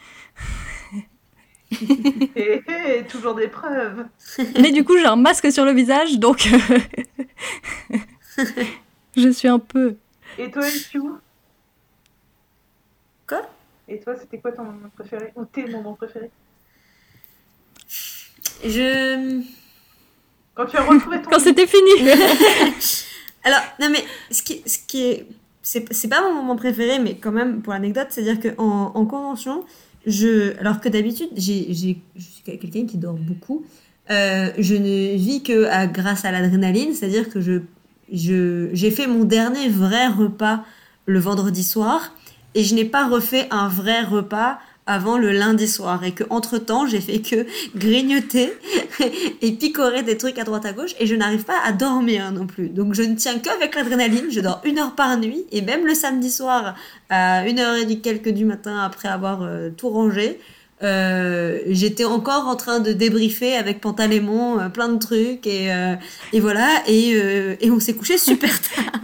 [2.36, 2.62] Et,
[2.98, 4.04] et toujours des preuves.
[4.60, 6.48] Mais du coup, j'ai un masque sur le visage, donc
[9.16, 9.96] je suis un peu.
[10.38, 11.00] Et toi, Issue
[13.26, 13.42] Quoi?
[13.88, 15.32] Et toi, c'était quoi ton moment préféré?
[15.36, 16.30] Ou tes moments préférés?
[18.64, 19.40] Je
[20.54, 21.30] Quand tu as retrouvé ton...
[21.30, 22.08] Quand c'était fini.
[23.44, 25.26] Alors, non mais, ce qui, ce qui est...
[25.62, 29.64] C'est c'est pas mon moment préféré, mais quand même, pour l'anecdote, c'est-à-dire qu'en en convention,
[30.06, 33.64] je, alors que d'habitude, j'ai- j'ai- je suis quelqu'un qui dort beaucoup,
[34.08, 37.62] euh, je ne vis que à, grâce à l'adrénaline, c'est-à-dire que je,
[38.12, 40.64] je, j'ai fait mon dernier vrai repas
[41.06, 42.14] le vendredi soir
[42.54, 46.04] et je n'ai pas refait un vrai repas avant le lundi soir.
[46.04, 48.52] Et que entre temps j'ai fait que grignoter
[49.42, 50.94] et picorer des trucs à droite à gauche.
[50.98, 52.68] Et je n'arrive pas à dormir non plus.
[52.68, 54.30] Donc je ne tiens qu'avec l'adrénaline.
[54.30, 55.44] Je dors une heure par nuit.
[55.52, 56.74] Et même le samedi soir
[57.08, 60.38] à une heure et quelques du matin après avoir euh, tout rangé
[60.82, 65.46] euh, j'étais encore en train de débriefer avec Pantalémon euh, plein de trucs.
[65.46, 65.94] Et, euh,
[66.32, 66.82] et voilà.
[66.86, 67.12] Et,
[67.60, 69.00] et on s'est couché super tard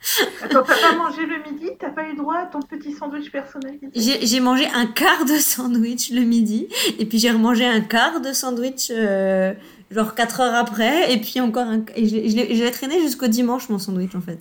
[0.42, 1.70] Attends, t'as pas mangé le midi?
[1.78, 3.88] T'as pas eu droit à ton petit sandwich personnalisé
[4.22, 6.68] J'ai mangé un quart de sandwich le midi,
[6.98, 9.52] et puis j'ai remangé un quart de sandwich, euh,
[9.90, 11.82] genre 4 heures après, et puis encore un...
[11.96, 14.38] Et je l'ai- je l'ai je l'ai traîné jusqu'au dimanche, mon sandwich, en fait.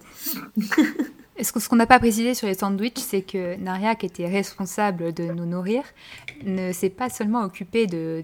[1.38, 4.26] Est-ce que ce qu'on n'a pas précisé sur les sandwichs, c'est que Naria, qui était
[4.28, 5.84] responsable de nous nourrir,
[6.44, 8.24] ne s'est pas seulement occupée de,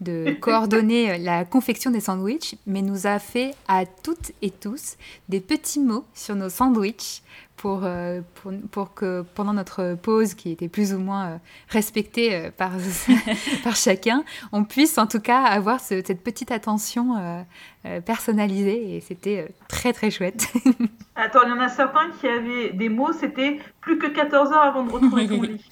[0.00, 4.96] de coordonner la confection des sandwichs, mais nous a fait à toutes et tous
[5.28, 7.22] des petits mots sur nos sandwichs
[7.56, 11.36] pour, euh, pour, pour que pendant notre pause, qui était plus ou moins euh,
[11.68, 12.72] respectée euh, par,
[13.64, 17.42] par chacun, on puisse en tout cas avoir ce- cette petite attention euh,
[17.86, 20.48] euh, personnalisée et c'était euh, très très chouette.
[21.16, 24.62] Attends, il y en a certains qui avaient des mots, c'était plus que 14 heures
[24.62, 25.64] avant de retrouver ton lit.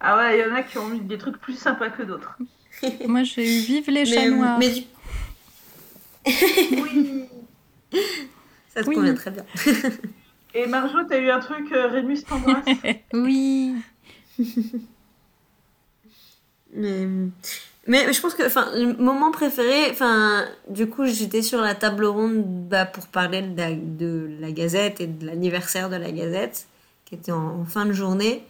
[0.00, 2.36] Ah ouais, il y en a qui ont eu des trucs plus sympas que d'autres.
[3.06, 4.58] Moi, j'ai eu Vive les chats Mais, noirs.
[4.58, 4.82] mais du...
[6.82, 7.24] Oui.
[8.74, 8.94] ça te Oui.
[8.94, 9.44] convient très bien.
[10.54, 12.64] Et Marjo, t'as eu un truc, euh, Rémus t'embrasse
[13.12, 13.74] oui.
[16.74, 17.06] Mais,
[17.86, 22.04] mais je pense que, enfin, le moment préféré, enfin, du coup, j'étais sur la table
[22.04, 26.66] ronde bah, pour parler de la, de la Gazette et de l'anniversaire de la Gazette,
[27.04, 28.44] qui était en, en fin de journée.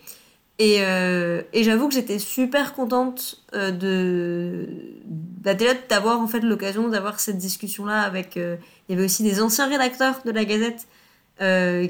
[0.58, 4.66] Et, euh, et j'avoue que j'étais super contente euh,
[5.88, 8.36] d'avoir en fait l'occasion d'avoir cette discussion-là avec.
[8.36, 8.56] euh,
[8.88, 10.88] il y avait aussi des anciens rédacteurs de la Gazette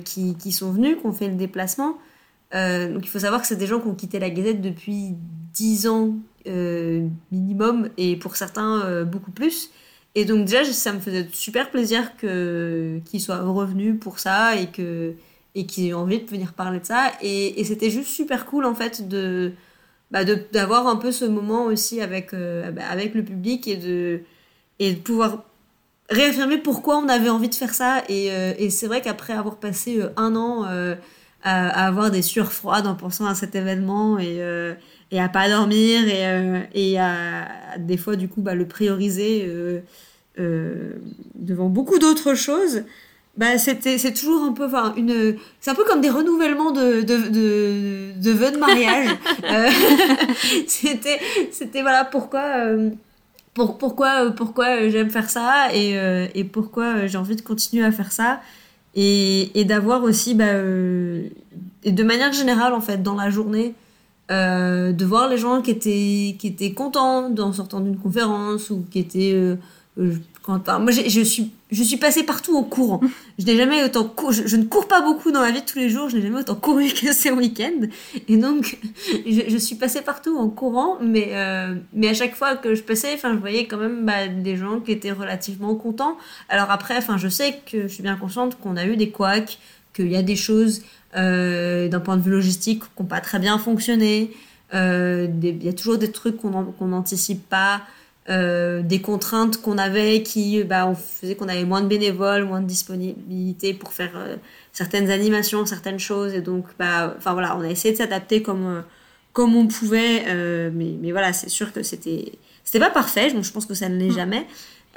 [0.04, 1.96] qui, sont venus, qui ont fait le déplacement.
[2.52, 5.14] Donc il faut savoir que c'est des gens qui ont quitté la Gazette depuis
[5.54, 6.14] 10 ans
[7.30, 9.70] minimum et pour certains beaucoup plus.
[10.16, 15.14] Et donc déjà ça me faisait super plaisir qu'ils soient revenus pour ça et que
[15.54, 17.12] et qu'ils aient envie de venir parler de ça.
[17.22, 19.02] Et, c'était juste super cool en fait
[20.10, 23.76] bah, de d'avoir un peu ce moment aussi avec euh, bah, avec le public et
[23.76, 24.20] de
[24.78, 25.44] et de pouvoir
[26.10, 28.02] réaffirmer pourquoi on avait envie de faire ça.
[28.08, 30.64] Et, euh, c'est vrai qu'après avoir passé euh, un an
[31.42, 34.40] à, avoir des sueurs froides en pensant à cet événement et,
[35.12, 37.44] et à pas dormir et, et à,
[37.74, 39.48] à des fois du coup bah, le prioriser
[40.36, 42.82] devant beaucoup d'autres choses
[43.38, 47.02] bah c'était c'est toujours un peu enfin une c'est un peu comme des renouvellements de
[47.02, 49.08] de de, de vœux de mariage.
[49.44, 49.70] Euh,
[50.66, 51.20] c'était
[51.52, 52.90] c'était voilà pourquoi euh,
[53.54, 57.84] pour, pourquoi euh, pourquoi j'aime faire ça et euh, et pourquoi j'ai envie de continuer
[57.84, 58.40] à faire ça.
[58.94, 60.54] Et, et d'avoir aussi bah,
[61.84, 63.74] et de manière générale en fait dans la journée
[64.28, 68.98] de voir les gens qui étaient qui étaient contents en sortant d'une conférence ou qui
[68.98, 69.56] étaient
[70.48, 73.00] moi je suis je suis passée partout en courant.
[73.38, 75.90] Je n'ai jamais autant cou- je, ne cours pas beaucoup dans ma vie tous les
[75.90, 76.08] jours.
[76.08, 77.86] Je n'ai jamais autant couru que ce week-end
[78.26, 78.78] et donc
[79.26, 83.12] je, suis passée partout en courant mais euh, mais à chaque fois que je passais
[83.14, 86.16] enfin je voyais quand même bah, des gens qui étaient relativement contents.
[86.48, 89.58] Alors après enfin je sais que je suis bien consciente qu'on a eu des couacs
[89.94, 90.82] qu'il y a des choses
[91.16, 94.30] euh, d'un point de vue logistique qui n'ont pas très bien fonctionné.
[94.74, 97.82] Euh, il y a toujours des trucs qu'on qu'on n'anticipe pas
[98.30, 102.60] euh, des contraintes qu'on avait qui bah, on faisait qu'on avait moins de bénévoles, moins
[102.60, 104.36] de disponibilité pour faire euh,
[104.72, 106.34] certaines animations, certaines choses.
[106.34, 108.80] Et donc, bah, enfin voilà, on a essayé de s'adapter comme, euh,
[109.32, 110.24] comme on pouvait.
[110.28, 112.32] euh, mais, mais voilà, c'est sûr que c'était,
[112.64, 114.46] c'était pas parfait, donc je pense que ça ne l'est jamais.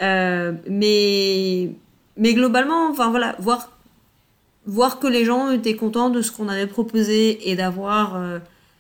[0.02, 1.72] Euh, mais,
[2.18, 3.72] mais globalement, enfin voilà, voir,
[4.66, 8.22] voir que les gens étaient contents de ce qu'on avait proposé et d'avoir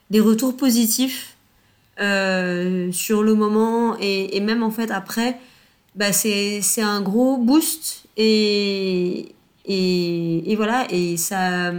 [0.09, 1.30] des retours positifs
[2.01, 5.37] euh, sur le moment et, même en fait après,
[5.95, 11.71] bah c'est un gros boost et, et, voilà et ça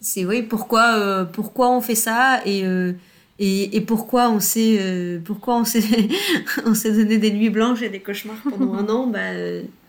[0.00, 2.92] c'est oui pourquoi euh, pourquoi on fait ça et euh,
[3.38, 6.08] et, pourquoi on s'est pourquoi on s'est
[6.66, 9.32] on s'est donné des nuits blanches et des cauchemars pendant un an bah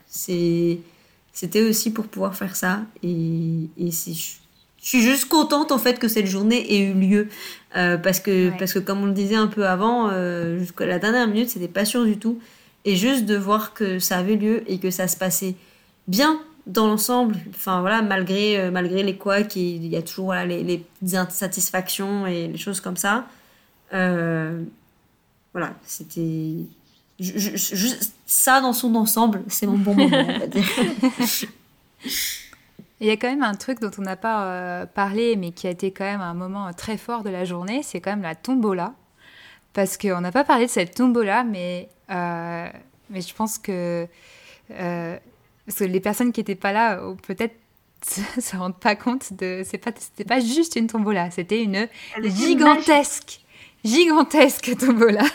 [0.07, 4.13] c'était aussi pour pouvoir faire ça et, et c'est
[4.85, 7.27] je suis juste contente en fait que cette journée ait eu lieu
[7.75, 8.55] euh, parce que Ouais.
[8.59, 11.67] parce que comme on le disait un peu avant euh, jusqu'à la dernière minute c'était
[11.67, 12.39] pas sûr du tout
[12.85, 15.55] et juste de voir que ça avait lieu et que ça se passait
[16.07, 20.45] bien dans l'ensemble enfin voilà malgré euh, malgré les couacs il y a toujours voilà,
[20.45, 23.25] les, les petites insatisfactions et les choses comme ça
[23.91, 26.65] voilà, c'était
[28.25, 30.65] ça dans son ensemble, c'est mon bon moment, on va dire.
[33.01, 35.67] Il y a quand même un truc dont on n'a pas euh, parlé, mais qui
[35.67, 38.35] a été quand même un moment très fort de la journée, c'est quand même la
[38.35, 38.93] tombola.
[39.73, 42.69] Parce qu'on n'a pas parlé de cette tombola, mais, euh,
[43.09, 44.07] mais je pense que,
[44.71, 45.17] euh,
[45.65, 47.55] parce que les personnes qui n'étaient pas là, peut-être
[48.37, 49.63] ne se rendent pas compte de.
[49.65, 51.89] C'est pas, c'était pas juste une tombola, c'était une
[52.23, 53.41] gigantesque,
[53.83, 55.25] gigantesque tombola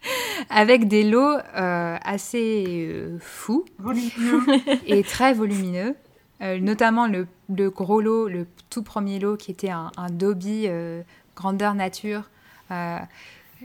[0.50, 3.64] avec des lots assez fous
[4.86, 5.94] et très volumineux.
[6.42, 7.26] Euh, notamment le,
[7.70, 11.02] gros lot, le tout premier lot qui était un, Dobby euh,
[11.34, 12.24] grandeur nature.
[12.70, 12.98] Euh,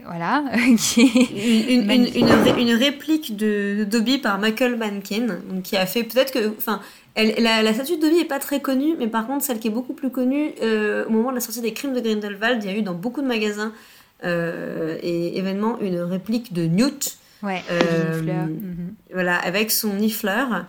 [0.06, 0.44] voilà.
[0.96, 2.06] une, une,
[2.58, 6.48] une, réplique de, Dobby par Michael Mankin, donc qui a fait peut-être que.
[6.56, 6.80] Enfin,
[7.14, 9.72] la, la, statue de Dobby n'est pas très connue, mais par contre, celle qui est
[9.72, 12.78] beaucoup plus connue, au moment de la sortie des crimes de Grindelwald, il y a
[12.78, 13.72] eu dans beaucoup de magasins
[14.24, 17.18] et événements une réplique de Newt.
[17.42, 18.94] Ouais, mhm.
[19.12, 20.64] Voilà, avec son nifleur.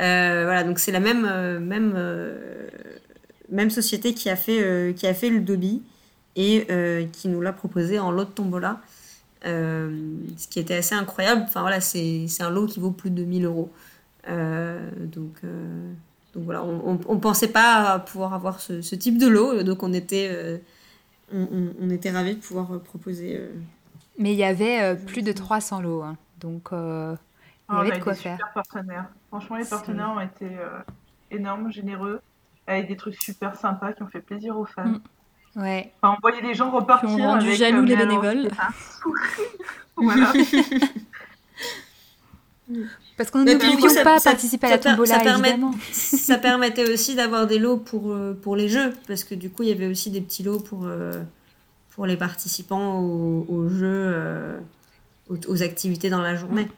[0.00, 2.68] Euh, voilà, donc c'est la même, euh, même, euh,
[3.50, 5.82] même société qui a, fait, qui a fait le Dobby
[6.36, 8.80] et qui nous l'a proposé en lot de tombola.
[9.42, 11.42] ce qui était assez incroyable.
[11.44, 13.70] Enfin voilà, c'est un lot qui vaut plus de 1000 euros.
[14.28, 15.42] donc,
[16.34, 19.92] donc voilà, on ne pensait pas pouvoir avoir ce, ce, type de lot, donc on
[19.92, 20.60] était,
[21.32, 23.40] on, on, était ravis de pouvoir proposer.
[24.18, 26.16] Mais il y avait plus de 300 lots, hein.
[26.38, 26.76] donc il
[27.74, 28.36] y avait de quoi faire.
[28.36, 29.06] Super partenaires.
[29.28, 30.78] Franchement, les partenaires ont été euh,
[31.30, 32.20] énormes, généreux,
[32.66, 34.86] avec des trucs super sympas qui ont fait plaisir aux fans.
[34.86, 35.00] Mm.
[35.56, 35.92] Ouais.
[36.00, 37.08] Enfin, on voyait les gens repartir.
[37.08, 38.48] Qui ont rendu avec, jaloux les bénévoles.
[39.96, 40.32] voilà.
[43.16, 45.74] Parce qu'on ne pouvions pas participer à la tombola, ça, évidemment.
[45.92, 49.62] ça permettait aussi d'avoir des lots pour, euh, pour les jeux, parce que du coup,
[49.62, 51.22] il y avait aussi des petits lots pour, euh,
[51.94, 54.60] pour les participants aux, jeux,
[55.30, 56.68] aux, activités dans la journée.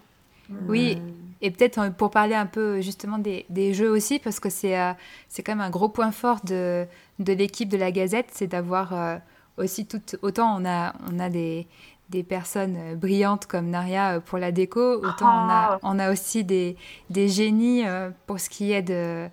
[0.69, 1.03] Oui,
[1.43, 4.79] et peut-être euh, pour parler un peu justement des, des jeux aussi, parce que c'est
[4.79, 4.93] euh,
[5.29, 6.87] c'est quand même un gros point fort de,
[7.19, 9.17] de l'équipe de la Gazette, c'est d'avoir euh,
[9.57, 11.67] aussi tout, autant on a, on a des,
[12.09, 15.79] des personnes brillantes comme Naria pour la déco, autant on, a, oh.
[15.83, 16.77] on a aussi des,
[17.09, 17.85] des génies
[18.27, 19.29] pour ce qui est de,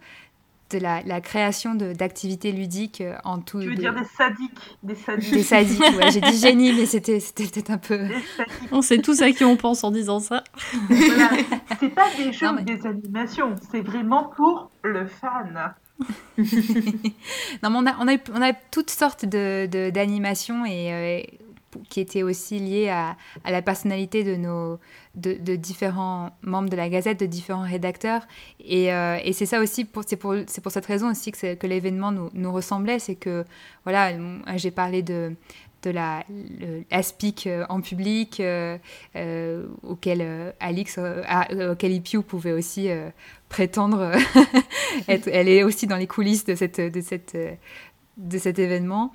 [0.70, 3.62] de la, la création d'activités ludiques euh, en tout.
[3.62, 7.20] Tu veux dire des sadiques Des sadiques, des sadiques ouais, j'ai dit génie, mais c'était
[7.20, 8.08] peut-être un peu.
[8.72, 10.44] On sait tous à qui on pense en disant ça.
[10.90, 11.30] Voilà.
[11.80, 15.74] C'est pas des jeux ou des animations, c'est vraiment pour le fan.
[17.64, 20.94] non, mais on a, on a, on a toutes sortes d'animations de, et.
[20.94, 21.22] Euh,
[21.90, 24.80] qui étaient aussi liées à, à la personnalité de nos,
[25.18, 28.22] de, différents membres de la Gazette, de différents rédacteurs.
[28.64, 32.52] Et, euh, et c'est ça aussi, c'est pour, pour cette raison aussi que, l'événement nous,
[32.52, 33.00] ressemblait.
[33.00, 33.44] C'est que,
[33.84, 34.12] voilà,
[34.56, 35.34] j'ai parlé de,
[35.84, 36.24] de la,
[37.02, 38.78] speak euh, en public, euh,
[39.84, 41.00] auquel Alix,
[41.72, 42.90] auquel Ipiu pouvait aussi
[43.50, 44.12] prétendre
[45.08, 47.36] être, elle est aussi dans les coulisses de, cette, de, cette,
[48.18, 49.14] de cet événement.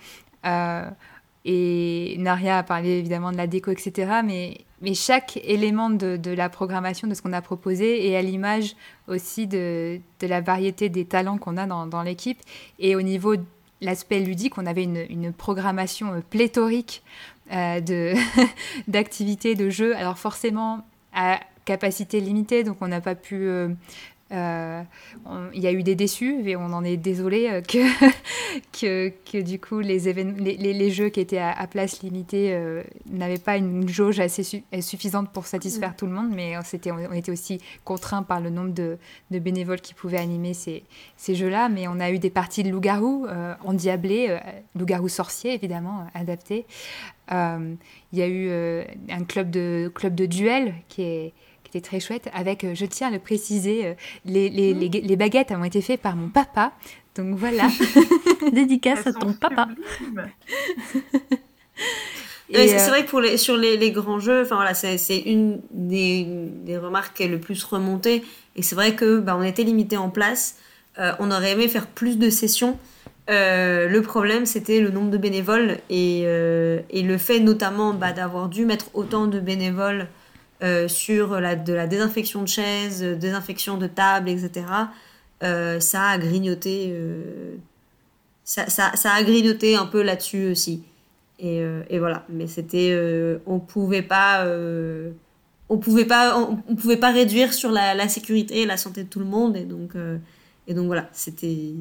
[1.44, 4.20] et Naria a parlé évidemment de la déco, etc.
[4.24, 8.74] Mais mais chaque élément de, la programmation, de ce qu'on a proposé, est à l'image
[9.08, 12.40] aussi de, la variété des talents qu'on a dans, l'équipe.
[12.78, 13.44] Et au niveau de
[13.80, 17.02] l'aspect ludique, on avait une, programmation euh, pléthorique
[17.52, 18.14] euh,
[18.88, 19.96] d'activités, de, jeux.
[19.96, 20.84] Alors forcément,
[21.14, 23.68] à capacité limitée, donc on n'a pas pu euh,
[24.32, 27.78] il y a eu des déçus et on en est désolé euh, que,
[28.72, 33.38] que, que, du coup les, les, les, jeux qui étaient à, place limitée euh, n'avaient
[33.38, 35.96] pas une jauge assez suffisante pour satisfaire mm.
[35.96, 38.98] tout le monde, mais c'était, on était aussi contraint par le nombre de,
[39.30, 40.84] de bénévoles qui pouvaient animer ces,
[41.16, 41.68] ces jeux-là.
[41.68, 43.26] Mais on a eu des parties de loup-garou
[43.64, 44.38] endiablés,
[44.78, 46.66] loup-garou sorcier évidemment, adapté.
[47.30, 47.78] Il
[48.12, 48.50] y a eu
[49.10, 51.32] un club de, club de duel qui est
[51.72, 52.28] c'était très chouette.
[52.34, 53.94] Avec, euh, je tiens à le préciser, euh,
[54.26, 56.72] les, les, les, les, baguettes ont été faites par mon papa.
[57.16, 57.68] Donc voilà.
[58.52, 59.68] Dédicace à ton papa.
[62.52, 65.60] c'est euh, vrai que pour les, sur les, les grands jeux, enfin voilà, c'est une
[65.70, 66.26] des,
[66.64, 68.22] des, remarques qui est le plus remontée.
[68.56, 70.56] Et c'est vrai que bah, on était limité en place.
[70.98, 72.78] on aurait aimé faire plus de sessions.
[73.28, 78.66] le problème, c'était le nombre de bénévoles et, et le fait notamment bah, d'avoir dû
[78.66, 80.08] mettre autant de bénévoles
[80.62, 84.64] euh, sur la, de la désinfection de chaises, euh, désinfection de tables, etc.
[85.42, 86.96] Euh, ça a grignoté,
[88.44, 90.84] ça, ça, ça, a grignoté un peu là-dessus aussi.
[91.40, 92.96] Et, et, voilà, mais c'était,
[93.46, 94.46] on pouvait pas,
[95.68, 99.08] on pouvait pas, on, pouvait pas réduire sur la, la, sécurité et la santé de
[99.08, 99.94] tout le monde, et donc,
[100.68, 101.72] et donc voilà, c'était.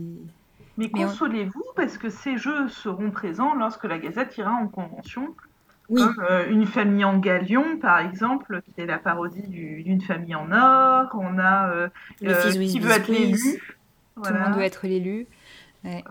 [0.78, 5.36] Mais consolez-vous parce que ces jeux seront présents lorsque la Gazette ira en convention
[5.96, 10.52] Comme euh, Une famille en galion, par exemple, qui est la parodie d'une famille en
[10.52, 11.10] or.
[11.14, 11.90] On a euh,
[12.22, 13.62] Le fils Qui Wiz veut être l'élu.
[14.16, 15.28] Tout le monde doit être l'élu.
[15.84, 16.04] Ouais.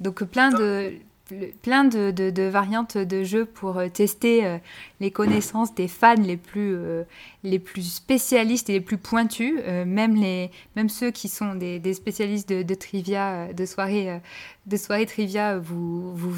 [0.00, 0.92] Donc plein de,
[1.30, 4.58] le- plein de, de- de variantes de jeux pour euh, tester euh,
[5.00, 7.04] les connaissances des fans les plus, euh,
[7.44, 11.78] les plus spécialistes et les plus pointus, euh, même, les, même ceux qui sont des,
[11.78, 14.18] des spécialistes de, de trivia, euh, de soirée, euh,
[14.66, 16.36] de soirée trivia, vous vous,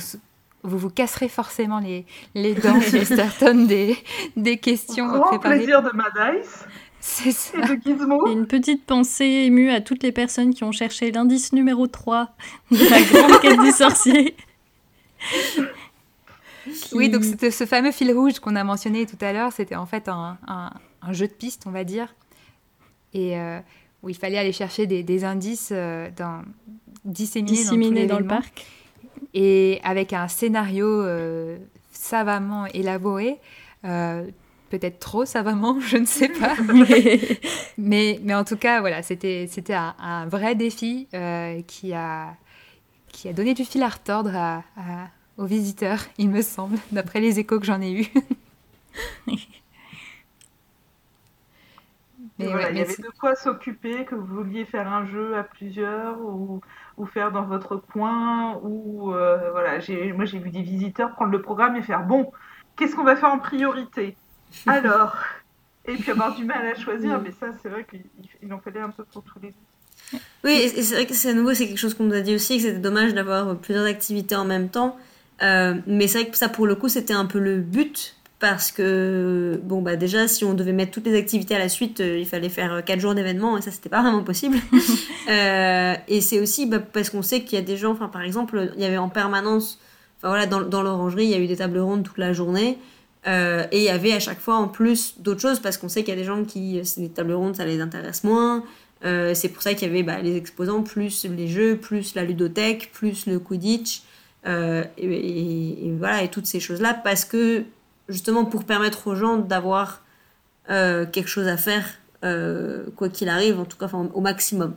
[0.64, 2.04] vous, vous casserez forcément les,
[2.34, 3.96] les dents sur certaines des,
[4.36, 5.58] des questions Grand préparées.
[5.58, 6.64] plaisir de Madice
[7.00, 7.58] C'est ça.
[7.58, 8.26] et de Gizmo.
[8.28, 12.30] Et une petite pensée émue à toutes les personnes qui ont cherché l'indice numéro 3
[12.72, 14.34] de la grande quête du sorcier.
[16.92, 19.84] Oui, donc c'était ce fameux fil rouge qu'on a mentionné tout à l'heure, c'était en
[19.84, 20.70] fait un, un-
[21.02, 22.14] un jeu de piste, on va dire,
[23.12, 23.58] et euh,
[24.02, 26.40] où il fallait aller chercher des, des indices euh, dans,
[27.04, 28.64] disséminés, disséminés dans, le parc.
[29.34, 31.58] Et avec un scénario euh,
[31.92, 33.38] savamment élaboré,
[33.84, 34.26] euh,
[34.70, 36.54] peut-être trop savamment, je ne sais pas,
[37.78, 42.34] mais, mais en tout cas, voilà, c'était c'était un, un vrai défi euh, qui, a,
[43.12, 47.20] qui a donné du fil à retordre à- à- aux visiteurs, il me semble, d'après
[47.20, 48.08] les échos que j'en ai eus.
[52.44, 55.06] Et Mais voilà, ouais, il y avait de quoi s'occuper, que vous vouliez faire un
[55.06, 56.60] jeu à plusieurs ou,
[56.96, 58.58] ou faire dans votre coin.
[58.62, 59.78] Ou euh, voilà,
[60.14, 62.30] moi j'ai vu des visiteurs prendre le programme et faire bon,
[62.76, 64.16] qu'est-ce qu'on va faire en priorité?
[64.66, 65.16] Alors,
[65.86, 68.04] et puis avoir du mal à choisir, mais ça c'est vrai qu'il
[68.42, 69.54] il en fallait un peu pour tous les.
[70.44, 72.20] Oui, et et c'est vrai que c'est à nouveau, c'est quelque chose qu'on nous a
[72.20, 74.96] dit aussi, que c'était dommage d'avoir plusieurs activités en même temps.
[75.42, 78.16] Euh, mais c'est vrai que ça, pour le coup, c'était un peu le but.
[78.46, 82.00] Parce que, bon, bah déjà, si on devait mettre toutes les activités à la suite,
[82.00, 84.58] euh, il fallait faire 4 jours d'événements, et ça, c'était pas vraiment possible.
[85.30, 88.20] Euh, et c'est aussi bah, parce qu'on sait qu'il y a des gens, enfin, par
[88.20, 89.78] exemple, il y avait en permanence,
[90.18, 92.76] enfin voilà, dans, dans l'orangerie, il y a eu des tables rondes toute la journée.
[93.26, 96.04] Euh, et il y avait à chaque fois en plus d'autres choses, parce qu'on sait
[96.04, 98.64] qu'il y a des gens qui, des tables rondes, ça les intéresse moins.
[99.06, 102.24] Euh, c'est pour ça qu'il y avait bah, les exposants, plus les jeux, plus la
[102.24, 104.02] ludothèque, plus le Quidditch,
[104.46, 107.62] euh, et, et- et voilà, et toutes ces choses-là, parce que
[108.08, 110.02] justement pour permettre aux gens d'avoir
[110.70, 111.86] euh, quelque chose à faire,
[112.24, 114.74] euh, quoi qu'il arrive, en tout cas au maximum.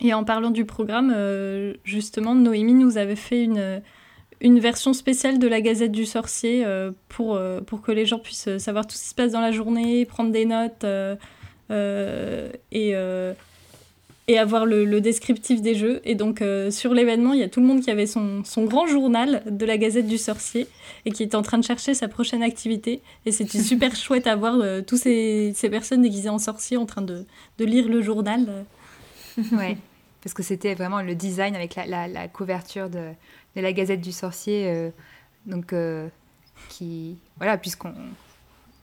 [0.00, 5.48] Et en parlant du programme, euh, justement, Noémie nous avait fait une, version spéciale de
[5.48, 6.64] la Gazette du Sorcier
[7.08, 10.06] pour, pour que les gens puissent savoir tout ce qui se passe dans la journée,
[10.06, 10.86] prendre des notes
[11.70, 12.94] et,
[14.30, 16.00] et avoir le, le descriptif des jeux.
[16.04, 18.64] Et donc, euh, sur l'événement, il y a tout le monde qui avait son, son
[18.64, 20.68] grand journal de la Gazette du Sorcier
[21.04, 23.00] et qui était en train de chercher sa prochaine activité.
[23.26, 26.86] Et c'était super chouette à voir euh, tous ces, ces personnes déguisées en sorciers en
[26.86, 27.24] train de,
[27.58, 28.64] de lire le journal.
[29.52, 29.76] Ouais,
[30.22, 33.08] parce que c'était vraiment le design avec la, la- la couverture de,
[33.56, 34.90] de la Gazette du Sorcier, euh,
[35.46, 36.08] donc euh,
[36.68, 37.94] qui voilà, puisqu'on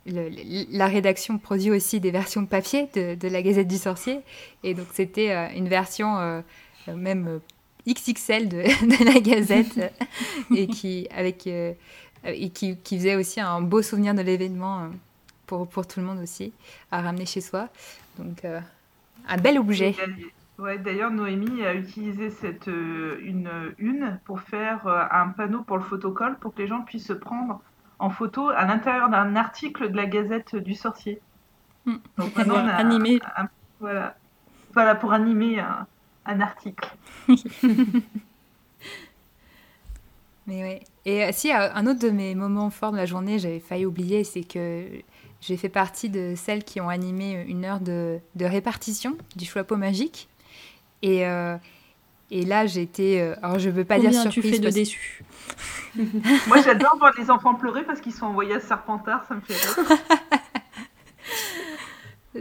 [0.07, 4.21] le- la rédaction produit aussi des versions papier de, de la Gazette du Sorcier,
[4.63, 6.41] et donc c'était euh, une version euh,
[6.95, 7.39] même euh,
[7.87, 9.79] XXL de, de la Gazette
[10.55, 11.73] et qui avec euh,
[12.25, 14.89] et qui, qui faisait aussi un beau souvenir de l'événement
[15.45, 16.51] pour, pour tout le monde aussi
[16.91, 17.69] à ramener chez soi.
[18.19, 18.43] Donc
[19.27, 19.95] un bel objet.
[20.57, 26.37] Ouais, d'ailleurs, Noémie a utilisé cette une une pour faire un panneau pour le photocall
[26.39, 27.61] pour que les gens puissent se prendre
[27.99, 31.19] en photo à l'intérieur d'un article de la Gazette du Sorcier.
[31.85, 31.95] Mm.
[32.17, 33.19] Donc maintenant, on a Animé.
[33.37, 33.49] un- un-
[33.79, 34.15] voilà,
[34.73, 35.85] voilà pour animer un,
[36.25, 36.89] un article.
[40.47, 40.81] Mais ouais.
[41.05, 43.85] Et euh, si, euh, un autre de mes moments forts de la journée, j'avais failli
[43.85, 44.85] oublier, c'est que
[45.41, 49.65] j'ai fait partie de celles qui ont animé une heure de, de répartition du choix
[49.77, 50.29] magique.
[51.01, 51.57] Et, euh,
[52.31, 53.19] et là, j'étais.
[53.21, 54.43] euh, alors, je veux pas dire Combien surprise.
[54.43, 55.23] tu fais de parce- déçus
[56.47, 59.53] Moi, j'adore voir les enfants pleurer parce qu'ils sont envoyés à Serpentard, ça me fait
[59.55, 59.97] rire.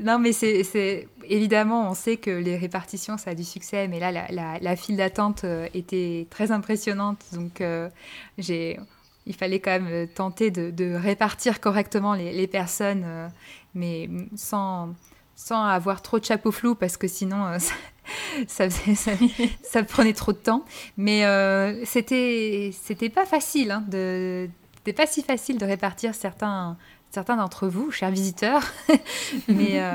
[0.03, 3.99] Non, mais c'est c'est- évidemment, on sait que les répartitions, ça a du succès, mais
[3.99, 7.89] là, la, la- la file d'attente euh, était très impressionnante, donc euh,
[8.37, 8.79] j'ai,
[9.25, 13.29] il fallait quand même tenter de, de répartir correctement les, les personnes, euh,
[13.75, 14.95] mais sans,
[15.35, 17.73] sans avoir trop de chapeau flou, parce que sinon, euh, ça,
[18.47, 20.65] ça, prenait trop de temps.
[20.97, 26.77] Mais euh, c'était, c'était pas facile, hein, de, c'était pas si facile de répartir certains
[27.17, 28.63] certains d'entre vous, chers visiteurs,
[29.49, 29.95] mais euh,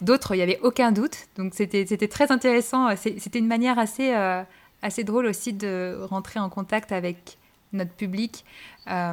[0.00, 1.28] d'autres, il n'y avait aucun doute.
[1.36, 2.94] Donc c'était c'était très intéressant.
[2.96, 4.42] C'était une manière assez, euh,
[4.80, 7.36] assez drôle aussi de rentrer en contact avec
[7.74, 8.46] notre public
[8.90, 9.12] euh,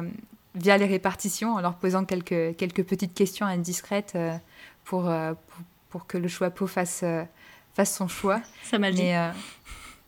[0.54, 4.16] via les répartitions, en leur posant quelques, quelques petites questions indiscrètes
[4.84, 5.12] pour,
[5.90, 7.04] pour, que le choix fasse,
[7.76, 8.40] fasse son choix.
[8.62, 9.02] Ça m'a dit.
[9.02, 9.30] Mais euh,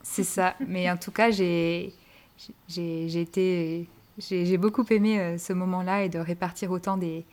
[0.03, 0.55] c'est ça.
[0.67, 1.93] Mais en tout cas, j'ai
[2.77, 3.89] été
[4.19, 7.25] j'ai beaucoup aimé ce moment-là et de répartir autant des,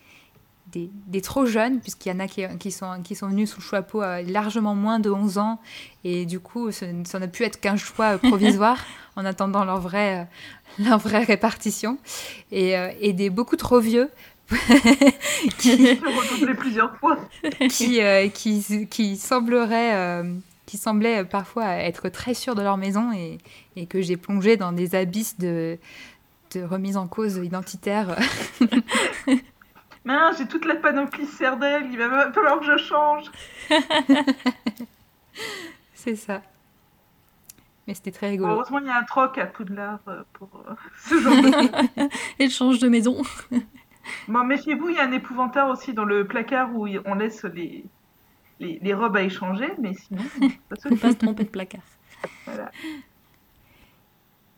[0.68, 3.60] des, des, trop jeunes, puisqu'il y en a qui, qui, sont, qui sont venus sous
[3.60, 5.60] le chapeau à largement moins de 11 ans,
[6.04, 8.78] et du coup, ça n'a pu être qu'un choix provisoire
[9.16, 10.28] en attendant leur vraie,
[10.78, 11.98] leur vraie répartition,
[12.52, 14.12] et, et des beaucoup trop vieux
[15.58, 16.00] qui,
[16.58, 17.18] plusieurs fois.
[17.70, 20.34] qui, euh, qui, qui, semblerait, euh,
[20.66, 23.40] qui semblait parfois être très sûrs de leur maison et,
[23.76, 25.78] et que j'ai plongé dans des abysses de,
[26.54, 28.16] de remise en cause identitaire.
[30.06, 33.32] Mince, j'ai toute la panoplie Cerdelle, il va falloir que je change.
[35.96, 36.44] C'est ça.
[37.88, 38.54] Mais c'était très rigolo.
[38.54, 40.50] Heureusement, il y a un troc à Poudlard euh, pour
[41.08, 42.10] ce genre de...
[42.40, 43.22] Et change de maison.
[44.28, 47.86] Bon, méfiez-vous, il y a un épouvantail aussi dans le placard où on laisse les,
[48.60, 50.24] les, robes à échanger, mais sinon,
[50.70, 51.82] pas faut pas se tromper de placard.
[52.46, 52.72] Voilà.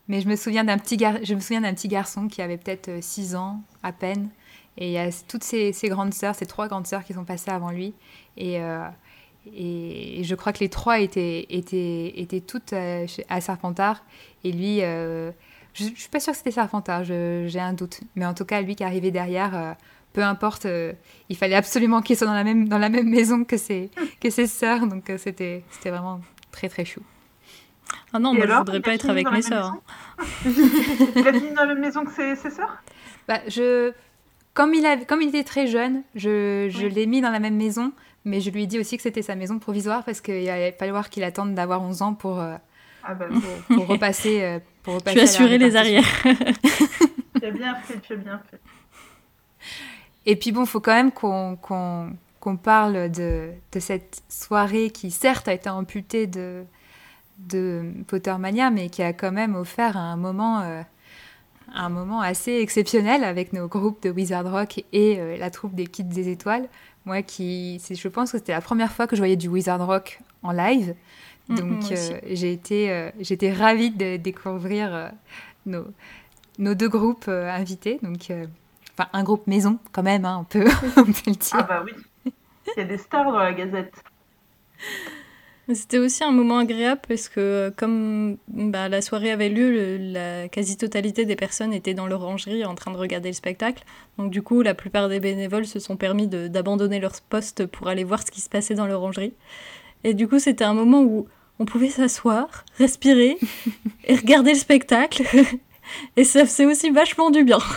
[0.08, 1.18] Mais je me souviens d'un petit, gar...
[1.24, 4.30] je me souviens d'un petit garçon qui avait peut-être 6 euh, ans à peine.
[4.78, 7.52] Et il y a toutes ses, grandes sœurs, ses trois grandes sœurs qui sont passées
[7.52, 7.94] avant lui.
[8.38, 8.88] Et, euh,
[9.54, 14.04] et, je crois que les trois étaient, étaient, étaient toutes euh, à Serpentard.
[14.44, 14.82] Et lui,
[15.78, 18.00] je, ne suis pas sûre que c'était Serpentard, j'ai un doute.
[18.16, 19.74] Mais en tout cas, lui qui arrivait derrière, euh,
[20.14, 20.94] peu importe, euh,
[21.30, 23.92] il fallait absolument qu'il soit dans la même, dans la même maison que ses,
[24.22, 24.88] que ses sœurs.
[24.88, 26.22] Donc euh, c'était vraiment
[26.52, 27.02] très très chou.
[28.12, 29.76] Ah non, moi je voudrais pas être avec mes sœurs.
[30.20, 30.26] Hein.
[31.16, 32.82] il a fini dans la même maison que ses, ses sœurs?
[33.28, 33.94] Bah, je...
[34.54, 34.98] comme, il a...
[34.98, 37.92] comme il était très jeune, je, je l'ai mis dans la même maison.
[38.26, 41.10] Mais je lui ai dit aussi que c'était sa maison provisoire parce qu'il allait falloir
[41.10, 42.44] qu'il attende d'avoir 11 ans pour,
[43.10, 43.28] ah bah,
[43.74, 45.18] pour, repasser, euh, pour repasser.
[45.18, 46.08] Tu as assuré les arrières.
[46.24, 48.62] tu as bien fait, tu as bien fait.
[50.26, 55.50] Et puis bon, il faut quand même qu'on parle de, de, cette soirée qui certes
[55.50, 56.64] a été amputée de,
[57.40, 60.82] de Pottermania, mais qui a quand même offert un moment, euh,
[61.74, 65.88] un moment assez exceptionnel avec nos groupes de Wizard Rock et euh, la troupe des
[65.88, 66.70] Kids des Étoiles.
[67.04, 70.22] Moi, qui, je pense que c'était la première fois que je voyais du Wizard Rock
[70.44, 70.96] en live.
[71.50, 75.10] Mm, Donc euh, j'ai été, euh, j'étais ravie de découvrir euh,
[75.66, 75.86] nos,
[76.60, 78.00] nos, deux groupes invités.
[78.02, 78.32] Donc,
[78.98, 80.66] enfin, un groupe maison quand même, hein, on, peut,
[80.98, 81.54] on peut le dire.
[81.54, 81.94] Ah bah oui,
[82.26, 84.04] il y a des stars dans la Gazette.
[85.74, 91.26] C'était aussi un moment agréable parce que comme bah, la soirée avait lieu, la quasi-totalité
[91.26, 93.84] des personnes étaient dans l'orangerie en train de regarder le spectacle.
[94.18, 98.06] Donc du coup, la plupart des bénévoles se sont permis d'abandonner leur poste pour aller
[98.06, 99.34] voir ce qui se passait dans l'orangerie.
[100.06, 101.28] Et du coup, c'était un moment où
[101.60, 103.38] on pouvait s'asseoir, respirer
[104.06, 105.24] et regarder le spectacle.
[106.18, 107.60] et ça faisait aussi vachement du bien.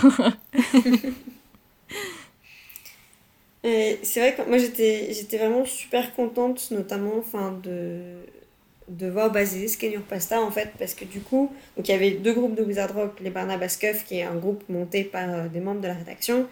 [3.63, 10.41] c'est vrai que moi j'étais, vraiment super contente, notamment enfin, de, voir Basilisk et Pasta
[10.41, 13.31] en fait, parce que du coup, il y avait deux groupes de Wizard Rock, les
[13.31, 16.47] Barnabas Cuff, qui est un groupe monté par euh, des membres de la rédaction,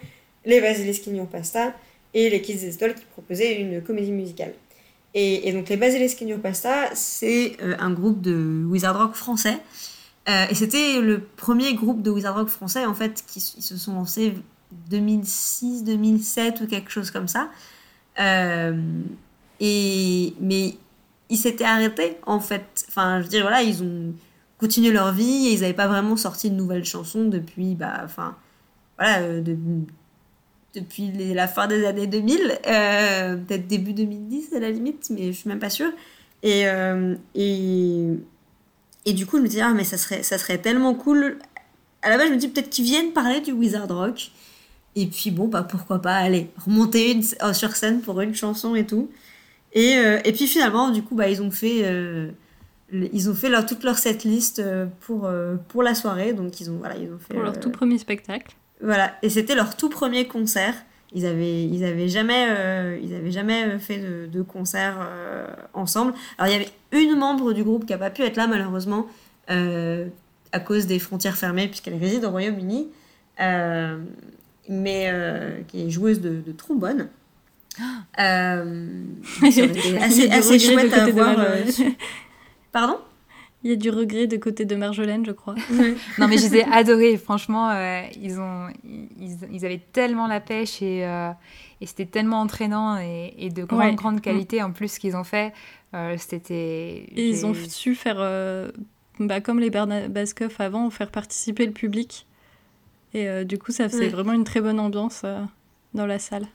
[0.44, 1.74] les Basilisk et Pasta,
[2.14, 4.54] et les Kids des Étoiles qui proposaient une comédie musicale.
[5.20, 9.58] Et, donc les Basilisk Pasta, c'est euh, un groupe de Wizard Rock français.
[10.28, 13.94] Euh, et c'était le premier groupe de Wizard Rock français en fait qui se sont
[13.94, 14.34] lancés
[14.90, 17.48] 2006, 2007 ou quelque chose comme ça.
[18.20, 18.80] Euh,
[19.58, 20.76] et mais
[21.30, 22.86] ils s'étaient arrêtés en fait.
[22.88, 24.14] Enfin, je veux dire voilà, ils ont
[24.58, 28.36] continué leur vie et ils n'avaient pas vraiment sorti de nouvelles chansons depuis bah enfin
[28.98, 29.56] voilà de,
[30.80, 35.38] depuis la fin des années 2000, euh, peut-être début 2010 à la limite, mais je
[35.38, 35.90] suis même pas sûre.
[36.42, 38.04] Et, euh, et,
[39.06, 41.38] et, du coup, je me dis, ah, mais ça serait, ça serait tellement cool.
[42.02, 44.30] À la base, je me dis peut-être qu'ils viennent parler du Wizard Rock.
[44.96, 48.74] Et puis, bon, bah pourquoi pas, aller remonter une, euh, sur scène pour une chanson
[48.74, 49.10] et tout.
[49.74, 51.84] Et, et puis finalement, du coup, bah, ils ont fait,
[52.90, 54.62] ils ont fait leur, toute leur setlist
[55.00, 55.28] pour,
[55.68, 56.32] pour la soirée.
[56.32, 57.34] Donc, ils ont, voilà, ils ont fait.
[57.34, 58.56] Pour leur tout premier spectacle.
[58.82, 60.74] Voilà, et c'était leur tout premier concert.
[61.12, 66.12] Ils avaient, ils avaient jamais, euh, ils avaient jamais fait de, de concert euh, ensemble.
[66.36, 69.06] Alors il y avait une membre du groupe qui n'a pas pu être là malheureusement
[69.50, 70.06] euh,
[70.52, 72.88] à cause des frontières fermées puisqu'elle réside au Royaume-Uni,
[74.68, 77.08] mais qui est joueuse de, de trombone.
[78.18, 78.86] Euh,
[79.42, 81.36] assez, assez chouette à voir.
[82.72, 82.98] Pardon?
[83.64, 85.56] Il y a du regret de côté de Marjolaine, je crois.
[86.18, 87.16] non, mais je les ai adorés.
[87.16, 91.30] Franchement, euh, ils, ont, ils, avaient tellement la pêche et, euh,
[91.80, 95.52] et c'était tellement entraînant et, de grande, grande qualité en plus ce qu'ils ont fait.
[95.94, 97.08] Euh, c'était.
[97.16, 98.18] Ils ont su faire,
[99.18, 102.26] bah, comme les Bascoff avant, faire participer le public.
[103.14, 105.24] Et du coup, ça faisait vraiment une très bonne ambiance
[105.94, 106.46] dans la salle.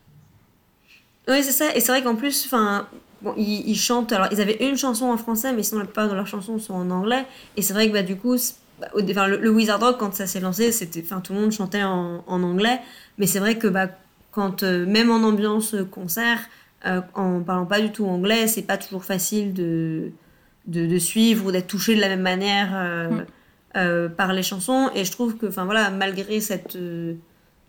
[1.28, 1.76] Oui, c'est ça.
[1.76, 2.88] Et c'est vrai qu'en plus, enfin,
[3.24, 4.12] bon, ils, chantent.
[4.12, 6.74] Alors, ils avaient une chanson en français, mais sinon, la plupart de leurs chansons sont
[6.74, 7.26] en anglais.
[7.58, 8.36] Et c'est vrai que bah, du coup,
[8.80, 11.40] bah, au- enfin, le, le Wizard Rock, quand ça s'est lancé, c'était, enfin, tout le
[11.42, 12.80] monde chantait en, en anglais.
[13.18, 13.88] Mais c'est vrai que bah,
[14.32, 16.40] quand, euh, même en ambiance concert,
[16.86, 20.12] euh, en parlant pas du tout anglais, c'est pas toujours facile de,
[20.68, 23.26] de, de suivre ou d'être touché de la même manière euh, Mm.
[23.78, 24.90] euh, par les chansons.
[24.96, 27.14] Et je trouve que, enfin voilà, malgré cette, euh,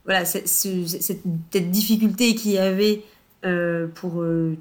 [0.04, 1.22] voilà, cette, ce- cette,
[1.52, 3.02] cette difficulté qu'il y avait
[3.44, 4.56] euh, pour euh,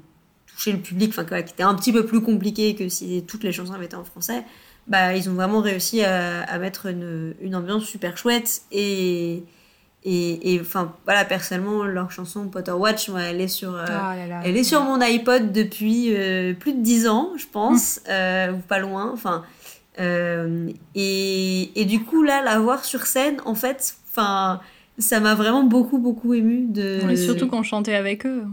[0.54, 3.52] toucher le public, enfin qui était un petit peu plus compliqué que si toutes les
[3.52, 4.44] chansons avaient été en français,
[4.86, 9.42] bah ils ont vraiment réussi à, à mettre une, une ambiance super chouette et
[10.06, 14.26] et enfin voilà personnellement leur chanson Potter Watch moi, elle est sur euh, Oh là
[14.26, 14.42] là.
[14.44, 18.58] elle est sur mon iPod depuis euh, plus de 10 ans, je pense, euh, ou
[18.58, 19.10] pas loin.
[19.14, 19.44] Enfin,
[20.94, 24.60] et, et du coup, là, la voir sur scène, en fait, enfin,
[24.98, 27.14] ça m'a vraiment beaucoup, beaucoup ému de.
[27.16, 28.44] Surtout qu'on chantait avec eux.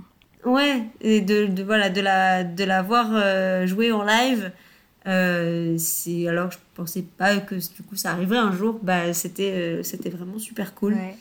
[0.46, 4.52] Ouais, et de, de, voilà, de, la, de la voir euh, jouer en live.
[5.08, 8.80] Euh, c'est alors que je pensais pas que du coup ça arriverait un jour.
[8.82, 10.94] Bah, c'était euh, c'était vraiment super cool.
[10.94, 11.16] Ouais.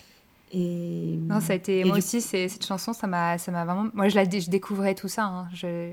[0.52, 1.78] Et Non, ça a été.
[1.80, 3.86] Et moi du- aussi, cette chanson, ça m'a, ça m'a vraiment.
[3.94, 5.24] Moi, je, la, je découvrais tout ça.
[5.24, 5.48] hein.
[5.54, 5.92] Je,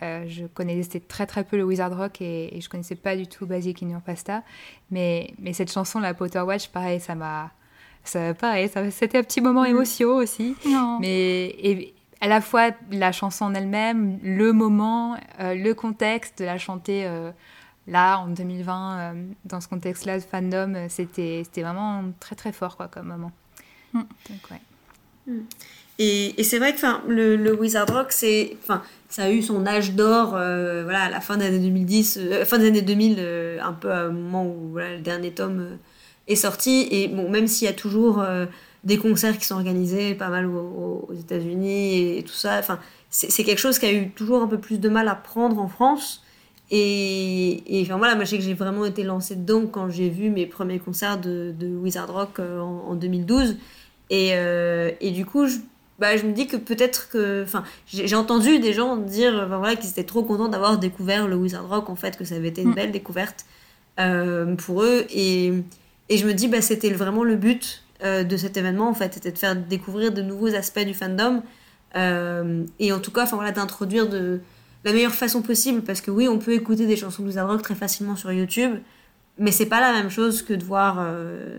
[0.00, 3.44] je connaissais très très peu le Wizard Rock et, et je connaissais pas du tout
[3.44, 4.42] Basic in Your Pasta.
[4.92, 7.50] Mais, mais cette chanson, la Potter Watch, pareil, ça m'a.
[8.04, 10.54] Ça, pareil, ça, c'était un petit moment émotion aussi.
[10.64, 10.98] Non.
[11.00, 16.44] Mais et, à la fois la chanson en elle-même, le moment, euh, le contexte de
[16.44, 17.30] la chanter euh,
[17.86, 19.12] là en 2020, euh,
[19.44, 23.32] dans ce contexte-là de fandom, c'était, c'était vraiment très très fort quoi, comme moment.
[23.92, 24.00] Mm.
[24.00, 24.60] Donc, ouais.
[25.98, 29.42] Et, et c'est vrai que enfin, le, le Wizard Rock, c'est, enfin, ça a eu
[29.42, 32.82] son âge d'or euh, voilà, à la fin des années 2010, euh, fin des années
[32.82, 35.76] 2000, euh, un peu au moment où voilà, le dernier tome euh,
[36.28, 36.86] est sorti.
[36.90, 38.46] Et bon, même s'il y a toujours euh,
[38.84, 42.78] des concerts qui sont organisés pas mal aux, aux États-Unis et, tout ça, enfin,
[43.10, 45.68] c'est quelque chose qui a eu toujours un peu plus de mal à prendre en
[45.68, 46.22] France.
[46.70, 50.10] Et, et enfin voilà, moi je sais que j'ai vraiment été lancée dedans quand j'ai
[50.10, 53.56] vu mes premiers concerts de, de Wizard Rock euh, en, en 2012.
[54.10, 55.56] Et, euh, et du coup, je,
[55.98, 57.42] bah, je me dis que peut-être que.
[57.42, 61.36] Enfin, j'ai entendu des gens dire enfin, voilà, qu'ils étaient trop contents d'avoir découvert le
[61.36, 62.74] Wizard Rock, en fait, que ça avait été une Mm.
[62.74, 63.46] belle découverte
[63.98, 65.06] euh, pour eux.
[65.10, 65.52] Et,
[66.08, 69.14] et je me dis, bah, c'était vraiment le but euh, de cet événement, en fait,
[69.14, 71.42] c'était de faire découvrir de nouveaux aspects du fandom.
[71.96, 74.40] Euh, et en tout cas, enfin voilà, d'introduire de
[74.84, 77.62] la meilleure façon possible, parce que oui, on peut écouter des chansons de Wizard Rock
[77.62, 78.76] très facilement sur YouTube,
[79.36, 80.98] mais c'est pas la même chose que de voir.
[81.00, 81.58] euh,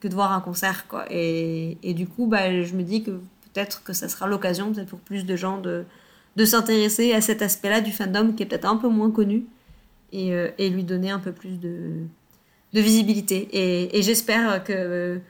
[0.00, 3.12] que de voir un concert quoi et, et du coup bah, je me dis que
[3.12, 5.84] peut-être que ça sera l'occasion peut-être pour plus de gens de,
[6.34, 9.44] de s'intéresser à cet aspect là du fandom qui est peut-être un peu moins connu
[10.10, 10.34] et,
[10.70, 11.98] lui donner un peu plus de,
[12.72, 15.20] de visibilité et j'espère que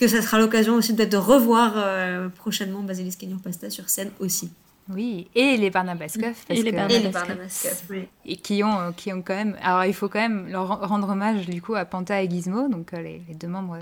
[0.00, 4.10] que ça sera l'occasion aussi peut-être de revoir euh, prochainement Basilisk Your Pasta sur scène
[4.18, 4.50] aussi
[4.88, 7.12] Oui, et les Barnabas Cuff, Et les que- Barnabas et les Cuff.
[7.12, 7.84] Barnabas Cuff.
[7.90, 8.08] Oui.
[8.24, 9.56] et qui ont, euh, qui ont quand même.
[9.62, 12.68] Alors, il faut quand même leur ren- rendre hommage du coup à Panta et Gizmo,
[12.68, 13.78] donc euh, les, les deux membres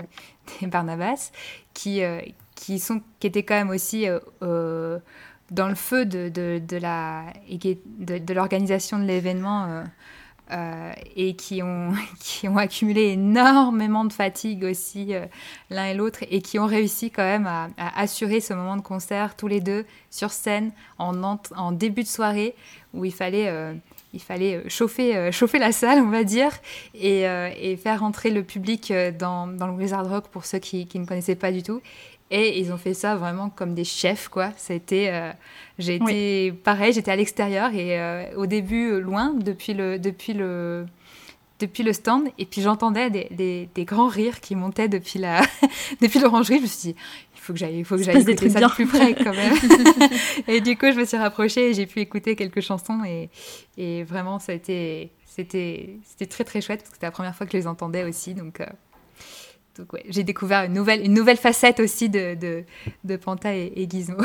[0.61, 1.31] des Barnabas,
[1.73, 2.19] qui, euh,
[2.55, 4.99] qui, sont, qui étaient quand même aussi euh,
[5.51, 9.83] dans le feu de, de, la, de, de l'organisation de l'événement.
[10.51, 15.25] Euh, et qui ont, qui ont accumulé énormément de fatigue aussi euh,
[15.69, 19.35] l'un et l'autre et qui ont réussi quand même à, assurer ce moment de concert
[19.35, 22.55] tous les deux sur scène en, début de soirée
[22.95, 23.75] où il fallait, euh,
[24.13, 26.51] il fallait chauffer, chauffer la salle, on va dire,
[26.95, 31.51] et, faire rentrer le public dans, le Wizard Rock pour ceux qui ne connaissaient pas
[31.51, 31.81] du tout.
[32.31, 34.51] Et ils ont fait ça vraiment comme des chefs, quoi.
[34.55, 35.31] C'était, euh,
[35.79, 40.33] j'ai été pareil, j'étais à l'extérieur et euh, au début euh, loin depuis le, depuis
[40.33, 40.85] le,
[41.59, 45.41] depuis le stand, et puis j'entendais des, des, des grands rires qui montaient depuis la,
[46.01, 46.57] depuis l'orangerie.
[46.57, 46.95] Je me suis dit,
[47.35, 49.55] il faut que j'aille, il faut que j'aille écouter ça de plus près quand même.
[50.47, 53.29] et du coup, je me suis rapprochée et j'ai pu écouter quelques chansons et,
[53.77, 57.35] et vraiment, ça a été, c'était, c'était très très chouette parce que c'était la première
[57.35, 58.61] fois que je les entendais aussi, donc.
[58.61, 58.65] euh,
[59.79, 62.65] donc ouais, j'ai découvert une nouvelle, une nouvelle facette aussi de, de,
[63.05, 64.17] de Panta et, et Gizmo.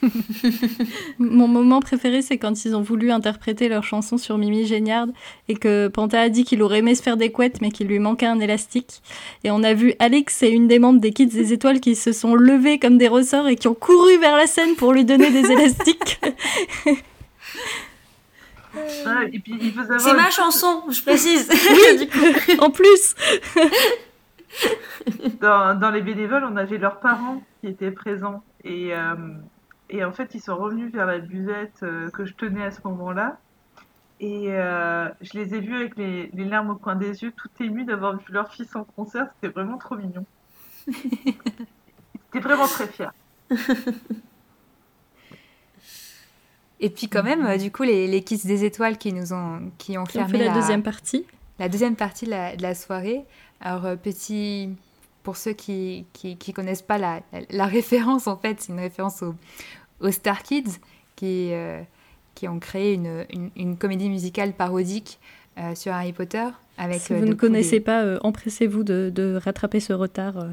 [1.18, 5.08] Mon moment préféré, c'est quand ils ont voulu interpréter leur chanson sur Mimi Géniard
[5.48, 7.98] et que Panta a dit qu'il aurait aimé se faire des couettes mais qu'il lui
[7.98, 9.02] manquait un élastique.
[9.42, 12.12] Et on a vu Alex et une des membres des Kids des Étoiles qui se
[12.12, 15.32] sont levés comme des ressorts et qui ont couru vers la scène pour lui donner
[15.32, 16.20] des élastiques.
[18.72, 20.00] Ouais, et puis il faut savoir.
[20.00, 21.50] c'est ma chanson je précise
[22.60, 23.16] en plus
[25.40, 28.42] dans, dans les bénévoles, on avait leurs parents qui étaient présents.
[28.64, 29.14] Et, euh,
[29.88, 32.80] et en fait, ils sont revenus vers la buvette euh, que je tenais à ce
[32.84, 33.38] moment-là.
[34.20, 37.48] Et euh, je les ai vus avec les, les larmes au coin des yeux, tout
[37.60, 39.28] émus d'avoir vu leur fils en concert.
[39.34, 40.26] C'était vraiment trop mignon.
[40.86, 43.12] J'étais vraiment très fière.
[46.80, 49.98] Et puis quand même, du coup, les, les Kids des Étoiles qui nous ont, qui
[49.98, 51.26] ont Qui ont fermé fait la la, deuxième partie.
[51.58, 53.24] la deuxième partie de la, soirée.
[53.60, 54.70] Alors, petit,
[55.22, 57.20] pour ceux qui ne connaissent pas la,
[57.50, 60.78] la, référence, en fait, c'est une référence aux, Star Kids
[61.16, 61.52] qui,
[62.34, 65.20] qui ont créé une, une, comédie musicale parodique
[65.74, 66.46] sur Harry Potter.
[66.78, 70.46] Avec, si vous ne connaissez pas, empressez-vous de, de, rattraper ce retard.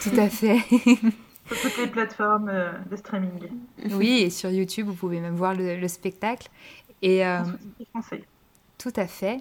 [0.00, 0.60] Tout à fait.
[1.54, 3.48] sur toutes les plateformes euh, de streaming.
[3.92, 6.48] Oui, et sur YouTube, vous pouvez même voir le, spectacle.
[7.02, 7.40] Et, euh,
[7.90, 8.22] français.
[8.78, 9.38] Tout à fait.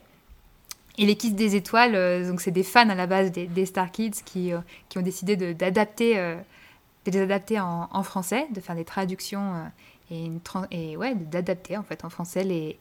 [1.00, 3.92] Et les Kids des Étoiles, euh, donc c'est des fans à la base des, Star
[3.92, 4.52] Kids qui,
[4.90, 9.72] qui ont décidé d'adapter, de, les adapter en, en, français, de faire des traductions
[10.12, 10.40] et, une
[10.70, 12.78] et ouais, d'adapter en fait en français les,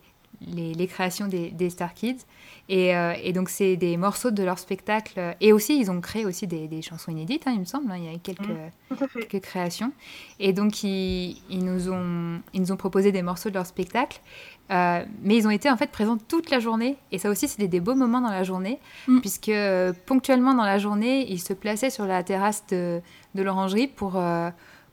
[0.47, 2.25] les, créations des, Star Kids.
[2.71, 5.37] Euh, et, donc, c'est des morceaux de leur spectacle.
[5.41, 7.91] Et aussi, ils ont créé aussi des, chansons inédites, hein, il me semble.
[7.91, 7.97] Hein.
[7.99, 8.97] il y a quelques, mmh,
[9.29, 9.93] quelques créations.
[10.39, 14.21] Et donc, ils, nous ont, ils nous ont proposé des morceaux de leur spectacle.
[14.71, 16.97] Euh, mais ils ont été en fait présents toute la journée.
[17.13, 18.79] Et ça aussi, c'était des beaux moments dans la journée.
[19.07, 19.21] Mmh.
[19.21, 23.01] Puisque euh, ponctuellement dans la journée, ils se plaçaient sur la terrasse de,
[23.35, 24.17] de l'orangerie pour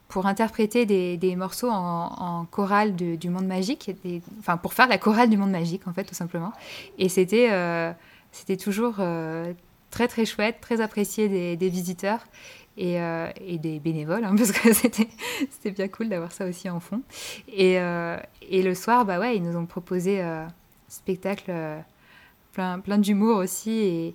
[0.08, 3.90] pour interpréter des, des morceaux en, chorale du monde magique,
[4.38, 6.52] enfin pour faire la chorale du monde magique en fait tout simplement.
[6.98, 7.92] Et c'était euh,
[8.32, 9.52] c'était toujours euh,
[9.90, 12.20] très très chouette, très apprécié des, des visiteurs
[12.76, 16.80] et, euh, et, des bénévoles hein, parce que c'était bien cool d'avoir ça aussi en
[16.80, 17.02] fond.
[17.48, 20.48] Et, et, le soir bah ouais ils nous ont proposé un
[20.88, 21.52] spectacle
[22.52, 24.14] plein plein d'humour aussi et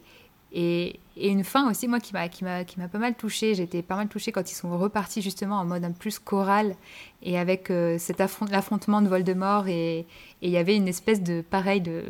[0.54, 2.28] et, une fin aussi, moi, qui m'a,
[2.88, 3.56] pas mal touchée.
[3.56, 6.76] J'étais pas mal touchée quand ils sont repartis justement en mode un plus choral
[7.22, 8.20] et avec euh, cet
[8.50, 9.68] l'affrontement de Voldemort.
[9.68, 10.06] Et
[10.42, 12.04] il y avait une espèce de, pareil, de,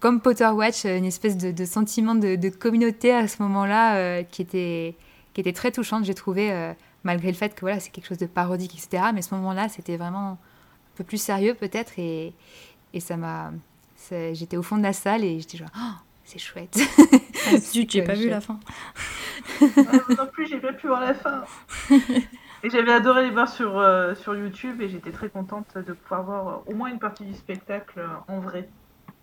[0.00, 4.94] comme Potter Watch, une espèce de, sentiment de, communauté à ce moment-là euh, qui, était,
[5.34, 6.72] qui était très touchante, j'ai trouvé, euh,
[7.04, 9.04] malgré le fait que voilà, c'est quelque chose de parodique, etc.
[9.14, 10.38] Mais ce moment-là, c'était vraiment un
[10.96, 11.98] peu plus sérieux peut-être.
[11.98, 12.34] Et,
[12.92, 13.52] et ça m'a.
[14.32, 15.70] J'étais au fond de la salle et j'étais genre.
[15.76, 15.94] Oh,
[16.24, 16.76] c'est chouette.
[17.46, 18.58] Ah, j'ai pas vu la fin.
[19.60, 21.44] non plus, j'ai pas pu voir la fin.
[22.64, 26.22] Et j'avais adoré les voir sur, euh, sur YouTube et j'étais très contente de pouvoir
[26.22, 28.68] voir euh, au moins une partie du spectacle euh, en vrai.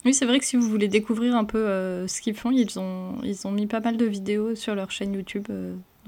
[0.04, 3.18] Oui, c'est vrai que si vous voulez découvrir un peu ce qu'ils font, ils ont,
[3.22, 5.48] ils ont mis pas mal de vidéos sur leur chaîne YouTube,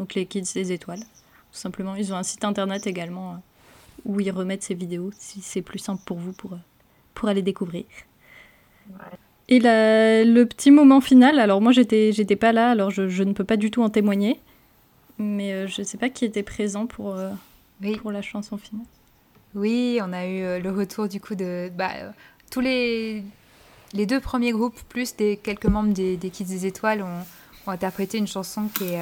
[0.01, 0.99] donc les Kids des Étoiles.
[0.99, 3.39] Tout simplement, ils ont un site internet également
[4.03, 6.57] où ils remettent ces vidéos si c'est plus simple pour vous pour,
[7.13, 7.85] pour aller découvrir.
[8.89, 8.95] Ouais.
[9.47, 13.33] Et le petit moment final, alors moi j'étais j'étais pas là, alors je, je, ne
[13.33, 14.39] peux pas du tout en témoigner,
[15.19, 17.29] mais euh, je sais pas qui était présent pour, euh,
[18.01, 18.85] pour la chanson finale.
[19.53, 21.91] Oui, on a eu euh, le retour du coup de bah,
[22.49, 23.23] tous les,
[23.93, 27.25] les deux premiers groupes, plus des quelques membres des, des Kids des Étoiles, ont,
[27.67, 29.01] ont, interprété une chanson qui est,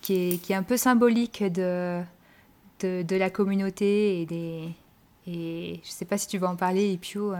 [0.00, 2.02] qui est, qui est un peu symbolique de,
[2.80, 4.68] de, la communauté et des.
[5.26, 7.34] Et je sais pas si tu veux en parler, Ipio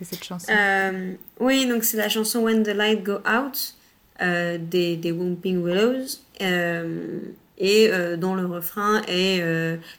[0.00, 3.74] de cette chanson euh, Oui, donc c'est la chanson When the Light Go Out
[4.22, 6.18] euh, des, des Willows.
[6.40, 7.20] Euh,
[7.56, 9.40] et dont le refrain est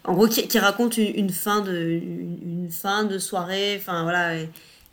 [0.04, 4.50] en gros qui, raconte une, fin de une, fin de soirée enfin voilà et,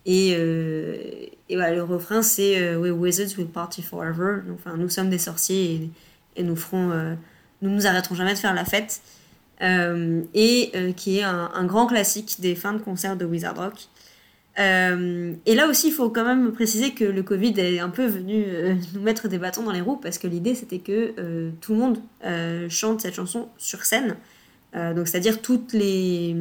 [0.06, 5.90] et, voilà, le refrain c'est We wizards will party forever enfin nous sommes des sorciers
[6.36, 7.16] et, nous ferons
[7.60, 9.00] nous nous arrêterons jamais de faire la fête
[9.60, 13.88] et qui est un, grand classique des fins de concert de Wizard Rock
[14.58, 18.06] euh, et là aussi, il faut quand même préciser que le Covid est un peu
[18.06, 21.50] venu euh, nous mettre des bâtons dans les roues parce que l'idée c'était que euh,
[21.60, 21.98] tout le monde
[22.68, 24.16] chante cette chanson sur scène.
[24.74, 26.36] donc, c'est-à-dire toutes les.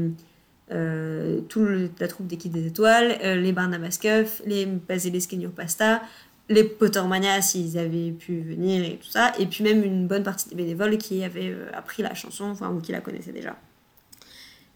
[1.49, 6.01] toute la troupe d'équipe des étoiles, les Barnabas Cuff, les Basilisk et Pasta,
[6.49, 10.49] les Pottermania s'ils avaient pu venir et tout ça, et puis même une bonne partie
[10.49, 13.55] des bénévoles qui avaient appris la chanson, enfin, ou qui la connaissaient déjà.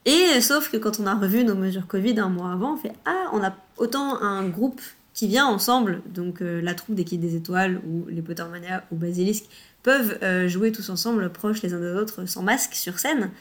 [0.05, 2.93] Et sauf que quand on a revu nos mesures Covid un mois avant, on fait
[3.05, 4.81] Ah, on a autant un groupe
[5.15, 9.45] qui vient ensemble, donc euh, la troupe des des Étoiles ou les Pottermania ou Basilisk
[9.81, 13.31] peuvent euh, jouer tous ensemble, proches les uns des autres, sans masque sur scène.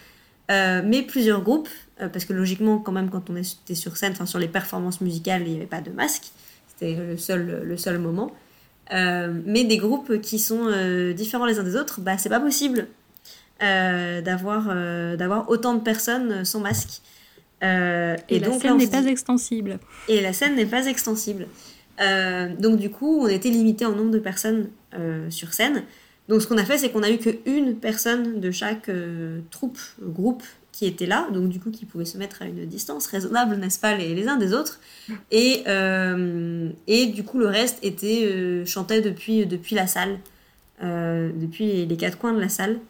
[0.51, 4.26] Euh, mais plusieurs groupes, parce que logiquement, quand même, quand on était sur scène, enfin
[4.26, 6.32] sur les performances musicales, il n'y avait pas de masque,
[6.76, 8.32] c'était le seul, le seul moment.
[8.90, 10.68] mais des groupes qui sont
[11.14, 12.88] différents les uns des autres, bah c'est pas possible
[13.62, 17.02] euh, d'avoir euh, d'avoir autant de personnes sans masque.
[17.62, 19.78] Euh, et, la scène n'est pas extensible.
[20.09, 21.46] Et la scène n'est pas extensible.
[22.59, 24.70] donc du coup, on était limité en nombre de personnes
[25.30, 25.84] sur scène.
[26.28, 28.90] Donc ce qu'on a fait, c'est qu'on a eu qu'une personne de chaque
[29.51, 30.42] troupe, groupe
[30.74, 33.78] qui était là, donc du coup qui pouvait se mettre à une distance raisonnable, n'est-ce
[33.78, 34.80] pas, les, uns des autres.
[35.30, 35.62] Et,
[36.88, 40.18] et du coup, le reste était chantait depuis, depuis la salle,
[40.82, 42.80] depuis les quatre coins de la salle.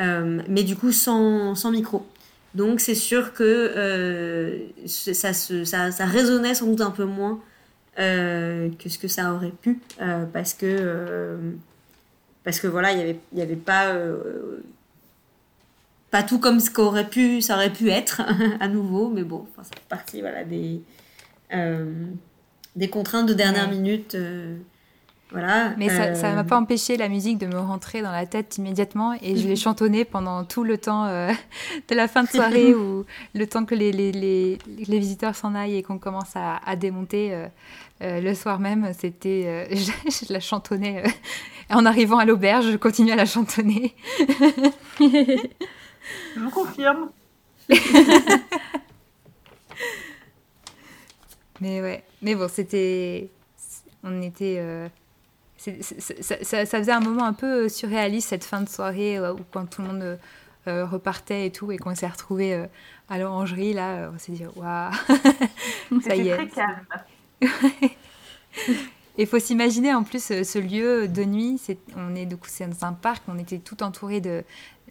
[0.00, 2.06] Euh, mais du coup sans, sans micro.
[2.54, 7.40] Donc c'est sûr que euh, ça, ça, ça, résonnait sans doute un peu moins
[7.96, 9.78] que ce que ça aurait pu,
[10.32, 11.36] parce que
[12.44, 13.94] parce que voilà, il y avait, y avait pas
[16.10, 18.22] pas tout comme ce qu'aurait pu, ça aurait pu être
[18.60, 20.82] à nouveau, mais bon, ça fait partie voilà des
[22.76, 24.16] des contraintes de dernière minute.
[25.32, 28.58] Voilà, Mais ça ne m'a pas empêché la musique de me rentrer dans la tête
[28.58, 31.30] immédiatement et je l'ai chantonnée pendant tout le temps euh,
[31.88, 33.04] de la fin de soirée ou
[33.34, 36.76] le temps que les, les, les, les visiteurs s'en aillent et qu'on commence à, à
[36.76, 37.32] démonter.
[37.32, 37.46] Euh,
[38.02, 41.02] euh, le soir même, c'était, je, la chantonnais
[41.70, 43.94] en arrivant à l'auberge, je continuais à la chantonner.
[46.36, 47.10] Je vous confirme.
[51.60, 53.28] mais ouais, mais bon, c'était,
[54.02, 54.90] on était
[55.60, 59.66] ça, faisait un moment un peu euh, surréaliste cette fin de soirée euh, où quand
[59.66, 60.18] tout le monde
[60.66, 62.66] euh, repartait et tout et qu'on s'est retrouvé
[63.08, 64.92] à l'orangerie là on s'est dit waouh.
[66.02, 66.36] Ça y est.
[66.36, 66.86] très calme
[69.22, 72.66] il faut s'imaginer en plus ce lieu de nuit c'est on est du coup c'est
[72.66, 74.44] dans un parc on était tout entouré de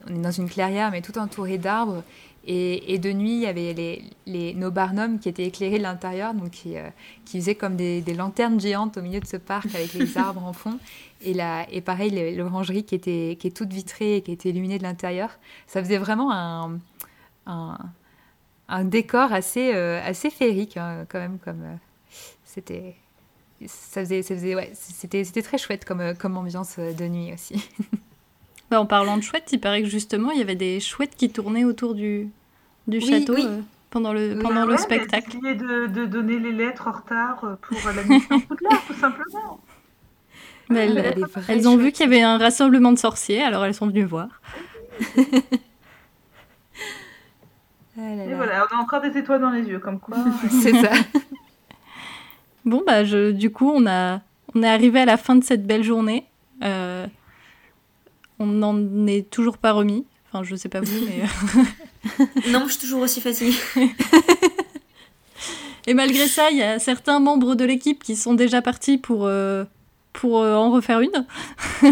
[0.09, 2.03] on est dans une clairière mais tout entouré d'arbres
[2.51, 6.33] et, de nuit, il y avait les, les, nos barnums qui étaient éclairés de l'intérieur,
[6.33, 6.89] donc qui, euh,
[7.23, 10.43] qui, faisaient comme des, des, lanternes géantes au milieu de ce parc avec les arbres
[10.43, 10.79] en fond.
[11.21, 14.79] Et, la, et pareil, l'orangerie qui, était, qui est toute vitrée et qui était illuminée
[14.79, 15.37] de l'intérieur.
[15.67, 16.79] Ça faisait vraiment un,
[17.45, 17.77] un,
[18.67, 21.37] un décor assez, euh, assez féerique, hein, quand même.
[21.37, 21.75] Comme, euh,
[22.45, 22.95] c'était
[23.67, 27.67] ça faisait, ça faisait ouais, c'était, c'était très chouette comme, comme ambiance de nuit aussi.
[28.69, 31.31] Bah, en parlant de chouettes, il paraît que justement, il y avait des chouettes qui
[31.31, 32.29] tournaient autour du,
[32.87, 35.39] du château euh, pendant le, pendant le spectacle.
[35.39, 39.59] De, de donner les lettres en retard euh, pour la mission Poudlard, tout simplement.
[40.69, 40.87] Mais
[41.47, 44.27] elles, ont vu qu'il y avait un rassemblement de sorciers, alors elles sont venues voir.
[48.01, 50.15] Ah Et voilà, on a encore des étoiles dans les yeux, comme quoi.
[50.61, 50.91] C'est ça.
[52.65, 54.21] Bon, bah, je, du coup, on, a,
[54.55, 56.25] on est arrivé à la fin de cette belle journée.
[56.63, 57.07] Euh,
[58.39, 60.05] on n'en est toujours pas remis.
[60.27, 61.23] Enfin, je sais pas vous, mais.
[62.51, 63.55] non, je suis toujours aussi fatiguée.
[65.87, 69.25] Et malgré ça, il y a certains membres de l'équipe qui sont déjà partis pour,
[69.25, 69.63] euh,
[70.19, 71.25] pour euh, en refaire une.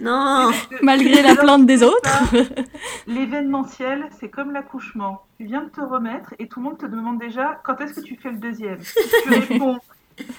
[0.00, 0.50] non
[0.82, 2.34] Malgré la plainte des autres.
[3.06, 5.22] L'événementiel, c'est comme l'accouchement.
[5.38, 8.00] Tu viens de te remettre et tout le monde te demande déjà quand est-ce que
[8.00, 8.78] tu fais le deuxième?
[9.24, 9.78] tu réponds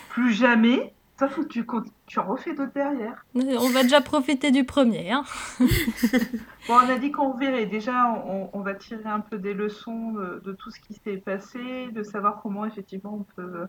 [0.10, 0.94] plus jamais,
[1.28, 1.66] faut que tu,
[2.08, 3.26] tu refais d'autres derrière.
[3.36, 5.12] On va déjà profiter du premier.
[5.12, 5.24] Hein.
[5.60, 7.66] bon, on a dit qu'on verrait.
[7.66, 8.14] Déjà,
[8.54, 12.42] on, va tirer un peu des leçons de, tout ce qui s'est passé, de savoir
[12.42, 13.68] comment effectivement on peut,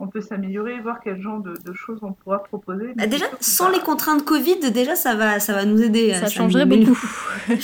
[0.00, 2.94] on peut s'améliorer, voir quel genre de, choses on pourra proposer.
[2.96, 6.14] Bah, déjà, sans les contraintes Covid, déjà ça va, ça va nous aider.
[6.14, 6.98] Ça, changerait beaucoup.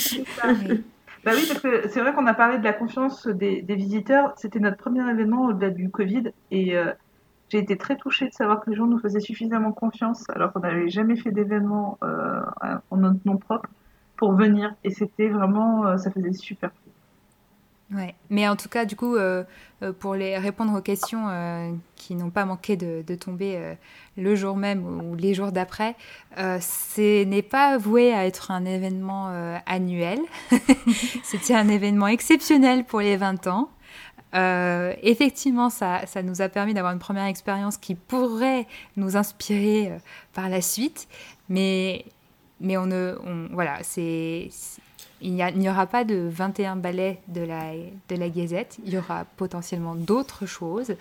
[1.25, 4.33] Bah oui, parce que c'est vrai qu'on a parlé de la confiance des, visiteurs.
[4.37, 6.31] C'était notre premier événement au-delà du Covid.
[6.51, 6.93] Et euh,
[7.49, 10.61] j'ai été très touchée de savoir que les gens nous faisaient suffisamment confiance, alors qu'on
[10.61, 12.39] n'avait jamais fait d'événement euh,
[12.91, 13.67] en notre nom propre,
[14.15, 14.73] pour venir.
[14.85, 16.71] Et c'était vraiment, euh, ça faisait super
[17.93, 19.45] Ouais, mais en tout cas, du coup, euh,
[19.99, 23.77] pour les répondre aux questions qui n'ont pas manqué de, tomber
[24.17, 25.95] le jour même ou les jours d'après,
[26.35, 29.31] ce n'est pas voué à être un événement
[29.65, 30.19] annuel.
[31.23, 33.69] C'était un événement exceptionnel pour les 20 ans.
[34.35, 39.91] Euh, effectivement, ça, ça, nous a permis d'avoir une première expérience qui pourrait nous inspirer
[39.91, 39.97] euh,
[40.33, 41.07] par la suite,
[41.49, 42.05] mais,
[42.59, 43.15] mais on ne,
[43.51, 44.49] voilà, c'est,
[45.21, 47.73] il n'y aura pas de 21 ballets de la,
[48.09, 50.95] de la Gazette, il y aura potentiellement d'autres choses.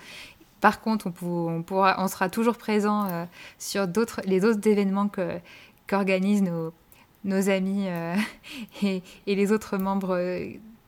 [0.60, 3.24] Par contre, on, pourra, on sera toujours présent euh,
[3.58, 3.86] sur
[4.24, 5.10] les autres événements
[5.86, 6.72] qu'organisent nos,
[7.24, 7.86] nos amis
[8.82, 10.16] et, et, les autres membres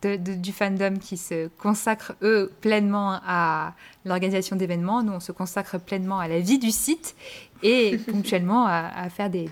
[0.02, 3.74] du fandom qui se consacrent, eux, pleinement à
[4.04, 5.02] l'organisation d'événements.
[5.02, 7.16] Nous, on se consacre pleinement à la vie du site
[7.62, 9.48] et ponctuellement à, faire des...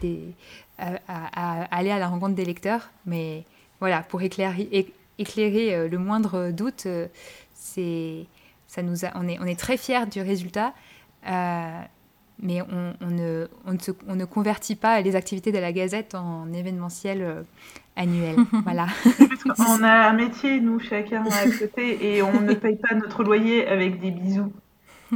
[0.78, 2.90] à, aller à la rencontre des lecteurs.
[3.06, 3.44] Mais
[3.80, 7.06] voilà, pour éclairer, éclairer euh, le moindre doute, euh,
[7.54, 8.26] c'est...
[8.68, 10.74] Ça nous on, est, on est très fiers du résultat.
[11.28, 11.80] Euh,
[12.42, 13.78] mais on, on, ne, on, ne
[14.08, 17.44] on, ne, convertit pas les activités de la Gazette en événementiel
[17.94, 18.36] annuel.
[18.64, 18.88] voilà.
[19.58, 23.66] on a un métier, nous, chacun à côté, et on ne paye pas notre loyer
[23.66, 24.52] avec des bisous.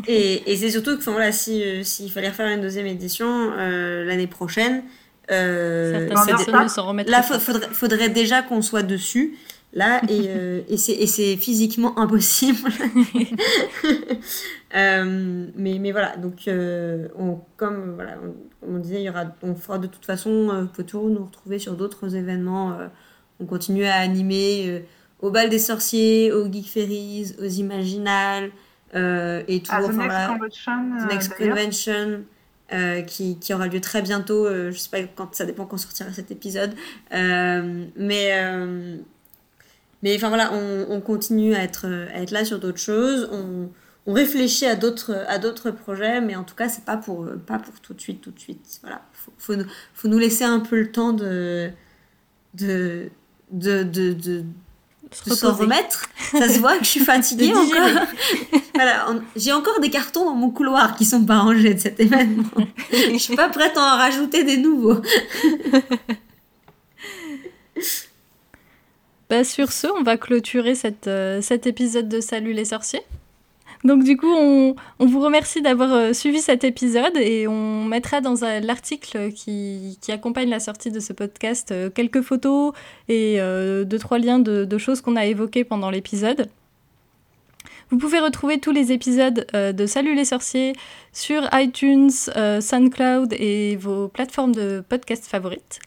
[0.06, 4.04] Et, et c'est surtout que, voilà, s'il si, s'il fallait refaire une deuxième édition euh,
[4.04, 4.84] l'année prochaine,
[5.30, 9.36] euh, Certaines ne s'en Là, il faudrait, faudrait, déjà qu'on soit dessus.
[9.72, 12.58] Là, et, euh, et c'est physiquement impossible.
[14.76, 18.16] euh, mais, mais voilà, donc, euh, on, comme voilà,
[18.66, 21.58] on, on, disait, il y aura, on fera de toute façon, peut toujours nous retrouver
[21.58, 22.72] sur d'autres événements.
[22.72, 22.88] Euh,
[23.38, 24.84] on continue à animer
[25.20, 28.50] au bal des sorciers, aux Geek Ferries, aux Imaginales,
[28.94, 30.72] et Ah, toujours, The Next voilà, Convention.
[30.98, 31.36] The Next.
[31.36, 32.24] Convention
[32.72, 34.46] euh, qui, qui aura lieu très bientôt.
[34.46, 36.72] euh, je sais pas quand, ça dépend quand sortira cet épisode.
[37.12, 38.96] Euh, mais, euh,
[40.02, 43.28] mais enfin voilà, on, on continue à être, à être là sur d'autres choses.
[43.32, 43.68] On,
[44.06, 45.12] on réfléchit à d'autres,
[45.70, 48.38] projets, mais en tout cas, c'est pas pour, pas pour tout de suite, tout de
[48.40, 48.78] suite.
[48.82, 49.66] Voilà, faut, faut, nous-
[50.18, 51.70] laisser un peu le temps de,
[52.54, 53.10] de,
[53.82, 54.44] de, de
[55.12, 56.06] s'en remettre.
[56.32, 58.06] Ça se voit que je suis fatiguée encore.
[58.74, 59.06] voilà,
[59.36, 62.44] j'ai encore des cartons dans mon couloir qui sont pas rangés de cet événement.
[62.92, 65.00] je suis pas prête à en rajouter des nouveaux.
[69.30, 73.02] Bah, sur ce, on va clôturer cette, euh, cet épisode de Salut les sorciers.
[73.82, 78.34] Donc du coup, on, vous remercie d'avoir euh, suivi cet épisode et on mettra dans
[78.62, 82.72] l'article qui, accompagne la sortie de ce podcast euh, quelques photos
[83.08, 86.48] et euh, deux, trois liens de, choses qu'on a évoquées pendant l'épisode.
[87.90, 90.74] Vous pouvez retrouver tous les épisodes de Salut les sorciers
[91.12, 92.10] sur iTunes,
[92.60, 95.80] SoundCloud et vos plateformes de podcast favorites.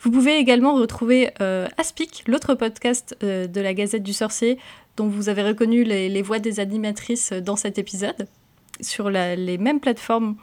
[0.00, 1.30] Vous pouvez également retrouver
[1.76, 4.58] Aspic, l'autre podcast de la Gazette du Sorcier,
[4.98, 8.26] dont vous avez reconnu les, les voix des animatrices dans cet épisode,
[8.80, 10.36] sur la- les mêmes plateformes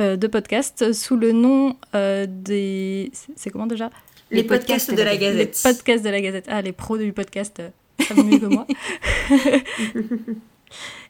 [0.00, 3.10] euh, de podcast, sous le nom euh, des...
[3.36, 3.90] c'est- comment déjà?
[4.30, 5.60] Les, podcasts, de la Gazette.
[5.64, 6.44] Les podcasts de la Gazette.
[6.48, 7.68] Ah, les pros du podcast, euh,
[8.06, 8.66] ça vaut mieux que moi.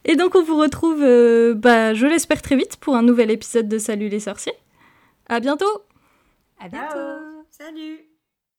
[0.04, 3.68] Et donc on vous retrouve, euh, bah, je l'espère très vite, pour un nouvel épisode
[3.68, 4.52] de Salut les sorciers.
[5.28, 5.82] À bientôt
[6.60, 6.94] À bientôt.
[6.94, 7.44] Ciao.
[7.50, 8.13] Salut